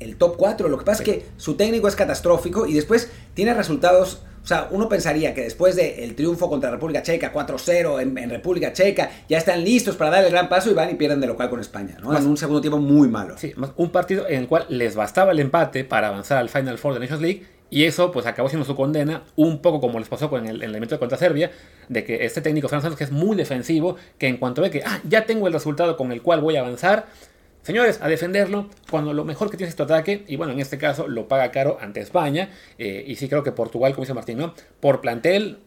el 0.00 0.16
top 0.16 0.36
4. 0.36 0.68
Lo 0.68 0.78
que 0.78 0.84
pasa 0.84 1.02
es 1.02 1.08
que 1.08 1.26
su 1.36 1.54
técnico 1.54 1.88
es 1.88 1.96
catastrófico 1.96 2.66
y 2.66 2.74
después 2.74 3.10
tiene 3.34 3.54
resultados. 3.54 4.22
O 4.42 4.46
sea, 4.46 4.68
uno 4.70 4.90
pensaría 4.90 5.32
que 5.32 5.42
después 5.42 5.74
del 5.74 6.14
triunfo 6.14 6.50
contra 6.50 6.70
República 6.70 7.02
Checa, 7.02 7.32
4-0 7.32 8.02
en, 8.02 8.30
República 8.30 8.74
Checa, 8.74 9.10
ya 9.26 9.38
están 9.38 9.64
listos 9.64 9.96
para 9.96 10.10
dar 10.10 10.24
el 10.24 10.30
gran 10.30 10.50
paso 10.50 10.70
y 10.70 10.74
van 10.74 10.90
y 10.90 10.94
pierden 10.94 11.20
de 11.20 11.26
local 11.26 11.48
con 11.48 11.60
España, 11.60 11.96
¿no? 12.02 12.14
en 12.14 12.26
un 12.26 12.36
segundo 12.36 12.60
tiempo 12.60 12.78
muy 12.78 13.08
malo. 13.08 13.38
Sí, 13.38 13.54
un 13.76 13.90
partido 13.90 14.28
en 14.28 14.40
el 14.40 14.46
cual 14.46 14.66
les 14.68 14.96
bastaba 14.96 15.32
el 15.32 15.40
empate 15.40 15.84
para 15.84 16.08
avanzar 16.08 16.38
al 16.38 16.50
Final 16.50 16.76
Four 16.76 16.92
de 16.92 17.00
Nations 17.00 17.22
League 17.22 17.46
y 17.70 17.86
eso 17.86 18.12
pues 18.12 18.26
acabó 18.26 18.48
siendo 18.48 18.64
su 18.64 18.76
condena, 18.76 19.24
un 19.34 19.60
poco 19.60 19.80
como 19.80 19.98
les 19.98 20.08
pasó 20.08 20.30
con 20.30 20.46
el, 20.46 20.56
el 20.56 20.70
elemento 20.70 20.94
de 20.94 20.98
contra 20.98 21.18
Serbia, 21.18 21.50
de 21.88 22.04
que 22.04 22.24
este 22.24 22.40
técnico 22.40 22.68
francés 22.68 22.94
que 22.94 23.04
es 23.04 23.10
muy 23.10 23.36
defensivo, 23.36 23.96
que 24.18 24.28
en 24.28 24.36
cuanto 24.36 24.62
ve 24.62 24.70
que, 24.70 24.82
ah, 24.84 25.00
ya 25.08 25.26
tengo 25.26 25.46
el 25.46 25.52
resultado 25.52 25.96
con 25.96 26.12
el 26.12 26.22
cual 26.22 26.40
voy 26.40 26.56
a 26.56 26.60
avanzar, 26.60 27.06
Señores, 27.64 27.98
a 28.02 28.08
defenderlo 28.08 28.68
cuando 28.90 29.14
lo 29.14 29.24
mejor 29.24 29.50
que 29.50 29.56
tiene 29.56 29.70
es 29.70 29.74
tu 29.74 29.84
ataque, 29.84 30.22
y 30.28 30.36
bueno, 30.36 30.52
en 30.52 30.60
este 30.60 30.76
caso 30.76 31.08
lo 31.08 31.28
paga 31.28 31.50
caro 31.50 31.78
ante 31.80 32.00
España, 32.00 32.50
eh, 32.76 33.02
y 33.06 33.16
sí 33.16 33.26
creo 33.26 33.42
que 33.42 33.52
Portugal, 33.52 33.92
como 33.94 34.02
dice 34.02 34.12
Martín, 34.12 34.36
¿no? 34.36 34.54
por 34.80 35.00
plantel 35.00 35.60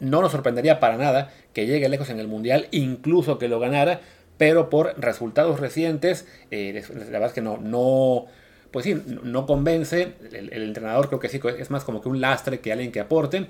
no 0.00 0.20
nos 0.20 0.32
sorprendería 0.32 0.80
para 0.80 0.96
nada 0.96 1.32
que 1.52 1.68
llegue 1.68 1.88
lejos 1.88 2.10
en 2.10 2.18
el 2.18 2.26
Mundial, 2.26 2.66
incluso 2.72 3.38
que 3.38 3.46
lo 3.46 3.60
ganara, 3.60 4.00
pero 4.36 4.68
por 4.68 5.00
resultados 5.00 5.60
recientes, 5.60 6.26
eh, 6.50 6.82
la 6.92 7.04
verdad 7.04 7.28
es 7.28 7.34
que 7.34 7.40
no, 7.40 7.58
no, 7.58 8.26
pues 8.72 8.84
sí, 8.84 9.00
no 9.22 9.46
convence, 9.46 10.14
el, 10.32 10.52
entrenador 10.64 11.06
creo 11.06 11.20
que 11.20 11.28
sí, 11.28 11.40
es 11.56 11.70
más 11.70 11.84
como 11.84 12.02
que 12.02 12.08
un 12.08 12.20
lastre 12.20 12.58
que 12.58 12.72
alguien 12.72 12.90
que 12.90 12.98
aporte, 12.98 13.46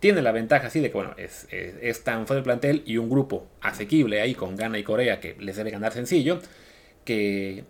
tiene 0.00 0.22
la 0.22 0.32
ventaja 0.32 0.68
así 0.68 0.80
de 0.80 0.88
que, 0.90 0.94
bueno, 0.94 1.12
es, 1.18 1.46
es, 1.50 2.02
tan 2.02 2.26
fuerte 2.26 2.38
el 2.38 2.44
plantel 2.44 2.82
y 2.86 2.96
un 2.96 3.10
grupo 3.10 3.46
asequible 3.60 4.22
ahí 4.22 4.34
con 4.34 4.56
Ghana 4.56 4.78
y 4.78 4.84
Corea 4.84 5.20
que 5.20 5.36
les 5.38 5.54
debe 5.54 5.70
ganar 5.70 5.92
sencillo 5.92 6.40
que 7.04 7.64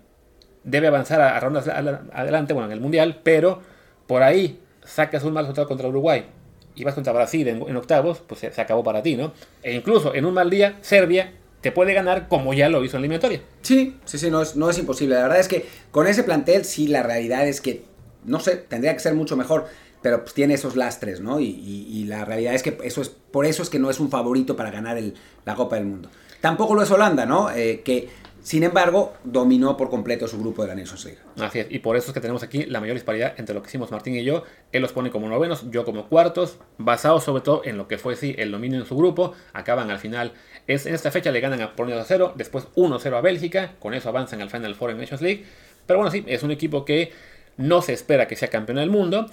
debe 0.64 0.86
avanzar 0.86 1.20
a, 1.20 1.38
rondas 1.40 1.68
adelante, 1.68 2.52
bueno, 2.52 2.66
en 2.66 2.72
el 2.72 2.80
Mundial, 2.80 3.20
pero 3.22 3.60
por 4.06 4.22
ahí 4.22 4.60
sacas 4.84 5.24
un 5.24 5.32
mal 5.32 5.44
resultado 5.44 5.68
contra 5.68 5.88
Uruguay 5.88 6.26
y 6.74 6.84
vas 6.84 6.94
contra 6.94 7.12
Brasil 7.12 7.46
en, 7.48 7.76
octavos, 7.76 8.20
pues 8.26 8.40
se, 8.40 8.60
acabó 8.60 8.82
para 8.82 9.02
ti, 9.02 9.16
¿no? 9.16 9.32
E 9.62 9.74
incluso 9.74 10.14
en 10.14 10.24
un 10.24 10.34
mal 10.34 10.50
día, 10.50 10.78
Serbia 10.80 11.32
te 11.60 11.70
puede 11.70 11.92
ganar 11.94 12.28
como 12.28 12.54
ya 12.54 12.68
lo 12.68 12.82
hizo 12.84 12.96
en 12.96 13.02
la 13.02 13.06
eliminatoria. 13.06 13.42
Sí, 13.60 13.96
sí, 14.04 14.18
sí, 14.18 14.30
no 14.30 14.42
es, 14.42 14.56
no 14.56 14.68
es 14.68 14.78
imposible. 14.78 15.14
La 15.14 15.22
verdad 15.22 15.38
es 15.38 15.48
que 15.48 15.66
con 15.90 16.06
ese 16.06 16.24
plantel, 16.24 16.64
sí, 16.64 16.88
la 16.88 17.02
realidad 17.02 17.46
es 17.46 17.60
que, 17.60 17.84
no 18.24 18.40
sé, 18.40 18.56
tendría 18.56 18.92
que 18.94 19.00
ser 19.00 19.14
mucho 19.14 19.36
mejor, 19.36 19.66
pero 20.02 20.22
pues 20.22 20.34
tiene 20.34 20.54
esos 20.54 20.74
lastres, 20.74 21.20
¿no? 21.20 21.38
Y, 21.38 22.04
la 22.08 22.24
realidad 22.24 22.54
es 22.54 22.62
que 22.62 22.76
eso 22.82 23.00
es, 23.00 23.08
por 23.08 23.46
eso 23.46 23.62
es 23.62 23.70
que 23.70 23.78
no 23.78 23.88
es 23.88 24.00
un 24.00 24.10
favorito 24.10 24.56
para 24.56 24.70
ganar 24.70 24.98
el, 24.98 25.14
la 25.44 25.54
Copa 25.54 25.76
del 25.76 25.86
Mundo. 25.86 26.10
Tampoco 26.40 26.74
lo 26.74 26.82
es 26.82 26.90
Holanda, 26.90 27.24
¿no? 27.24 27.50
Eh, 27.50 27.82
que 27.84 28.08
sin 28.42 28.64
embargo, 28.64 29.14
dominó 29.22 29.76
por 29.76 29.88
completo 29.88 30.26
su 30.26 30.36
grupo 30.38 30.62
de 30.62 30.68
la 30.68 30.74
Nations 30.74 31.04
League. 31.04 31.20
Así 31.38 31.60
es, 31.60 31.66
y 31.70 31.78
por 31.78 31.96
eso 31.96 32.08
es 32.08 32.14
que 32.14 32.20
tenemos 32.20 32.42
aquí 32.42 32.64
la 32.64 32.80
mayor 32.80 32.94
disparidad 32.94 33.34
entre 33.38 33.54
lo 33.54 33.62
que 33.62 33.68
hicimos 33.68 33.92
Martín 33.92 34.16
y 34.16 34.24
yo. 34.24 34.42
Él 34.72 34.82
los 34.82 34.92
pone 34.92 35.10
como 35.10 35.28
novenos, 35.28 35.70
yo 35.70 35.84
como 35.84 36.08
cuartos, 36.08 36.58
basados 36.76 37.22
sobre 37.22 37.42
todo 37.42 37.62
en 37.64 37.78
lo 37.78 37.86
que 37.86 37.98
fue 37.98 38.16
sí, 38.16 38.34
el 38.36 38.50
dominio 38.50 38.80
en 38.80 38.86
su 38.86 38.96
grupo. 38.96 39.32
Acaban 39.52 39.92
al 39.92 40.00
final, 40.00 40.32
es, 40.66 40.86
en 40.86 40.94
esta 40.94 41.12
fecha 41.12 41.30
le 41.30 41.38
ganan 41.38 41.60
a 41.60 41.76
Polonia 41.76 42.02
2-0, 42.04 42.34
después 42.34 42.66
1-0 42.74 43.16
a 43.16 43.20
Bélgica, 43.20 43.74
con 43.78 43.94
eso 43.94 44.08
avanzan 44.08 44.42
al 44.42 44.50
Final 44.50 44.74
Four 44.74 44.90
en 44.90 44.98
Nations 44.98 45.22
League. 45.22 45.44
Pero 45.86 46.00
bueno, 46.00 46.10
sí, 46.10 46.24
es 46.26 46.42
un 46.42 46.50
equipo 46.50 46.84
que 46.84 47.12
no 47.58 47.80
se 47.80 47.92
espera 47.92 48.26
que 48.26 48.34
sea 48.34 48.48
campeón 48.48 48.78
del 48.78 48.90
mundo, 48.90 49.30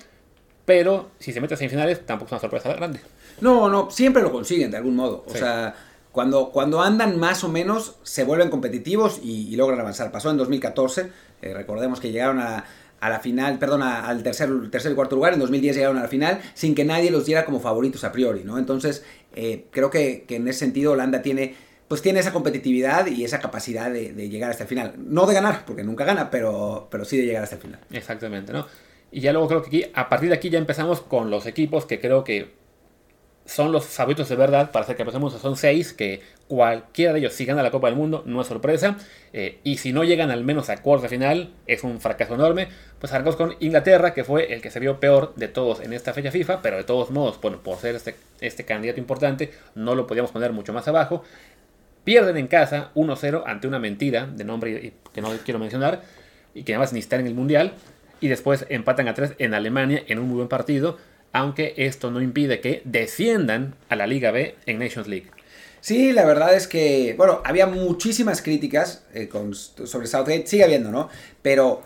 pero 0.65 1.10
si 1.17 1.34
se 1.34 1.41
mete 1.41 1.56
a 1.56 1.58
semifinales 1.58 2.06
tampoco 2.06 2.28
es 2.28 2.34
una 2.34 2.41
sorpresa 2.41 2.72
grande. 2.76 3.00
No, 3.41 3.69
no, 3.69 3.89
siempre 3.89 4.22
lo 4.22 4.32
consiguen 4.32 4.69
de 4.69 4.78
algún 4.78 4.95
modo. 4.95 5.24
O 5.26 5.32
sea 5.32 5.74
cuando, 6.12 6.50
cuando 6.50 6.82
andan 6.82 7.19
más 7.19 7.43
o 7.43 7.50
menos, 7.50 7.95
se 8.04 8.24
vuelven 8.24 8.50
competitivos 8.50 9.19
y, 9.24 9.56
logran 9.56 9.80
avanzar. 9.80 10.12
Pasó 10.12 10.32
en 10.32 10.38
2014, 10.38 11.12
eh, 11.41 11.54
recordemos 11.54 12.00
que 12.00 12.12
llegaron 12.12 12.39
a, 12.39 12.65
la 13.02 13.19
final, 13.19 13.60
perdón, 13.60 13.84
al 13.84 14.24
tercer, 14.24 14.50
tercer 14.72 14.91
y 14.91 14.95
cuarto 14.95 15.15
lugar, 15.15 15.34
en 15.34 15.39
2010 15.39 15.76
llegaron 15.76 15.98
a 15.98 16.02
la 16.02 16.08
final, 16.08 16.41
sin 16.54 16.76
que 16.76 16.84
nadie 16.84 17.12
los 17.12 17.26
diera 17.26 17.45
como 17.45 17.60
favoritos 17.60 18.04
a 18.04 18.12
priori, 18.12 18.43
¿no? 18.43 18.58
Entonces, 18.58 19.06
eh, 19.36 19.67
creo 19.72 19.89
que, 19.89 20.26
en 20.28 20.48
ese 20.48 20.60
sentido 20.60 20.93
Holanda 20.93 21.22
tiene, 21.22 21.56
pues 21.88 22.02
tiene 22.02 22.19
esa 22.19 22.34
competitividad 22.34 23.08
y 23.08 23.24
esa 23.24 23.39
capacidad 23.39 23.89
de, 23.89 24.12
llegar 24.30 24.52
hasta 24.52 24.63
el 24.63 24.69
final. 24.69 24.95
No 24.98 25.28
de 25.28 25.36
ganar, 25.36 25.63
porque 25.65 25.84
nunca 25.84 26.04
gana, 26.04 26.30
pero, 26.30 26.88
pero 26.91 27.06
sí 27.06 27.17
de 27.17 27.26
llegar 27.26 27.43
hasta 27.43 27.56
el 27.56 27.62
final. 27.62 27.80
Exactamente, 27.91 28.52
¿no? 28.52 28.65
Y 29.12 29.22
ya 29.22 29.32
luego 29.32 29.48
creo 29.48 29.62
que 29.62 29.67
aquí, 29.67 29.91
a 29.93 30.10
partir 30.10 30.30
de 30.30 30.36
aquí 30.36 30.50
ya 30.50 30.60
empezamos 30.60 31.02
con 31.02 31.30
los 31.30 31.45
equipos 31.45 31.86
que 31.86 32.00
creo 32.00 32.24
que 32.24 32.59
son 33.50 33.72
los 33.72 33.86
favoritos 33.86 34.30
de 34.30 34.36
verdad 34.36 34.72
para 34.72 34.86
ser 34.86 34.96
campeones 34.96 35.42
Son 35.42 35.58
seis 35.58 35.92
que 35.92 36.22
cualquiera 36.48 37.14
de 37.14 37.20
ellos, 37.20 37.34
si 37.34 37.46
gana 37.46 37.64
la 37.64 37.72
Copa 37.72 37.88
del 37.88 37.96
Mundo, 37.96 38.22
no 38.26 38.42
es 38.42 38.48
sorpresa. 38.48 38.98
Eh, 39.34 39.60
y 39.64 39.78
si 39.78 39.92
no 39.92 40.04
llegan 40.04 40.30
al 40.30 40.44
menos 40.44 40.70
a 40.70 40.78
cuartos 40.78 41.04
de 41.04 41.10
final, 41.10 41.50
es 41.66 41.84
un 41.84 42.00
fracaso 42.00 42.36
enorme. 42.36 42.68
Pues 43.00 43.12
arrancamos 43.12 43.38
con 43.38 43.56
Inglaterra, 43.60 44.14
que 44.14 44.24
fue 44.24 44.54
el 44.54 44.62
que 44.62 44.70
se 44.70 44.80
vio 44.80 45.00
peor 45.00 45.34
de 45.36 45.48
todos 45.48 45.80
en 45.80 45.94
esta 45.94 46.14
fecha 46.14 46.30
FIFA, 46.30 46.62
pero 46.62 46.78
de 46.78 46.84
todos 46.84 47.10
modos, 47.10 47.42
bueno, 47.42 47.62
por 47.64 47.78
ser 47.78 47.96
este, 47.96 48.16
este 48.40 48.66
candidato 48.66 49.00
importante, 49.00 49.52
no 49.74 49.96
lo 49.96 50.06
podíamos 50.06 50.32
poner 50.32 50.54
mucho 50.54 50.72
más 50.72 50.88
abajo. 50.88 51.24
Pierden 52.04 52.38
en 52.38 52.48
casa 52.48 52.92
1-0 52.94 53.44
ante 53.48 53.68
una 53.68 53.80
mentira 53.80 54.28
de 54.28 54.44
nombre 54.44 54.94
que 55.12 55.22
no 55.22 55.30
quiero 55.44 55.60
mencionar 55.60 56.04
y 56.54 56.64
que 56.64 56.74
además 56.74 56.94
ni 56.94 57.00
está 57.00 57.16
en 57.16 57.26
el 57.26 57.34
Mundial. 57.34 57.74
Y 58.22 58.28
después 58.28 58.68
empatan 58.70 59.08
a 59.08 59.16
3 59.16 59.36
en 59.40 59.56
Alemania 59.56 60.04
en 60.08 60.20
un 60.20 60.28
muy 60.28 60.36
buen 60.36 60.50
partido 60.50 60.98
aunque 61.34 61.74
esto 61.78 62.12
no 62.12 62.22
impide 62.22 62.60
que 62.60 62.82
desciendan 62.86 63.76
a 63.89 63.96
la 63.96 64.08
Liga 64.08 64.32
B 64.32 64.56
en 64.65 64.80
Nations 64.80 65.08
League. 65.08 65.28
Sí, 65.82 66.12
la 66.12 66.26
verdad 66.26 66.56
es 66.56 66.68
que, 66.68 67.13
bueno, 67.18 67.42
había 67.46 67.65
muchísimas 67.65 68.42
críticas 68.42 69.04
eh, 69.13 69.30
sobre 69.86 70.08
Southgate, 70.08 70.46
sigue 70.46 70.65
habiendo, 70.65 70.92
¿no? 70.92 71.10
Pero 71.42 71.84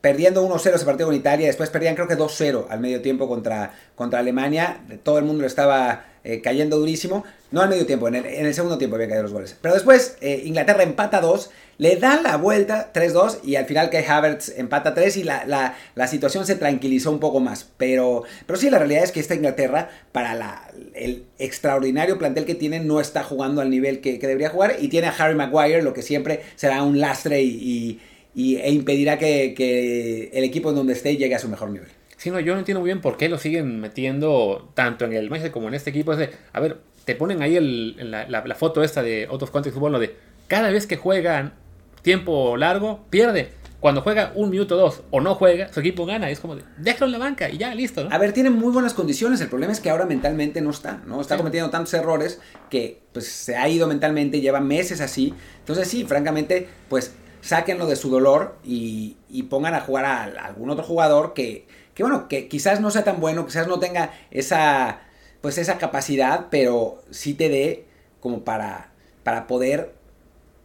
perdiendo 0.00 0.46
1-0 0.48 0.74
ese 0.74 0.84
partido 0.84 1.08
con 1.08 1.14
Italia, 1.14 1.46
después 1.46 1.70
perdían 1.70 1.94
creo 1.94 2.08
que 2.08 2.16
2-0 2.16 2.66
al 2.70 2.80
medio 2.80 3.02
tiempo 3.02 3.28
contra, 3.28 3.74
contra 3.94 4.20
Alemania, 4.20 4.80
todo 5.02 5.18
el 5.18 5.24
mundo 5.24 5.42
lo 5.42 5.46
estaba 5.46 6.04
eh, 6.22 6.42
cayendo 6.42 6.78
durísimo, 6.78 7.24
no 7.50 7.62
al 7.62 7.68
medio 7.68 7.86
tiempo, 7.86 8.06
en 8.08 8.14
el, 8.14 8.54
segundo 8.54 8.76
tiempo 8.78 8.96
había 8.96 9.08
caído 9.08 9.22
los 9.22 9.32
goles. 9.32 9.56
Pero 9.60 9.74
después 9.74 10.16
eh, 10.20 10.42
Inglaterra 10.44 10.82
empata 10.82 11.20
2, 11.20 11.50
le 11.78 11.96
da 11.96 12.20
la 12.20 12.36
vuelta 12.36 12.92
3-2 12.92 13.38
y 13.42 13.56
al 13.56 13.64
final 13.64 13.88
Kai 13.88 14.04
Havertz 14.04 14.50
empata 14.58 14.92
3 14.92 15.16
y 15.16 15.24
la, 15.24 15.74
situación 16.08 16.44
se 16.44 16.56
tranquilizó 16.56 17.10
un 17.10 17.20
poco 17.20 17.40
más. 17.40 17.70
Pero, 17.78 18.24
pero 18.44 18.58
sí, 18.58 18.68
la 18.68 18.78
realidad 18.78 19.02
es 19.02 19.12
que 19.12 19.20
esta 19.20 19.34
Inglaterra, 19.34 19.88
para 20.12 20.34
la, 20.34 20.70
el 20.92 21.24
extraordinario 21.38 22.18
plantel 22.18 22.44
que 22.44 22.54
tiene, 22.54 22.80
no 22.80 23.00
está 23.00 23.22
jugando 23.22 23.62
al 23.62 23.70
nivel 23.70 24.02
que, 24.02 24.18
debería 24.18 24.50
jugar 24.50 24.76
y 24.78 24.88
tiene 24.88 25.06
a 25.06 25.14
Harry 25.16 25.34
Maguire, 25.34 25.80
lo 25.80 25.94
que 25.94 26.02
siempre 26.02 26.42
será 26.54 26.82
un 26.82 27.00
lastre 27.00 27.40
y, 27.42 27.98
e 28.34 28.70
impedirá 28.72 29.18
que, 29.18 30.30
el 30.32 30.44
equipo 30.44 30.70
en 30.70 30.76
donde 30.76 30.92
esté 30.92 31.16
llegue 31.16 31.34
a 31.34 31.38
su 31.38 31.48
mejor 31.48 31.70
nivel. 31.70 31.88
Sí, 32.16 32.30
no, 32.30 32.38
yo 32.38 32.52
no 32.52 32.58
entiendo 32.58 32.80
muy 32.80 32.88
bien 32.88 33.00
por 33.00 33.16
qué 33.16 33.28
lo 33.28 33.38
siguen 33.38 33.80
metiendo 33.80 34.70
tanto 34.74 35.06
en 35.06 35.14
el 35.14 35.30
Manchester 35.30 35.52
como 35.52 35.68
en 35.68 35.74
este 35.74 35.90
equipo. 35.90 36.12
Es 36.12 36.18
de, 36.18 36.30
a 36.52 36.60
ver, 36.60 36.78
te 37.04 37.14
ponen 37.14 37.42
ahí 37.42 37.58
la, 37.98 38.54
foto 38.56 38.82
esta 38.82 39.02
de 39.02 39.26
Out 39.30 39.42
of 39.42 39.50
Context 39.50 39.74
Football, 39.74 39.92
lo 39.92 39.98
de 39.98 40.14
cada 40.46 40.70
vez 40.70 40.86
que 40.86 40.96
juegan 40.96 41.54
tiempo 42.02 42.56
largo, 42.56 43.06
pierde. 43.10 43.50
Cuando 43.80 44.02
juega 44.02 44.32
un 44.34 44.50
minuto 44.50 44.76
dos 44.76 45.02
o 45.10 45.22
no 45.22 45.34
juega, 45.34 45.72
su 45.72 45.80
equipo 45.80 46.04
gana. 46.04 46.28
Es 46.28 46.38
como 46.38 46.54
de, 46.54 46.62
déjalo 46.76 47.06
en 47.06 47.12
la 47.12 47.18
banca 47.18 47.48
y 47.48 47.56
ya, 47.56 47.74
listo. 47.74 48.06
A 48.10 48.18
ver, 48.18 48.34
tiene 48.34 48.50
muy 48.50 48.70
buenas 48.70 48.92
condiciones. 48.92 49.40
El 49.40 49.48
problema 49.48 49.72
es 49.72 49.80
que 49.80 49.88
ahora 49.88 50.04
mentalmente 50.04 50.60
no 50.60 50.68
está, 50.68 51.02
¿no? 51.06 51.22
Está 51.22 51.38
cometiendo 51.38 51.70
tantos 51.70 51.94
errores 51.94 52.40
que 52.68 53.00
pues 53.12 53.26
se 53.26 53.56
ha 53.56 53.66
ido 53.70 53.86
mentalmente, 53.86 54.42
lleva 54.42 54.60
meses 54.60 55.00
así. 55.00 55.32
Entonces 55.60 55.88
sí, 55.88 56.04
francamente, 56.04 56.68
pues 56.90 57.14
sáquenlo 57.40 57.86
de 57.86 57.96
su 57.96 58.10
dolor 58.10 58.56
y, 58.64 59.16
pongan 59.48 59.74
a 59.74 59.80
jugar 59.80 60.04
a, 60.04 60.24
algún 60.46 60.70
otro 60.70 60.84
jugador 60.84 61.34
que, 61.34 61.66
que, 61.94 62.02
bueno, 62.02 62.28
que 62.28 62.48
quizás 62.48 62.80
no 62.80 62.90
sea 62.90 63.04
tan 63.04 63.20
bueno, 63.20 63.46
quizás 63.46 63.66
no 63.66 63.78
tenga 63.78 64.12
esa, 64.30 65.00
pues 65.40 65.58
esa 65.58 65.78
capacidad, 65.78 66.46
pero 66.50 67.02
sí 67.10 67.34
te 67.34 67.48
dé 67.48 67.86
como 68.20 68.44
para, 68.44 68.92
para 69.22 69.46
poder, 69.46 69.94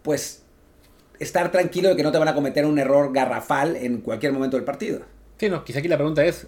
pues 0.03 0.43
estar 1.19 1.51
tranquilo 1.51 1.89
de 1.89 1.95
que 1.95 2.03
no 2.03 2.11
te 2.11 2.17
van 2.17 2.27
a 2.27 2.33
cometer 2.33 2.65
un 2.65 2.77
error 2.77 3.13
garrafal 3.13 3.75
en 3.75 4.01
cualquier 4.01 4.33
momento 4.33 4.57
del 4.57 4.65
partido. 4.65 5.01
Sí, 5.37 5.49
no, 5.49 5.63
quizá 5.63 5.79
aquí 5.79 5.87
la 5.87 5.97
pregunta 5.97 6.23
es, 6.23 6.47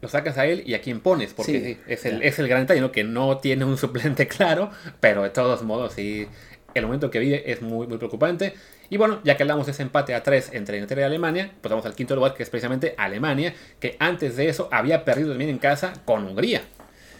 lo 0.00 0.08
sacas 0.08 0.38
a 0.38 0.46
él 0.46 0.62
y 0.66 0.74
a 0.74 0.80
quién 0.80 1.00
pones, 1.00 1.34
porque 1.34 1.78
es, 1.86 2.04
el, 2.04 2.22
es 2.22 2.38
el 2.38 2.48
gran 2.48 2.62
detalle, 2.62 2.80
¿no? 2.80 2.92
Que 2.92 3.04
no 3.04 3.38
tiene 3.38 3.64
un 3.64 3.76
suplente 3.76 4.26
claro, 4.28 4.70
pero 5.00 5.22
de 5.22 5.30
todos 5.30 5.62
modos, 5.62 5.94
sí, 5.94 6.26
el 6.74 6.86
momento 6.86 7.10
que 7.10 7.18
vive 7.18 7.50
es 7.50 7.62
muy, 7.62 7.86
muy 7.86 7.98
preocupante. 7.98 8.54
Y 8.90 8.96
bueno, 8.96 9.20
ya 9.24 9.36
que 9.36 9.42
hablamos 9.42 9.66
de 9.66 9.72
ese 9.72 9.82
empate 9.82 10.14
a 10.14 10.22
3 10.22 10.50
entre 10.54 10.76
Inglaterra 10.78 11.02
y 11.02 11.04
Alemania, 11.04 11.52
pues 11.60 11.70
vamos 11.70 11.84
al 11.84 11.94
quinto 11.94 12.14
lugar, 12.14 12.34
que 12.34 12.42
es 12.42 12.50
precisamente 12.50 12.94
Alemania, 12.96 13.54
que 13.80 13.96
antes 13.98 14.36
de 14.36 14.48
eso 14.48 14.68
había 14.72 15.04
perdido 15.04 15.30
también 15.30 15.50
en 15.50 15.58
casa 15.58 15.92
con 16.04 16.24
Hungría. 16.24 16.62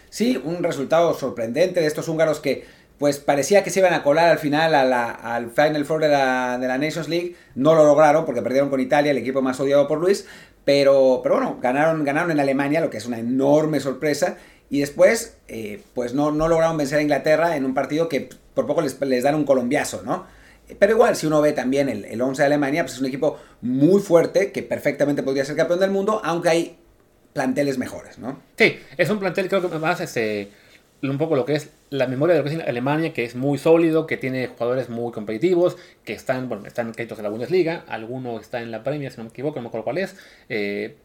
Sí, 0.09 0.41
un 0.43 0.63
resultado 0.63 1.13
sorprendente 1.13 1.81
de 1.81 1.87
estos 1.87 2.07
húngaros 2.07 2.39
que 2.39 2.65
pues 2.97 3.17
parecía 3.17 3.63
que 3.63 3.69
se 3.69 3.79
iban 3.79 3.93
a 3.93 4.03
colar 4.03 4.27
al 4.27 4.39
final 4.39 4.75
al 4.75 5.51
Final 5.51 5.85
Four 5.85 6.01
de 6.01 6.09
la, 6.09 6.77
Nations 6.77 7.07
League. 7.07 7.35
No 7.55 7.73
lo 7.73 7.85
lograron 7.85 8.25
porque 8.25 8.41
perdieron 8.41 8.69
con 8.69 8.81
Italia, 8.81 9.11
el 9.11 9.17
equipo 9.17 9.41
más 9.41 9.59
odiado 9.59 9.87
por 9.87 9.99
Luis. 9.99 10.27
Pero, 10.65 11.21
pero 11.23 11.35
bueno, 11.35 11.57
ganaron, 11.61 12.03
ganaron 12.03 12.31
en 12.31 12.41
Alemania, 12.41 12.81
lo 12.81 12.89
que 12.89 12.97
es 12.97 13.05
una 13.05 13.19
enorme 13.19 13.79
sorpresa. 13.79 14.35
Y 14.69 14.81
después, 14.81 15.37
eh, 15.47 15.81
pues 15.93 16.13
no, 16.13 16.31
no 16.31 16.49
lograron 16.49 16.75
vencer 16.77 16.99
a 16.99 17.01
Inglaterra 17.01 17.55
en 17.55 17.63
un 17.63 17.73
partido 17.73 18.09
que 18.09 18.29
por 18.53 18.67
poco 18.67 18.81
les, 18.81 18.99
les 18.99 19.23
dan 19.23 19.35
un 19.35 19.45
colombiazo, 19.45 20.03
¿no? 20.03 20.25
Pero 20.77 20.93
igual, 20.93 21.15
si 21.15 21.25
uno 21.25 21.41
ve 21.41 21.53
también 21.53 21.89
el, 21.89 22.05
el 22.05 22.21
11 22.21 22.41
de 22.41 22.45
Alemania, 22.45 22.83
pues 22.83 22.93
es 22.93 22.99
un 22.99 23.07
equipo 23.07 23.39
muy 23.61 24.01
fuerte 24.01 24.51
que 24.51 24.61
perfectamente 24.61 25.23
podría 25.23 25.45
ser 25.45 25.55
campeón 25.55 25.79
del 25.79 25.91
mundo, 25.91 26.21
aunque 26.23 26.49
hay 26.49 26.77
planteles 27.33 27.77
mejores, 27.77 28.19
¿no? 28.19 28.39
Sí, 28.57 28.77
es 28.97 29.09
un 29.09 29.19
plantel 29.19 29.47
creo 29.47 29.69
que 29.69 29.79
más 29.79 30.01
este 30.01 30.49
un 31.01 31.17
poco 31.17 31.35
lo 31.35 31.45
que 31.45 31.55
es 31.55 31.69
la 31.89 32.07
memoria 32.07 32.35
de 32.35 32.41
lo 32.41 32.49
que 32.49 32.55
es 32.55 32.67
Alemania, 32.67 33.13
que 33.13 33.23
es 33.23 33.35
muy 33.35 33.57
sólido, 33.57 34.05
que 34.05 34.17
tiene 34.17 34.47
jugadores 34.47 34.89
muy 34.89 35.11
competitivos, 35.11 35.77
que 36.03 36.13
están, 36.13 36.49
bueno, 36.49 36.65
están 36.65 36.91
créditos 36.91 37.19
en 37.19 37.23
la 37.23 37.29
Bundesliga, 37.29 37.85
alguno 37.87 38.39
está 38.39 38.61
en 38.61 38.71
la 38.71 38.83
Premier, 38.83 39.11
si 39.11 39.17
no 39.17 39.23
me 39.23 39.29
equivoco, 39.29 39.55
no 39.55 39.63
me 39.63 39.67
acuerdo 39.69 39.85
cuál 39.85 39.99
es. 39.99 40.15
Eh, 40.49 40.97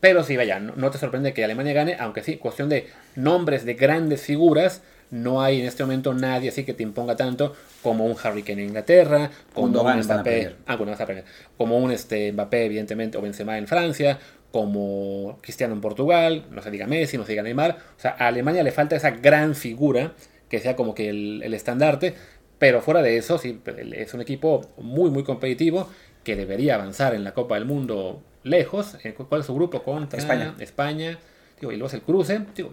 pero 0.00 0.24
sí, 0.24 0.36
vaya, 0.36 0.58
no, 0.58 0.90
te 0.90 0.98
sorprende 0.98 1.32
que 1.32 1.44
Alemania 1.44 1.72
gane, 1.72 1.96
aunque 1.98 2.22
sí, 2.22 2.36
cuestión 2.36 2.68
de 2.68 2.88
nombres 3.14 3.64
de 3.64 3.74
grandes 3.74 4.22
figuras, 4.22 4.82
no 5.10 5.42
hay 5.42 5.60
en 5.60 5.66
este 5.66 5.82
momento 5.84 6.14
nadie 6.14 6.48
así 6.48 6.64
que 6.64 6.74
te 6.74 6.82
imponga 6.82 7.16
tanto 7.16 7.54
como 7.82 8.04
un 8.04 8.16
Harry 8.22 8.42
Kane 8.42 8.62
en 8.62 8.68
Inglaterra, 8.68 9.30
como 9.54 9.80
un 9.80 10.00
Mbappé, 10.02 10.56
ah, 10.66 10.76
como 11.56 11.78
un 11.78 11.92
este, 11.92 12.32
Mbappé 12.32 12.64
evidentemente 12.64 13.16
o 13.16 13.22
Benzema 13.22 13.58
en 13.58 13.68
Francia, 13.68 14.18
como 14.50 15.38
Cristiano 15.42 15.74
en 15.74 15.80
Portugal, 15.80 16.46
no 16.50 16.62
se 16.62 16.70
diga 16.70 16.86
Messi, 16.86 17.18
no 17.18 17.24
se 17.24 17.32
diga 17.32 17.42
Neymar. 17.42 17.76
O 17.96 18.00
sea, 18.00 18.16
a 18.18 18.28
Alemania 18.28 18.62
le 18.62 18.72
falta 18.72 18.96
esa 18.96 19.10
gran 19.10 19.54
figura 19.54 20.14
que 20.48 20.60
sea 20.60 20.76
como 20.76 20.94
que 20.94 21.10
el, 21.10 21.54
estandarte, 21.54 22.14
pero 22.58 22.80
fuera 22.80 23.02
de 23.02 23.18
eso, 23.18 23.38
sí, 23.38 23.60
es 23.92 24.14
un 24.14 24.20
equipo 24.20 24.62
muy, 24.78 25.10
muy 25.10 25.24
competitivo 25.24 25.88
que 26.24 26.36
debería 26.36 26.76
avanzar 26.76 27.14
en 27.14 27.22
la 27.22 27.34
Copa 27.34 27.56
del 27.56 27.66
Mundo 27.66 28.22
lejos. 28.42 28.96
¿Cuál 29.28 29.42
es 29.42 29.46
su 29.46 29.54
grupo? 29.54 29.82
Contra 29.82 30.18
España. 30.18 30.54
España. 30.58 31.18
Digo, 31.60 31.72
y 31.72 31.76
luego 31.76 31.88
es 31.88 31.94
el 31.94 32.02
cruce. 32.02 32.40
Digo, 32.54 32.72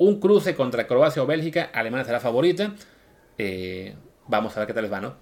un 0.00 0.18
cruce 0.18 0.54
contra 0.54 0.86
Croacia 0.86 1.22
o 1.22 1.26
Bélgica, 1.26 1.70
Alemania 1.74 2.06
será 2.06 2.20
favorita. 2.20 2.74
Eh, 3.36 3.94
vamos 4.28 4.56
a 4.56 4.60
ver 4.60 4.66
qué 4.66 4.72
tal 4.72 4.84
les 4.84 4.92
va, 4.92 5.02
¿no? 5.02 5.14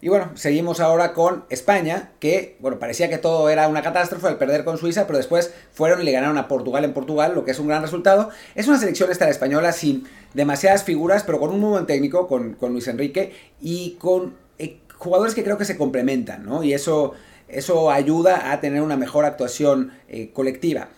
Y 0.00 0.08
bueno, 0.08 0.30
seguimos 0.34 0.80
ahora 0.80 1.12
con 1.12 1.44
España, 1.50 2.12
que, 2.18 2.56
bueno, 2.60 2.78
parecía 2.78 3.10
que 3.10 3.18
todo 3.18 3.50
era 3.50 3.68
una 3.68 3.82
catástrofe 3.82 4.26
al 4.26 4.38
perder 4.38 4.64
con 4.64 4.78
Suiza, 4.78 5.06
pero 5.06 5.18
después 5.18 5.52
fueron 5.72 6.00
y 6.00 6.04
le 6.04 6.12
ganaron 6.12 6.38
a 6.38 6.48
Portugal 6.48 6.84
en 6.84 6.94
Portugal, 6.94 7.34
lo 7.34 7.44
que 7.44 7.50
es 7.50 7.58
un 7.58 7.68
gran 7.68 7.82
resultado. 7.82 8.30
Es 8.54 8.66
una 8.66 8.78
selección 8.78 9.10
esta 9.10 9.28
española 9.28 9.72
sin 9.72 10.04
demasiadas 10.32 10.84
figuras, 10.84 11.22
pero 11.22 11.38
con 11.38 11.50
un 11.50 11.60
muy 11.60 11.70
buen 11.70 11.84
técnico, 11.84 12.28
con, 12.28 12.56
Luis 12.62 12.88
Enrique, 12.88 13.34
y 13.60 13.96
con 13.98 14.36
eh, 14.58 14.80
jugadores 14.96 15.34
que 15.34 15.44
creo 15.44 15.58
que 15.58 15.66
se 15.66 15.76
complementan, 15.76 16.46
¿no? 16.46 16.62
Y 16.62 16.72
eso, 16.72 17.12
eso 17.46 17.90
ayuda 17.90 18.52
a 18.52 18.60
tener 18.62 18.80
una 18.80 18.96
mejor 18.96 19.26
actuación 19.26 19.92
eh, 20.08 20.30
colectiva. 20.32 20.88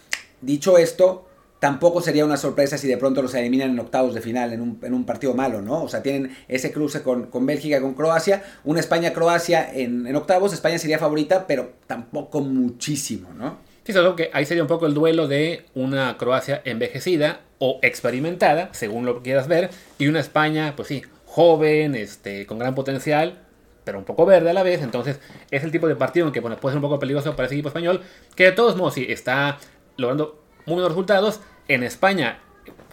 Dicho 0.42 0.78
esto, 0.78 1.26
tampoco 1.60 2.00
sería 2.00 2.24
una 2.24 2.38
sorpresa 2.38 2.76
si 2.78 2.88
de 2.88 2.96
pronto 2.96 3.22
los 3.22 3.34
eliminan 3.34 3.70
en 3.70 3.78
octavos 3.78 4.14
de 4.14 4.20
final 4.20 4.52
en 4.52 4.60
un, 4.62 5.04
partido 5.04 5.34
malo, 5.34 5.62
¿no? 5.62 5.84
O 5.84 5.88
sea, 5.88 6.02
tienen 6.02 6.36
ese 6.48 6.72
cruce 6.72 7.02
con, 7.02 7.26
con 7.26 7.46
Bélgica 7.46 7.80
con 7.80 7.94
Croacia, 7.94 8.42
una 8.64 8.80
España-Croacia 8.80 9.70
en, 9.72 10.14
octavos, 10.16 10.52
España 10.52 10.78
sería 10.78 10.98
favorita, 10.98 11.46
pero 11.46 11.74
tampoco 11.86 12.40
muchísimo, 12.40 13.32
¿no? 13.34 13.58
Sí, 13.84 13.92
solo 13.92 14.16
que 14.16 14.30
ahí 14.32 14.46
sería 14.46 14.62
un 14.62 14.68
poco 14.68 14.86
el 14.86 14.94
duelo 14.94 15.28
de 15.28 15.66
una 15.74 16.16
Croacia 16.16 16.62
envejecida 16.64 17.40
o 17.58 17.78
experimentada, 17.82 18.70
según 18.72 19.04
lo 19.04 19.22
quieras 19.22 19.46
ver, 19.46 19.70
y 19.98 20.08
una 20.08 20.20
España, 20.20 20.74
pues 20.76 20.88
sí, 20.88 21.02
joven, 21.26 21.94
este, 21.94 22.46
con 22.46 22.58
gran 22.58 22.74
potencial, 22.74 23.38
pero 23.84 23.98
un 23.98 24.04
poco 24.04 24.24
verde 24.24 24.50
a 24.50 24.52
la 24.52 24.62
vez. 24.62 24.82
Entonces, 24.82 25.20
es 25.50 25.62
el 25.64 25.70
tipo 25.70 25.88
de 25.88 25.96
partido 25.96 26.26
en 26.26 26.32
que 26.32 26.40
puede 26.40 26.56
ser 26.56 26.76
un 26.76 26.82
poco 26.82 26.98
peligroso 26.98 27.36
para 27.36 27.46
ese 27.46 27.54
equipo 27.54 27.68
español, 27.68 28.02
que 28.34 28.44
de 28.44 28.52
todos 28.52 28.76
modos 28.76 28.94
sí 28.94 29.06
está 29.08 29.58
logrando 29.96 30.40
muy 30.66 30.74
buenos 30.74 30.92
resultados. 30.92 31.40
En 31.70 31.84
España, 31.84 32.40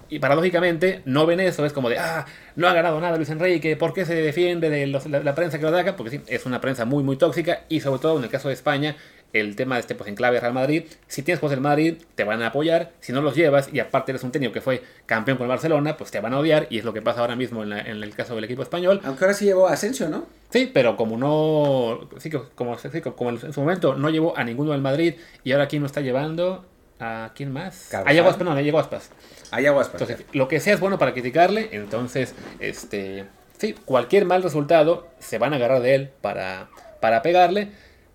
y 0.07 0.19
paradójicamente, 0.19 1.01
no 1.05 1.25
ven 1.25 1.39
eso, 1.39 1.65
es 1.65 1.73
como 1.73 1.89
de, 1.89 1.97
ah, 1.97 2.27
no 2.55 2.67
ha 2.67 2.73
ganado 2.73 3.01
nada 3.01 3.17
Luis 3.17 3.31
Enrique, 3.31 3.75
¿por 3.75 3.91
qué 3.91 4.05
se 4.05 4.13
defiende 4.13 4.69
de 4.69 4.85
la, 4.85 5.33
prensa 5.33 5.57
que 5.57 5.63
lo 5.63 5.69
ataca? 5.69 5.95
Porque 5.95 6.11
sí, 6.11 6.21
es 6.27 6.45
una 6.45 6.61
prensa 6.61 6.85
muy, 6.85 7.03
muy 7.03 7.17
tóxica 7.17 7.63
y 7.69 7.79
sobre 7.79 7.99
todo 7.99 8.19
en 8.19 8.25
el 8.25 8.29
caso 8.29 8.49
de 8.49 8.53
España, 8.53 8.95
el 9.33 9.55
tema 9.55 9.75
de 9.75 9.81
este 9.81 9.95
pues, 9.95 10.07
enclave 10.11 10.39
Real 10.39 10.53
Madrid, 10.53 10.83
si 11.07 11.23
tienes 11.23 11.39
juegos 11.39 11.55
del 11.55 11.61
Madrid, 11.61 11.95
te 12.13 12.23
van 12.23 12.43
a 12.43 12.47
apoyar, 12.49 12.91
si 12.99 13.13
no 13.13 13.21
los 13.21 13.35
llevas 13.35 13.69
y 13.73 13.79
aparte 13.79 14.11
eres 14.11 14.23
un 14.23 14.31
técnico 14.31 14.53
que 14.53 14.61
fue 14.61 14.83
campeón 15.07 15.37
con 15.37 15.45
el 15.45 15.49
Barcelona, 15.49 15.97
pues 15.97 16.11
te 16.11 16.19
van 16.19 16.35
a 16.35 16.39
odiar 16.39 16.67
y 16.69 16.77
es 16.77 16.85
lo 16.85 16.93
que 16.93 17.01
pasa 17.01 17.21
ahora 17.21 17.35
mismo 17.35 17.63
en, 17.63 17.73
el 17.73 18.15
caso 18.15 18.35
del 18.35 18.43
equipo 18.43 18.61
español. 18.61 19.01
Aunque 19.05 19.25
ahora 19.25 19.33
sí 19.33 19.45
llevó 19.45 19.67
a 19.67 19.73
Asensio, 19.73 20.07
¿no? 20.07 20.27
Sí, 20.51 20.69
pero 20.71 20.95
como 20.95 21.17
no, 21.17 22.07
sí, 22.19 22.29
como, 22.29 22.77
como 23.15 23.29
en 23.31 23.53
su 23.53 23.59
momento 23.59 23.95
no 23.95 24.11
llevó 24.11 24.37
a 24.37 24.43
ninguno 24.43 24.71
del 24.71 24.81
Madrid 24.81 25.15
y 25.43 25.51
ahora 25.51 25.63
aquí 25.63 25.79
no 25.79 25.87
está 25.87 26.01
llevando, 26.01 26.63
¿A 26.99 27.31
quién 27.35 27.51
más? 27.51 27.93
A 27.93 28.11
Yaguaspas, 28.11 28.45
no, 28.45 28.51
a 28.51 28.61
Yaguaspas. 28.61 29.11
A 29.51 29.61
Yaguaspas. 29.61 30.01
Entonces, 30.01 30.25
lo 30.33 30.47
que 30.47 30.59
sea 30.59 30.73
es 30.73 30.79
bueno 30.79 30.97
para 30.97 31.13
criticarle, 31.13 31.69
entonces, 31.71 32.33
este, 32.59 33.25
sí, 33.57 33.75
cualquier 33.85 34.25
mal 34.25 34.41
resultado 34.41 35.07
se 35.19 35.37
van 35.37 35.53
a 35.53 35.57
agarrar 35.57 35.81
de 35.81 35.95
él 35.95 36.09
para, 36.21 36.69
para 36.99 37.21
pegarle. 37.21 37.69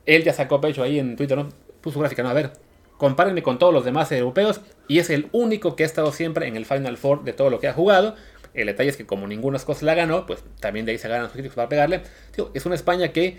Él 0.05 0.25
ya 0.25 0.33
sacó 0.33 0.61
pecho 0.61 0.83
ahí 0.83 0.99
en 0.99 1.16
Twitter, 1.16 1.38
¿no? 1.38 1.49
Puso 1.81 2.01
gráfica, 2.01 2.25
no, 2.25 2.31
a 2.31 2.35
ver, 2.35 2.53
compárenme 2.97 3.42
con 3.42 3.59
todos 3.59 3.73
los 3.73 3.85
demás 3.85 4.11
europeos 4.12 4.61
y 4.88 4.99
es 4.99 5.11
el 5.11 5.29
único 5.33 5.77
que 5.77 5.85
ha 5.85 5.87
estado 5.87 6.12
siempre 6.12 6.47
en 6.47 6.57
el 6.57 6.66
Final 6.66 6.97
Four 6.97 7.25
de 7.25 7.33
todo 7.33 7.51
lo 7.51 7.61
que 7.61 7.68
ha 7.68 7.73
jugado. 7.73 8.16
El 8.55 8.66
detalle 8.66 8.90
es 8.90 8.97
que 8.97 9.07
como 9.07 9.27
ninguna 9.27 9.59
cosa 9.61 9.87
la 9.87 9.95
ganó, 9.95 10.27
pues 10.27 10.45
también 10.61 10.87
de 10.87 10.92
ahí 10.92 10.99
se 10.99 11.09
ganan 11.09 11.27
sus 11.27 11.33
críticos 11.33 11.57
para 11.57 11.68
pegarle. 11.68 12.03
es 12.55 12.66
una 12.66 12.75
España 12.75 13.09
que, 13.09 13.38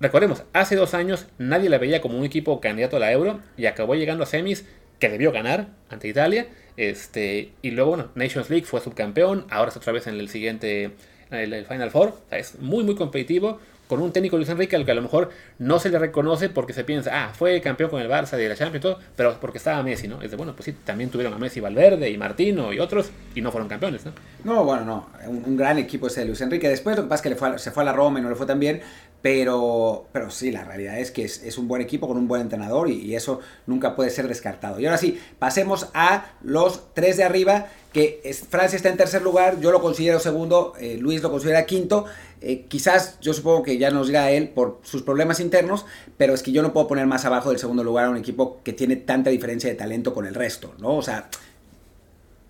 recordemos, 0.00 0.44
hace 0.52 0.76
dos 0.76 0.94
años 0.94 1.26
nadie 1.38 1.68
la 1.68 1.78
veía 1.78 2.00
como 2.00 2.18
un 2.18 2.24
equipo 2.24 2.60
candidato 2.60 2.96
a 2.96 3.00
la 3.00 3.12
Euro 3.12 3.40
y 3.56 3.66
acabó 3.66 3.94
llegando 3.96 4.22
a 4.22 4.26
semis 4.26 4.66
que 5.02 5.08
debió 5.08 5.32
ganar 5.32 5.66
ante 5.90 6.06
Italia. 6.06 6.46
Este, 6.76 7.50
y 7.60 7.72
luego, 7.72 8.10
Nations 8.14 8.48
League 8.50 8.66
fue 8.66 8.80
subcampeón, 8.80 9.46
ahora 9.50 9.66
está 9.68 9.80
otra 9.80 9.92
vez 9.92 10.06
en 10.06 10.14
el 10.14 10.28
siguiente, 10.28 10.92
el, 11.32 11.66
Final 11.66 11.90
Four. 11.90 12.14
es 12.30 12.60
muy, 12.60 12.84
muy 12.84 12.94
competitivo, 12.94 13.58
con 13.88 14.00
un 14.00 14.12
técnico 14.12 14.36
Luis 14.36 14.48
Enrique 14.48 14.76
al 14.76 14.84
que 14.84 14.92
a 14.92 14.94
lo 14.94 15.02
mejor 15.02 15.30
no 15.58 15.80
se 15.80 15.90
le 15.90 15.98
reconoce 15.98 16.50
porque 16.50 16.72
se 16.72 16.84
piensa, 16.84 17.10
ah, 17.12 17.32
fue 17.34 17.60
campeón 17.60 17.90
con 17.90 18.00
el 18.00 18.08
Barça 18.08 18.36
de 18.36 18.48
la 18.48 18.54
Champions 18.54 18.76
y 18.76 18.88
todo, 18.88 18.98
pero 19.16 19.36
porque 19.40 19.58
estaba 19.58 19.82
Messi, 19.82 20.06
¿no? 20.06 20.22
Es 20.22 20.30
de, 20.30 20.36
bueno, 20.36 20.54
pues 20.54 20.66
sí, 20.66 20.72
también 20.84 21.10
tuvieron 21.10 21.34
a 21.34 21.38
Messi 21.38 21.58
Valverde 21.58 22.08
y 22.08 22.16
Martino 22.16 22.72
y 22.72 22.78
otros 22.78 23.10
y 23.34 23.40
no 23.40 23.50
fueron 23.50 23.68
campeones, 23.68 24.06
¿no? 24.06 24.12
No, 24.44 24.64
bueno, 24.64 24.84
no, 24.84 25.08
un, 25.26 25.56
gran 25.56 25.78
equipo 25.78 26.06
ese 26.06 26.20
de 26.20 26.26
Luis 26.26 26.40
Enrique. 26.40 26.68
Después 26.68 26.96
lo 26.96 27.02
que 27.02 27.08
pasa 27.08 27.16
es 27.16 27.22
que 27.22 27.28
le 27.30 27.36
fue 27.36 27.58
se 27.58 27.72
fue 27.72 27.82
a 27.82 27.86
la 27.86 27.92
Roma 27.92 28.20
y 28.20 28.22
no 28.22 28.30
le 28.30 28.36
fue 28.36 28.46
tan 28.46 28.60
bien, 28.60 28.80
pero, 29.22 30.06
pero 30.12 30.30
sí, 30.30 30.50
la 30.50 30.64
realidad 30.64 30.98
es 30.98 31.12
que 31.12 31.24
es, 31.24 31.56
un 31.56 31.68
buen 31.68 31.80
equipo 31.80 32.08
con 32.08 32.16
un 32.16 32.26
buen 32.26 32.42
entrenador 32.42 32.90
y, 32.90 33.14
eso 33.14 33.40
nunca 33.66 33.94
puede 33.94 34.10
ser 34.10 34.26
descartado. 34.26 34.80
Y 34.80 34.86
ahora 34.86 34.98
sí, 34.98 35.20
pasemos 35.38 35.88
a 35.94 36.32
los 36.42 36.92
tres 36.92 37.16
de 37.16 37.24
arriba, 37.24 37.68
que 37.92 38.20
Francia 38.50 38.76
está 38.76 38.88
en 38.88 38.96
tercer 38.96 39.22
lugar, 39.22 39.60
yo 39.60 39.70
lo 39.70 39.80
considero 39.80 40.18
segundo, 40.18 40.72
eh, 40.80 40.96
Luis 40.98 41.22
lo 41.22 41.30
considera 41.30 41.66
quinto. 41.66 42.06
Eh, 42.40 42.64
quizás 42.66 43.20
yo 43.20 43.32
supongo 43.32 43.62
que 43.62 43.78
ya 43.78 43.90
nos 43.92 44.08
dirá 44.08 44.32
él 44.32 44.48
por 44.48 44.80
sus 44.82 45.02
problemas 45.02 45.38
internos, 45.38 45.86
pero 46.16 46.34
es 46.34 46.42
que 46.42 46.50
yo 46.50 46.62
no 46.62 46.72
puedo 46.72 46.88
poner 46.88 47.06
más 47.06 47.24
abajo 47.24 47.50
del 47.50 47.60
segundo 47.60 47.84
lugar 47.84 48.06
a 48.06 48.10
un 48.10 48.16
equipo 48.16 48.60
que 48.64 48.72
tiene 48.72 48.96
tanta 48.96 49.30
diferencia 49.30 49.70
de 49.70 49.76
talento 49.76 50.12
con 50.12 50.26
el 50.26 50.34
resto, 50.34 50.74
¿no? 50.78 50.96
O 50.96 51.02
sea, 51.02 51.28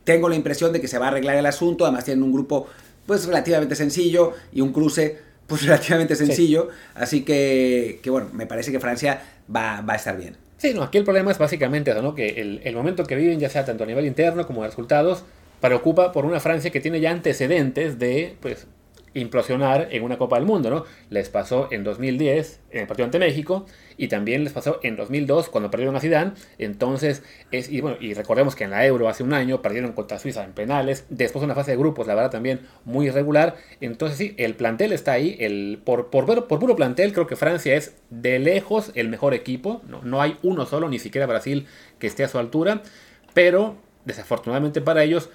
tengo 0.04 0.30
la 0.30 0.36
impresión 0.36 0.72
de 0.72 0.80
que 0.80 0.88
se 0.88 0.98
va 0.98 1.06
a 1.06 1.08
arreglar 1.08 1.36
el 1.36 1.44
asunto, 1.44 1.84
además 1.84 2.04
tienen 2.04 2.22
un 2.22 2.32
grupo 2.32 2.66
pues 3.04 3.26
relativamente 3.26 3.74
sencillo 3.74 4.32
y 4.52 4.60
un 4.60 4.72
cruce 4.72 5.31
pues 5.52 5.62
relativamente 5.66 6.16
sencillo, 6.16 6.70
así 6.94 7.24
que, 7.24 8.00
que, 8.02 8.08
bueno, 8.08 8.30
me 8.32 8.46
parece 8.46 8.72
que 8.72 8.80
Francia 8.80 9.22
va, 9.54 9.82
va, 9.82 9.92
a 9.92 9.96
estar 9.96 10.16
bien. 10.16 10.34
Sí, 10.56 10.72
no, 10.72 10.82
aquí 10.82 10.96
el 10.96 11.04
problema 11.04 11.30
es 11.30 11.36
básicamente 11.36 11.90
eso, 11.90 12.00
¿no? 12.00 12.14
que 12.14 12.40
el, 12.40 12.62
el 12.64 12.74
momento 12.74 13.04
que 13.04 13.16
viven, 13.16 13.38
ya 13.38 13.50
sea 13.50 13.66
tanto 13.66 13.84
a 13.84 13.86
nivel 13.86 14.06
interno 14.06 14.46
como 14.46 14.62
de 14.62 14.68
resultados, 14.68 15.24
preocupa 15.60 16.10
por 16.10 16.24
una 16.24 16.40
Francia 16.40 16.70
que 16.70 16.80
tiene 16.80 17.00
ya 17.00 17.10
antecedentes 17.10 17.98
de 17.98 18.34
pues 18.40 18.66
implosionar 19.14 19.88
en 19.90 20.02
una 20.02 20.18
Copa 20.18 20.36
del 20.36 20.46
Mundo, 20.46 20.70
¿no? 20.70 20.84
Les 21.10 21.28
pasó 21.28 21.68
en 21.70 21.84
2010 21.84 22.60
en 22.70 22.80
el 22.80 22.86
partido 22.86 23.04
ante 23.04 23.18
México 23.18 23.66
y 23.96 24.08
también 24.08 24.44
les 24.44 24.52
pasó 24.52 24.80
en 24.82 24.96
2002 24.96 25.48
cuando 25.48 25.70
perdieron 25.70 25.96
a 25.96 26.00
Zidane. 26.00 26.32
Entonces, 26.58 27.22
es, 27.50 27.70
y 27.70 27.80
bueno, 27.80 27.96
y 28.00 28.14
recordemos 28.14 28.54
que 28.54 28.64
en 28.64 28.70
la 28.70 28.86
Euro 28.86 29.08
hace 29.08 29.22
un 29.22 29.32
año 29.32 29.62
perdieron 29.62 29.92
contra 29.92 30.18
Suiza 30.18 30.44
en 30.44 30.52
penales, 30.52 31.06
después 31.10 31.44
una 31.44 31.54
fase 31.54 31.72
de 31.72 31.76
grupos, 31.76 32.06
la 32.06 32.14
verdad 32.14 32.30
también 32.30 32.60
muy 32.84 33.06
irregular. 33.06 33.56
Entonces, 33.80 34.18
sí, 34.18 34.34
el 34.38 34.54
plantel 34.54 34.92
está 34.92 35.12
ahí, 35.12 35.36
el, 35.40 35.80
por, 35.84 36.10
por, 36.10 36.46
por 36.46 36.58
puro 36.58 36.76
plantel 36.76 37.12
creo 37.12 37.26
que 37.26 37.36
Francia 37.36 37.74
es 37.74 37.96
de 38.10 38.38
lejos 38.38 38.92
el 38.94 39.08
mejor 39.08 39.34
equipo, 39.34 39.82
no, 39.88 40.02
no 40.02 40.22
hay 40.22 40.36
uno 40.42 40.66
solo, 40.66 40.88
ni 40.88 40.98
siquiera 40.98 41.26
Brasil 41.26 41.66
que 41.98 42.06
esté 42.06 42.24
a 42.24 42.28
su 42.28 42.38
altura, 42.38 42.82
pero 43.34 43.76
desafortunadamente 44.04 44.80
para 44.80 45.04
ellos 45.04 45.30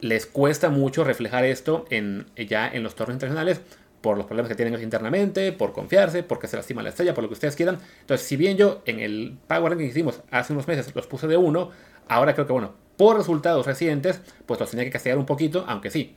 les 0.00 0.26
cuesta 0.26 0.70
mucho 0.70 1.04
reflejar 1.04 1.44
esto 1.44 1.84
en, 1.90 2.26
ya 2.36 2.68
en 2.68 2.82
los 2.82 2.94
torneos 2.94 3.16
internacionales 3.16 3.60
por 4.00 4.16
los 4.16 4.26
problemas 4.26 4.48
que 4.48 4.54
tienen 4.54 4.80
internamente, 4.82 5.52
por 5.52 5.72
confiarse, 5.72 6.22
porque 6.22 6.48
se 6.48 6.56
lastima 6.56 6.82
la 6.82 6.88
estrella, 6.88 7.14
por 7.14 7.22
lo 7.22 7.28
que 7.28 7.34
ustedes 7.34 7.54
quieran. 7.54 7.78
Entonces, 8.00 8.26
si 8.26 8.36
bien 8.36 8.56
yo 8.56 8.82
en 8.86 9.00
el 9.00 9.36
Power 9.46 9.72
Ranking 9.72 9.86
que 9.86 9.90
hicimos 9.90 10.20
hace 10.30 10.52
unos 10.52 10.66
meses 10.66 10.94
los 10.94 11.06
puse 11.06 11.26
de 11.26 11.36
uno, 11.36 11.70
ahora 12.08 12.32
creo 12.34 12.46
que, 12.46 12.52
bueno, 12.52 12.72
por 12.96 13.16
resultados 13.16 13.66
recientes, 13.66 14.20
pues 14.46 14.58
los 14.58 14.70
tenía 14.70 14.84
que 14.84 14.90
castigar 14.90 15.18
un 15.18 15.26
poquito, 15.26 15.64
aunque 15.68 15.90
sí, 15.90 16.14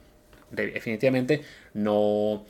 definitivamente 0.51 1.41
no, 1.73 2.45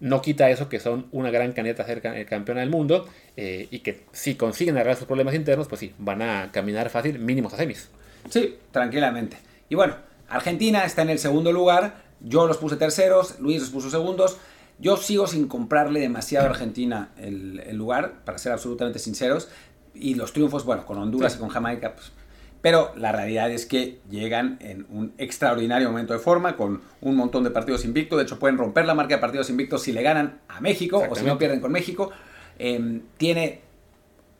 no 0.00 0.22
quita 0.22 0.50
eso 0.50 0.68
que 0.68 0.78
son 0.78 1.06
una 1.12 1.30
gran 1.30 1.52
candidata 1.52 1.84
ser 1.84 2.00
campeona 2.26 2.60
del 2.60 2.70
mundo 2.70 3.08
eh, 3.36 3.66
y 3.70 3.80
que 3.80 4.04
si 4.12 4.34
consiguen 4.34 4.76
arreglar 4.76 4.96
sus 4.96 5.06
problemas 5.06 5.34
internos, 5.34 5.68
pues 5.68 5.80
sí, 5.80 5.94
van 5.98 6.22
a 6.22 6.50
caminar 6.52 6.90
fácil, 6.90 7.18
mínimos 7.18 7.54
a 7.54 7.56
semis. 7.56 7.88
Sí, 8.30 8.58
tranquilamente. 8.72 9.36
Y 9.68 9.74
bueno, 9.74 9.96
Argentina 10.28 10.84
está 10.84 11.02
en 11.02 11.10
el 11.10 11.18
segundo 11.18 11.52
lugar, 11.52 12.06
yo 12.20 12.46
los 12.46 12.56
puse 12.56 12.76
terceros, 12.76 13.38
Luis 13.40 13.60
los 13.60 13.70
puso 13.70 13.90
segundos. 13.90 14.38
Yo 14.78 14.96
sigo 14.96 15.26
sin 15.26 15.48
comprarle 15.48 16.00
demasiado 16.00 16.46
a 16.46 16.50
Argentina 16.50 17.10
el, 17.16 17.76
lugar, 17.76 18.24
para 18.24 18.38
ser 18.38 18.52
absolutamente 18.52 18.98
sinceros. 18.98 19.48
Y 19.94 20.14
los 20.14 20.32
triunfos, 20.32 20.64
bueno, 20.64 20.84
con 20.84 20.98
Honduras 20.98 21.36
y 21.36 21.38
con 21.38 21.48
Jamaica, 21.48 21.94
pues, 21.94 22.12
pero 22.60 22.92
la 22.96 23.12
realidad 23.12 23.50
es 23.50 23.64
que 23.64 24.00
llegan 24.10 24.58
en 24.60 24.86
un 24.90 25.14
extraordinario 25.18 25.88
momento 25.88 26.12
de 26.12 26.18
forma, 26.18 26.56
con 26.56 26.82
un 27.00 27.16
montón 27.16 27.44
de 27.44 27.50
partidos 27.50 27.84
invictos. 27.84 28.18
De 28.18 28.24
hecho, 28.24 28.38
pueden 28.38 28.58
romper 28.58 28.84
la 28.86 28.94
marca 28.94 29.14
de 29.14 29.20
partidos 29.20 29.48
invictos 29.48 29.82
si 29.82 29.92
le 29.92 30.02
ganan 30.02 30.40
a 30.48 30.60
México 30.60 31.02
o 31.08 31.14
si 31.14 31.24
no 31.24 31.38
pierden 31.38 31.60
con 31.60 31.72
México. 31.72 32.10
Em, 32.58 33.02
tiene 33.16 33.60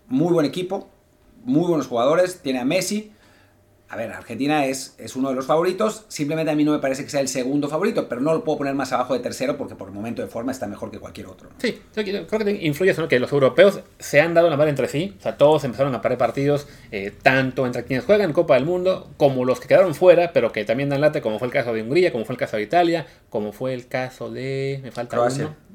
muy 0.08 0.32
buen 0.32 0.44
equipo, 0.44 0.90
muy 1.44 1.68
buenos 1.68 1.86
jugadores. 1.86 2.40
Tiene 2.42 2.58
a 2.58 2.64
Messi, 2.64 3.12
a 3.88 3.96
ver, 3.96 4.12
Argentina 4.12 4.66
es, 4.66 4.96
es 4.98 5.14
uno 5.14 5.28
de 5.28 5.36
los 5.36 5.46
favoritos. 5.46 6.04
Simplemente 6.08 6.50
a 6.50 6.56
mí 6.56 6.64
no 6.64 6.72
me 6.72 6.80
parece 6.80 7.04
que 7.04 7.10
sea 7.10 7.20
el 7.20 7.28
segundo 7.28 7.68
favorito, 7.68 8.08
pero 8.08 8.20
no 8.20 8.32
lo 8.34 8.42
puedo 8.42 8.58
poner 8.58 8.74
más 8.74 8.92
abajo 8.92 9.14
de 9.14 9.20
tercero 9.20 9.56
porque 9.56 9.76
por 9.76 9.88
el 9.88 9.94
momento 9.94 10.22
de 10.22 10.28
forma 10.28 10.50
está 10.50 10.66
mejor 10.66 10.90
que 10.90 10.98
cualquier 10.98 11.28
otro. 11.28 11.50
Sí, 11.58 11.80
creo 11.94 12.04
que 12.04 12.58
influye 12.62 12.90
eso, 12.90 13.02
¿no? 13.02 13.08
que 13.08 13.20
los 13.20 13.30
europeos 13.30 13.80
se 13.98 14.20
han 14.20 14.34
dado 14.34 14.50
la 14.50 14.56
mano 14.56 14.70
entre 14.70 14.88
sí. 14.88 15.14
O 15.18 15.22
sea, 15.22 15.36
todos 15.36 15.62
empezaron 15.64 15.94
a 15.94 16.02
parar 16.02 16.18
partidos, 16.18 16.66
eh, 16.90 17.12
tanto 17.22 17.64
entre 17.64 17.84
quienes 17.84 18.04
juegan 18.04 18.32
Copa 18.32 18.54
del 18.54 18.64
Mundo 18.64 19.08
como 19.16 19.44
los 19.44 19.60
que 19.60 19.68
quedaron 19.68 19.94
fuera, 19.94 20.32
pero 20.32 20.50
que 20.50 20.64
también 20.64 20.88
dan 20.88 21.00
lata, 21.00 21.20
como 21.20 21.38
fue 21.38 21.46
el 21.46 21.52
caso 21.52 21.72
de 21.72 21.82
Hungría, 21.82 22.10
como 22.10 22.24
fue 22.24 22.34
el 22.34 22.38
caso 22.38 22.56
de 22.56 22.64
Italia, 22.64 23.06
como 23.30 23.52
fue 23.52 23.72
el 23.72 23.86
caso 23.86 24.30
de. 24.30 24.80
Me 24.82 24.90
falta 24.90 25.16
Croacia. 25.16 25.46
uno. 25.46 25.65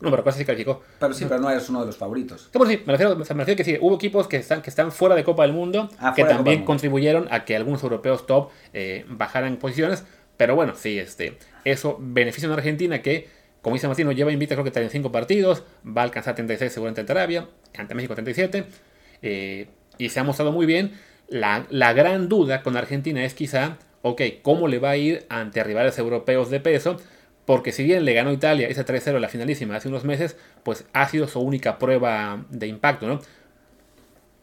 No, 0.00 0.10
pero 0.10 0.22
casi 0.22 0.44
calificó. 0.44 0.82
Pero 0.98 1.14
sí, 1.14 1.24
pero 1.26 1.40
no 1.40 1.50
eres 1.50 1.68
uno 1.70 1.80
de 1.80 1.86
los 1.86 1.96
favoritos. 1.96 2.50
Sí, 2.52 2.58
sí, 2.66 2.82
me 2.84 2.92
refiero, 2.92 3.56
que 3.56 3.64
sí, 3.64 3.78
hubo 3.80 3.94
equipos 3.94 4.28
que 4.28 4.36
están, 4.36 4.60
que 4.60 4.68
están 4.68 4.92
fuera 4.92 5.14
de 5.14 5.24
Copa 5.24 5.44
del 5.44 5.52
Mundo 5.52 5.88
ah, 5.98 6.12
que 6.14 6.24
también 6.24 6.64
contribuyeron 6.64 7.28
a 7.30 7.44
que 7.44 7.56
algunos 7.56 7.82
europeos 7.82 8.26
top 8.26 8.50
eh, 8.74 9.06
bajaran 9.08 9.56
posiciones. 9.56 10.04
Pero 10.36 10.54
bueno, 10.54 10.74
sí, 10.76 10.98
este, 10.98 11.38
eso 11.64 11.96
beneficia 11.98 12.46
a 12.46 12.50
una 12.50 12.58
Argentina 12.58 13.00
que, 13.00 13.28
como 13.62 13.74
dice 13.74 13.86
Martino, 13.86 14.12
lleva 14.12 14.32
invita 14.32 14.54
creo 14.54 14.64
que 14.64 14.70
35 14.70 15.10
partidos, 15.10 15.64
va 15.86 16.02
a 16.02 16.04
alcanzar 16.04 16.34
36 16.34 16.72
seguramente 16.72 17.00
ante 17.00 17.12
Arabia, 17.12 17.48
ante 17.76 17.94
México 17.94 18.14
37, 18.14 18.66
eh, 19.22 19.68
y 19.96 20.08
se 20.10 20.20
ha 20.20 20.24
mostrado 20.24 20.52
muy 20.52 20.66
bien. 20.66 20.92
La, 21.28 21.66
la 21.70 21.94
gran 21.94 22.28
duda 22.28 22.62
con 22.62 22.76
Argentina 22.76 23.24
es 23.24 23.32
quizá, 23.32 23.78
ok, 24.02 24.20
¿cómo 24.42 24.68
le 24.68 24.78
va 24.78 24.90
a 24.90 24.96
ir 24.98 25.24
ante 25.30 25.64
rivales 25.64 25.98
europeos 25.98 26.50
de 26.50 26.60
peso? 26.60 26.98
Porque 27.46 27.72
si 27.72 27.84
bien 27.84 28.04
le 28.04 28.12
ganó 28.12 28.32
Italia 28.32 28.68
ese 28.68 28.84
3-0 28.84 29.18
la 29.18 29.28
finalísima 29.28 29.76
hace 29.76 29.88
unos 29.88 30.04
meses, 30.04 30.36
pues 30.62 30.84
ha 30.92 31.08
sido 31.08 31.28
su 31.28 31.40
única 31.40 31.78
prueba 31.78 32.44
de 32.50 32.66
impacto, 32.66 33.06
¿no? 33.06 33.20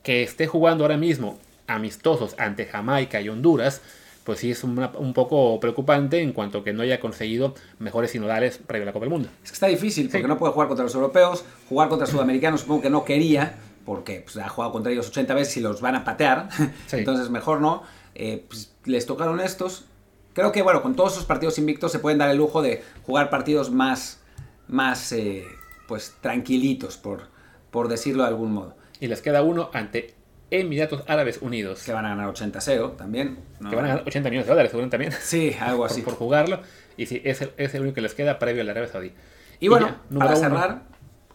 Que 0.01 0.24
esté 0.24 0.47
jugando 0.47 0.86
ahora 0.86 0.97
mismo 0.97 1.38
amistosos 1.68 2.36
ante 2.38 2.66
Jamaica 2.66 3.22
y 3.22 3.30
Honduras, 3.30 3.82
pues 4.24 4.39
sí 4.39 4.51
es 4.51 4.64
un 4.64 5.14
poco 5.14 5.60
preocupante 5.60 6.22
en 6.22 6.32
cuanto 6.32 6.64
que 6.64 6.72
no 6.72 6.82
haya 6.82 6.99
conseguido 6.99 7.56
mejores 7.80 8.12
sinodales 8.12 8.58
previo 8.58 8.84
a 8.84 8.88
la 8.88 8.93
Copa 8.93 9.04
del 9.04 9.12
Mundo. 9.12 9.30
Es 9.43 9.51
que 9.51 9.56
está 9.56 9.68
difícil, 9.68 10.10
porque 10.10 10.28
no 10.28 10.38
puede 10.38 10.54
jugar 10.54 10.70
contra 10.70 10.84
los 10.84 10.95
europeos, 10.95 11.43
jugar 11.68 11.89
contra 11.89 12.08
sudamericanos 12.08 12.62
supongo 12.62 12.84
que 12.84 12.89
no 12.89 13.04
quería, 13.04 13.56
porque 13.86 14.22
pues, 14.22 14.38
ha 14.38 14.47
jugado 14.47 14.72
contra 14.72 14.93
ellos 14.93 15.10
80 15.10 15.34
veces 15.34 15.58
y 15.58 15.60
los 15.60 15.82
van 15.82 15.95
a 15.95 16.06
patear, 16.06 16.47
entonces 16.93 17.30
mejor 17.30 17.60
no. 17.60 17.84
Eh, 18.16 18.45
pues, 18.47 18.72
les 18.86 19.06
tocaron 19.06 19.41
estos, 19.41 19.86
creo 20.34 20.52
que 20.52 20.62
bueno, 20.62 20.82
con 20.82 20.96
todos 20.96 21.14
esos 21.14 21.26
partidos 21.26 21.58
invictos 21.58 21.92
se 21.92 22.00
pueden 22.00 22.18
dar 22.18 22.30
el 22.30 22.38
lujo 22.38 22.62
de 22.62 22.84
jugar 23.06 23.30
partidos 23.30 23.72
más, 23.72 24.22
más 24.68 25.12
eh, 25.12 25.46
pues 25.88 26.16
tranquilitos, 26.22 26.98
por, 26.98 27.28
por 27.72 27.88
decirlo 27.88 28.24
de 28.24 28.30
algún 28.30 28.54
modo. 28.54 28.76
Y 29.00 29.08
les 29.08 29.22
queda 29.22 29.42
uno 29.42 29.70
ante 29.74 30.16
Emiratos 30.50 31.04
Árabes 31.08 31.40
Unidos. 31.42 31.84
Que 31.84 31.94
van 31.94 32.06
a 32.06 32.10
ganar 32.10 32.32
80-0 32.32 32.96
también. 32.96 33.38
Que 33.70 33.76
van 33.76 33.86
a 33.86 33.88
ganar 33.90 34.04
80 34.06 34.30
millones 34.30 34.46
de 34.46 34.52
dólares, 34.52 34.72
según 34.72 34.90
también. 34.90 35.12
Sí, 35.12 35.56
algo 35.60 35.86
así. 35.86 36.02
por, 36.02 36.14
jugarlo. 36.14 36.62
Y 36.96 37.08
sí, 37.08 37.22
es 37.24 37.42
el, 37.42 37.52
es 37.58 37.74
el 37.74 37.82
único 37.82 37.96
que 37.96 38.02
les 38.02 38.14
queda 38.14 38.40
previo 38.40 38.62
al 38.62 38.70
Arabia 38.70 38.90
Saudí. 38.90 39.12
Y, 39.60 39.68
bueno, 39.68 39.96
para 40.18 40.36
cerrar, 40.36 40.84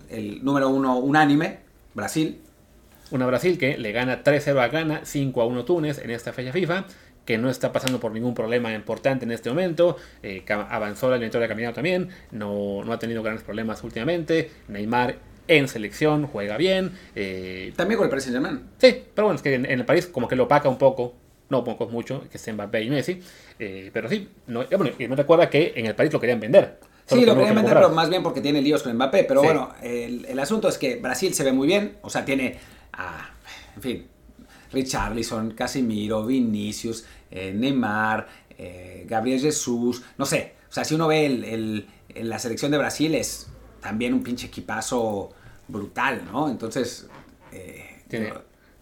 el 0.09 0.45
número 0.45 0.69
uno 0.69 0.99
unánime, 0.99 1.59
Brasil. 1.95 2.41
Una 3.11 3.27
Brasil 3.27 3.59
que 3.59 3.79
le 3.79 3.91
gana 3.93 4.23
3-0 4.23 4.61
a 4.61 4.69
Ghana, 4.69 5.01
5-1 5.03 5.65
Túnez 5.65 5.99
en 5.99 6.11
esta 6.11 6.33
fecha 6.33 6.53
FIFA 6.53 6.85
que 7.29 7.37
no 7.37 7.51
está 7.51 7.75
pasando 7.75 8.01
por 8.01 8.11
ningún 8.13 8.33
problema 8.33 8.73
importante 8.73 9.27
en 9.27 9.33
este 9.33 9.51
momento. 9.51 9.99
Eh, 10.23 10.47
avanzó 10.49 11.11
la 11.11 11.17
eliminatoria 11.17 11.47
caminado 11.47 11.75
también, 11.75 12.09
no, 12.31 12.83
no 12.83 12.91
ha 12.91 12.99
tenido 12.99 13.23
grandes 13.23 13.45
problemas 13.45 13.85
últimamente. 13.85 14.51
Neymar 14.69 15.17
en 15.47 15.69
selección 15.69 16.27
juega 16.27 16.57
bien. 16.57 16.91
Eh, 17.15 17.75
también 17.77 17.99
con 17.99 18.07
el 18.07 18.09
Paris 18.09 18.25
Saint 18.25 18.35
Germain. 18.35 18.65
Sí, 18.79 19.03
pero 19.15 19.27
bueno, 19.27 19.37
es 19.37 19.43
que 19.43 19.53
en, 19.53 19.67
el 19.67 19.85
París 19.85 20.07
como 20.07 20.27
que 20.27 20.37
lo 20.37 20.45
opaca 20.45 20.71
un 20.71 20.79
poco. 20.79 21.17
No 21.51 21.65
poco 21.65 21.87
mucho, 21.89 22.25
que 22.31 22.39
es 22.39 22.51
Mbappé 22.51 22.83
y 22.85 22.89
Messi. 22.89 23.21
Eh, 23.59 23.91
pero 23.93 24.09
sí, 24.09 24.27
no, 24.47 24.65
bueno, 24.65 24.91
y 24.99 25.07
me 25.07 25.15
recuerda 25.15 25.51
que 25.51 25.75
en 25.77 25.85
el 25.85 25.95
París 25.95 26.11
lo 26.11 26.21
querían 26.21 26.41
vender. 26.41 26.81
Sí, 27.05 27.27
lo 27.27 27.35
querían 27.35 27.57
vender, 27.57 27.75
pero 27.75 27.91
más 27.91 28.09
bien 28.09 28.23
porque 28.23 28.41
tiene 28.41 28.63
líos 28.63 28.83
con 28.83 28.95
Mbappé. 28.95 29.25
Pero 29.25 29.43
bueno, 29.43 29.75
el, 29.83 30.25
el, 30.25 30.39
asunto 30.39 30.67
es 30.67 30.79
que 30.79 30.97
Brasil 30.97 31.35
se 31.35 31.45
ve 31.45 31.53
muy 31.53 31.67
bien. 31.67 31.99
O 32.01 32.09
sea, 32.09 32.25
tiene 32.25 32.57
a, 32.95 33.31
en 33.77 33.83
fin, 33.83 34.07
Richarlison, 34.73 35.53
Casimiro, 35.53 36.25
Vinicius, 36.25 37.05
eh, 37.31 37.53
Neymar, 37.55 38.27
eh, 38.57 39.05
Gabriel 39.09 39.41
Jesús, 39.41 40.03
no 40.17 40.27
sé. 40.27 40.55
O 40.69 40.73
sea, 40.73 40.85
si 40.85 40.95
uno 40.95 41.09
ve 41.09 41.27
el, 41.27 41.87
la 42.15 42.39
selección 42.39 42.71
de 42.71 42.79
Brasil 42.79 43.15
es 43.15 43.49
también 43.81 44.13
un 44.15 44.23
pinche 44.23 44.47
equipazo 44.49 45.31
brutal, 45.69 46.23
¿no? 46.31 46.49
Entonces... 46.51 47.09
Eh, 47.53 47.85
tiene, 48.09 48.33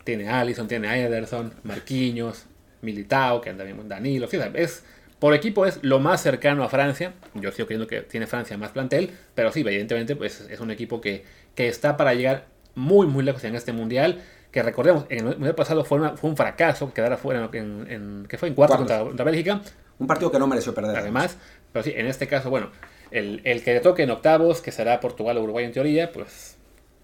tiene 0.04 0.28
Allison, 0.28 0.68
tiene 0.68 1.04
Ederson, 1.04 1.52
Marquinhos, 1.64 2.46
Militao, 2.82 3.40
que 3.40 3.50
anda 3.50 3.64
bien 3.64 3.88
Danilo, 3.88 4.28
fíjate, 4.28 4.62
es 4.62 4.84
Por 5.18 5.34
equipo 5.34 5.66
es 5.66 5.78
lo 5.82 5.98
más 5.98 6.22
cercano 6.22 6.62
a 6.62 6.68
Francia. 6.68 7.14
Yo 7.34 7.50
sigo 7.52 7.66
creyendo 7.66 7.86
que 7.86 8.02
tiene 8.02 8.26
Francia 8.26 8.56
más 8.58 8.70
plantel, 8.70 9.10
pero 9.34 9.50
sí, 9.50 9.60
evidentemente 9.60 10.14
pues, 10.14 10.40
es 10.48 10.60
un 10.60 10.70
equipo 10.70 11.00
que, 11.00 11.24
que 11.54 11.68
está 11.68 11.96
para 11.96 12.14
llegar 12.14 12.46
muy, 12.74 13.06
muy 13.06 13.24
lejos 13.24 13.42
en 13.44 13.54
este 13.56 13.72
mundial. 13.72 14.22
Que 14.56 14.62
recordemos, 14.62 15.04
en 15.10 15.18
el 15.18 15.24
mundial 15.34 15.54
pasado 15.54 15.84
fue, 15.84 16.16
fue 16.16 16.30
un 16.30 16.34
fracaso 16.34 16.90
quedar 16.94 17.12
afuera 17.12 17.50
en, 17.52 17.86
en, 17.90 18.26
que 18.26 18.38
fue 18.38 18.48
en 18.48 18.54
cuarto 18.54 18.78
contra, 18.78 19.00
contra, 19.00 19.22
Bélgica. 19.22 19.60
Un 19.98 20.06
partido 20.06 20.32
que 20.32 20.38
no 20.38 20.46
mereció 20.46 20.72
perder. 20.72 20.96
Además, 20.96 21.36
pero 21.74 21.82
sí, 21.82 21.92
en 21.94 22.06
este 22.06 22.26
caso, 22.26 22.48
bueno, 22.48 22.70
el, 23.10 23.42
el 23.44 23.62
que 23.62 23.74
le 23.74 23.80
toque 23.80 24.04
en 24.04 24.10
octavos, 24.10 24.62
que 24.62 24.72
será 24.72 24.98
Portugal 24.98 25.36
o 25.36 25.42
Uruguay 25.42 25.66
en 25.66 25.72
teoría, 25.72 26.10
pues 26.10 26.56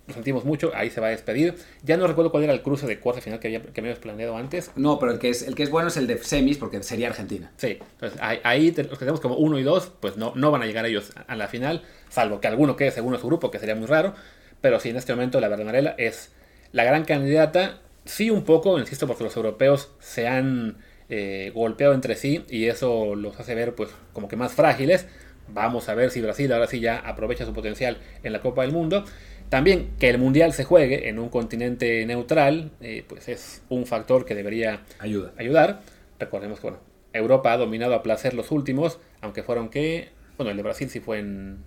lo 0.06 0.14
sentimos 0.14 0.46
mucho, 0.46 0.72
ahí 0.74 0.88
se 0.88 1.02
va 1.02 1.08
a 1.08 1.10
despedir. 1.10 1.56
Ya 1.82 1.98
no 1.98 2.06
recuerdo 2.06 2.30
cuál 2.30 2.44
era 2.44 2.54
el 2.54 2.62
cruce 2.62 2.86
de 2.86 2.98
cuarta 2.98 3.20
final 3.20 3.38
que, 3.38 3.48
había, 3.48 3.60
que 3.60 3.82
habíamos 3.82 3.98
planeado 3.98 4.34
antes. 4.34 4.70
No, 4.74 4.98
pero 4.98 5.12
el 5.12 5.18
que, 5.18 5.28
es, 5.28 5.42
el 5.42 5.54
que 5.54 5.64
es 5.64 5.68
bueno 5.68 5.88
es 5.88 5.98
el 5.98 6.06
de 6.06 6.16
semis 6.24 6.56
porque 6.56 6.82
sería 6.82 7.08
Argentina. 7.08 7.52
Sí, 7.58 7.80
entonces 7.82 8.18
ahí, 8.22 8.70
los 8.70 8.92
que 8.92 8.96
tenemos 8.96 9.20
como 9.20 9.34
uno 9.34 9.58
y 9.58 9.62
dos, 9.62 9.92
pues 10.00 10.16
no, 10.16 10.32
no 10.36 10.50
van 10.52 10.62
a 10.62 10.64
llegar 10.64 10.86
ellos 10.86 11.12
a 11.26 11.36
la 11.36 11.48
final, 11.48 11.82
salvo 12.08 12.40
que 12.40 12.48
alguno 12.48 12.76
quede 12.76 12.92
segundo 12.92 13.18
su 13.18 13.26
grupo, 13.26 13.50
que 13.50 13.58
sería 13.58 13.74
muy 13.74 13.88
raro. 13.88 14.14
Pero 14.62 14.80
sí, 14.80 14.88
en 14.88 14.96
este 14.96 15.12
momento 15.12 15.38
la 15.38 15.48
verdad 15.48 15.66
Marela 15.66 15.94
es 15.98 16.32
la 16.72 16.84
gran 16.84 17.04
candidata. 17.04 17.80
Sí, 18.04 18.30
un 18.30 18.44
poco, 18.44 18.78
insisto, 18.78 19.06
porque 19.06 19.24
los 19.24 19.36
europeos 19.36 19.92
se 20.00 20.26
han 20.26 20.78
eh, 21.08 21.52
golpeado 21.54 21.94
entre 21.94 22.16
sí 22.16 22.44
y 22.48 22.66
eso 22.66 23.14
los 23.14 23.38
hace 23.38 23.54
ver 23.54 23.74
pues 23.74 23.90
como 24.12 24.28
que 24.28 24.36
más 24.36 24.52
frágiles. 24.54 25.06
Vamos 25.48 25.88
a 25.88 25.94
ver 25.94 26.10
si 26.10 26.20
Brasil 26.20 26.52
ahora 26.52 26.66
sí 26.66 26.80
ya 26.80 26.98
aprovecha 26.98 27.44
su 27.44 27.52
potencial 27.52 27.98
en 28.22 28.32
la 28.32 28.40
Copa 28.40 28.62
del 28.62 28.72
Mundo. 28.72 29.04
También 29.48 29.90
que 29.98 30.08
el 30.08 30.16
Mundial 30.18 30.54
se 30.54 30.64
juegue 30.64 31.08
en 31.08 31.18
un 31.18 31.28
continente 31.28 32.06
neutral, 32.06 32.70
eh, 32.80 33.04
pues 33.06 33.28
es 33.28 33.62
un 33.68 33.84
factor 33.84 34.24
que 34.24 34.34
debería 34.34 34.82
Ayuda. 34.98 35.32
ayudar. 35.36 35.82
Recordemos 36.18 36.58
que 36.58 36.68
bueno, 36.68 36.78
Europa 37.12 37.52
ha 37.52 37.58
dominado 37.58 37.94
a 37.94 38.02
placer 38.02 38.32
los 38.32 38.50
últimos, 38.50 38.98
aunque 39.20 39.42
fueron 39.42 39.68
que, 39.68 40.08
bueno, 40.38 40.50
el 40.52 40.56
de 40.56 40.62
Brasil 40.62 40.88
sí 40.88 41.00
fue 41.00 41.18
en, 41.18 41.58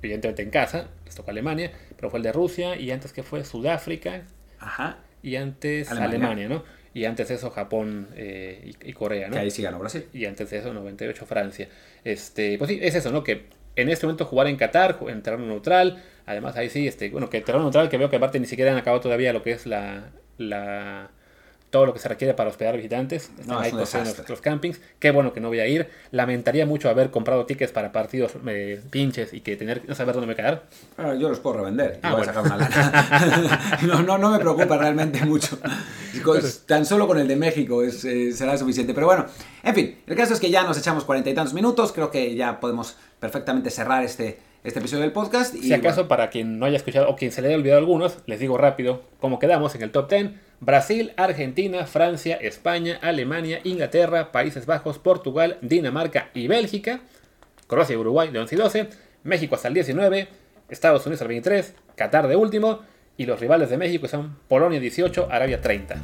evidentemente 0.00 0.42
en 0.42 0.50
casa, 0.50 0.90
les 1.04 1.14
tocó 1.16 1.32
Alemania, 1.32 1.72
pero 2.02 2.10
fue 2.10 2.18
el 2.18 2.24
de 2.24 2.32
Rusia 2.32 2.74
y 2.74 2.90
antes 2.90 3.12
que 3.12 3.22
fue 3.22 3.44
Sudáfrica 3.44 4.22
Ajá. 4.58 4.98
y 5.22 5.36
antes 5.36 5.88
Alemania. 5.88 6.16
Alemania, 6.16 6.48
¿no? 6.48 6.64
Y 6.94 7.04
antes 7.04 7.30
eso 7.30 7.48
Japón 7.50 8.08
eh, 8.16 8.72
y, 8.82 8.90
y 8.90 8.92
Corea, 8.92 9.28
¿no? 9.28 9.34
Que 9.34 9.38
ahí 9.38 9.52
sí 9.52 9.62
ganó 9.62 9.78
Brasil. 9.78 10.06
y 10.12 10.24
antes 10.24 10.50
de 10.50 10.58
eso 10.58 10.74
98 10.74 11.24
Francia. 11.26 11.68
Este, 12.02 12.58
pues 12.58 12.70
sí, 12.72 12.80
es 12.82 12.96
eso, 12.96 13.12
¿no? 13.12 13.22
Que 13.22 13.44
en 13.76 13.88
este 13.88 14.04
momento 14.04 14.24
jugar 14.24 14.48
en 14.48 14.56
Qatar, 14.56 14.98
en 15.06 15.22
terreno 15.22 15.46
neutral, 15.46 16.02
además 16.26 16.56
ahí 16.56 16.70
sí, 16.70 16.88
este, 16.88 17.08
bueno, 17.10 17.30
que 17.30 17.40
terreno 17.40 17.62
neutral 17.62 17.88
que 17.88 17.98
veo 17.98 18.10
que 18.10 18.16
aparte 18.16 18.40
ni 18.40 18.46
siquiera 18.46 18.72
han 18.72 18.78
acabado 18.78 19.00
todavía 19.00 19.32
lo 19.32 19.44
que 19.44 19.52
es 19.52 19.64
la, 19.66 20.10
la 20.38 21.08
todo 21.72 21.86
lo 21.86 21.92
que 21.94 21.98
se 21.98 22.08
requiere 22.08 22.34
para 22.34 22.50
hospedar 22.50 22.76
visitantes. 22.76 23.30
Están 23.40 23.46
No, 23.48 23.60
es 23.62 23.72
ahí 23.72 23.78
desastre. 23.78 24.14
los, 24.20 24.28
los 24.30 24.40
campings. 24.40 24.80
Qué 25.00 25.10
bueno 25.10 25.32
que 25.32 25.40
no 25.40 25.48
voy 25.48 25.58
a 25.58 25.66
ir. 25.66 25.88
Lamentaría 26.12 26.66
mucho 26.66 26.88
haber 26.88 27.10
comprado 27.10 27.46
tickets 27.46 27.72
para 27.72 27.90
partidos 27.90 28.32
eh, 28.46 28.80
pinches 28.90 29.32
y 29.32 29.40
que 29.40 29.56
tener 29.56 29.82
no 29.88 29.94
saber 29.96 30.14
dónde 30.14 30.28
me 30.28 30.36
quedar. 30.36 30.62
Bueno, 30.96 31.14
yo 31.16 31.28
los 31.30 31.40
puedo 31.40 31.56
revender 31.56 31.98
y 32.02 32.06
Ah, 32.06 32.14
voy 32.14 32.24
bueno. 32.24 32.30
a 32.30 32.34
sacar 32.44 32.56
una 32.56 32.68
lana. 32.68 33.78
no, 33.88 34.02
no, 34.02 34.18
no 34.18 34.30
me 34.30 34.38
preocupa 34.38 34.76
realmente 34.78 35.24
mucho. 35.24 35.58
Tan 36.66 36.86
solo 36.86 37.06
con 37.06 37.18
el 37.18 37.26
de 37.26 37.36
México 37.36 37.82
es, 37.82 38.04
eh, 38.04 38.32
será 38.32 38.56
suficiente. 38.58 38.94
Pero 38.94 39.06
bueno, 39.06 39.26
en 39.62 39.74
fin, 39.74 39.98
el 40.06 40.16
caso 40.16 40.34
es 40.34 40.40
que 40.40 40.50
ya 40.50 40.62
nos 40.64 40.78
echamos 40.78 41.04
cuarenta 41.04 41.30
y 41.30 41.34
tantos 41.34 41.54
minutos. 41.54 41.92
Creo 41.92 42.10
que 42.10 42.34
ya 42.34 42.60
podemos 42.60 42.96
perfectamente 43.18 43.70
cerrar 43.70 44.04
este, 44.04 44.38
este 44.64 44.78
episodio 44.78 45.02
del 45.02 45.12
podcast. 45.12 45.54
Y 45.54 45.62
Si 45.62 45.72
acaso, 45.72 46.08
para 46.08 46.30
quien 46.30 46.58
no 46.58 46.66
haya 46.66 46.76
escuchado 46.76 47.08
o 47.08 47.16
quien 47.16 47.32
se 47.32 47.42
le 47.42 47.48
haya 47.48 47.56
olvidado 47.56 47.78
algunos, 47.78 48.18
les 48.26 48.38
digo 48.38 48.56
rápido 48.56 49.02
cómo 49.20 49.38
quedamos 49.38 49.74
en 49.74 49.82
el 49.82 49.90
top 49.90 50.08
10. 50.08 50.30
Brasil, 50.60 51.12
Argentina, 51.16 51.84
Francia, 51.86 52.36
España, 52.36 52.98
Alemania, 53.02 53.60
Inglaterra, 53.64 54.30
Países 54.30 54.66
Bajos, 54.66 54.98
Portugal, 54.98 55.58
Dinamarca 55.62 56.30
y 56.34 56.46
Bélgica. 56.46 57.00
Croacia 57.66 57.94
y 57.94 57.96
Uruguay 57.96 58.30
de 58.30 58.38
11 58.38 58.54
y 58.54 58.58
12. 58.58 58.88
México 59.24 59.56
hasta 59.56 59.68
el 59.68 59.74
19. 59.74 60.28
Estados 60.68 61.04
Unidos 61.06 61.22
al 61.22 61.28
23. 61.28 61.74
Qatar 61.96 62.28
de 62.28 62.36
último. 62.36 62.80
Y 63.16 63.26
los 63.26 63.40
rivales 63.40 63.70
de 63.70 63.76
México 63.76 64.08
son 64.08 64.38
Polonia 64.48 64.78
18, 64.80 65.28
Arabia 65.30 65.60
30. 65.60 65.96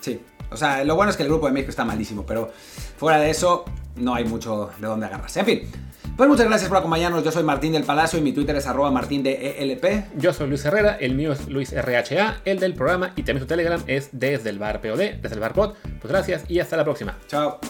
Sí, 0.00 0.20
o 0.50 0.56
sea, 0.56 0.84
lo 0.84 0.94
bueno 0.94 1.10
es 1.10 1.16
que 1.16 1.22
el 1.24 1.28
grupo 1.28 1.46
de 1.46 1.52
México 1.52 1.70
está 1.70 1.84
malísimo, 1.84 2.24
pero 2.24 2.50
fuera 2.96 3.18
de 3.18 3.30
eso 3.30 3.64
no 3.96 4.14
hay 4.14 4.24
mucho 4.24 4.70
de 4.78 4.86
dónde 4.86 5.06
agarrarse. 5.06 5.40
En 5.40 5.46
fin, 5.46 5.62
pues 6.16 6.28
muchas 6.28 6.46
gracias 6.46 6.68
por 6.68 6.78
acompañarnos. 6.78 7.22
Yo 7.24 7.32
soy 7.32 7.42
Martín 7.42 7.72
del 7.72 7.84
Palacio 7.84 8.18
y 8.18 8.22
mi 8.22 8.32
Twitter 8.32 8.56
es 8.56 8.66
arroba 8.66 8.90
martín 8.90 9.22
de 9.22 9.56
ELP. 9.58 10.16
Yo 10.16 10.32
soy 10.32 10.48
Luis 10.48 10.64
Herrera, 10.64 10.96
el 10.98 11.14
mío 11.14 11.32
es 11.32 11.48
Luis 11.48 11.72
RHA, 11.72 12.42
el 12.44 12.58
del 12.58 12.74
programa 12.74 13.12
y 13.16 13.22
también 13.22 13.40
su 13.40 13.46
Telegram 13.46 13.82
es 13.86 14.10
desde 14.12 14.50
el 14.50 14.58
bar 14.58 14.80
POD, 14.80 15.20
desde 15.20 15.34
el 15.34 15.40
bar 15.40 15.52
pod. 15.52 15.74
Pues 16.00 16.12
gracias 16.12 16.44
y 16.48 16.60
hasta 16.60 16.76
la 16.76 16.84
próxima. 16.84 17.18
Chao. 17.26 17.60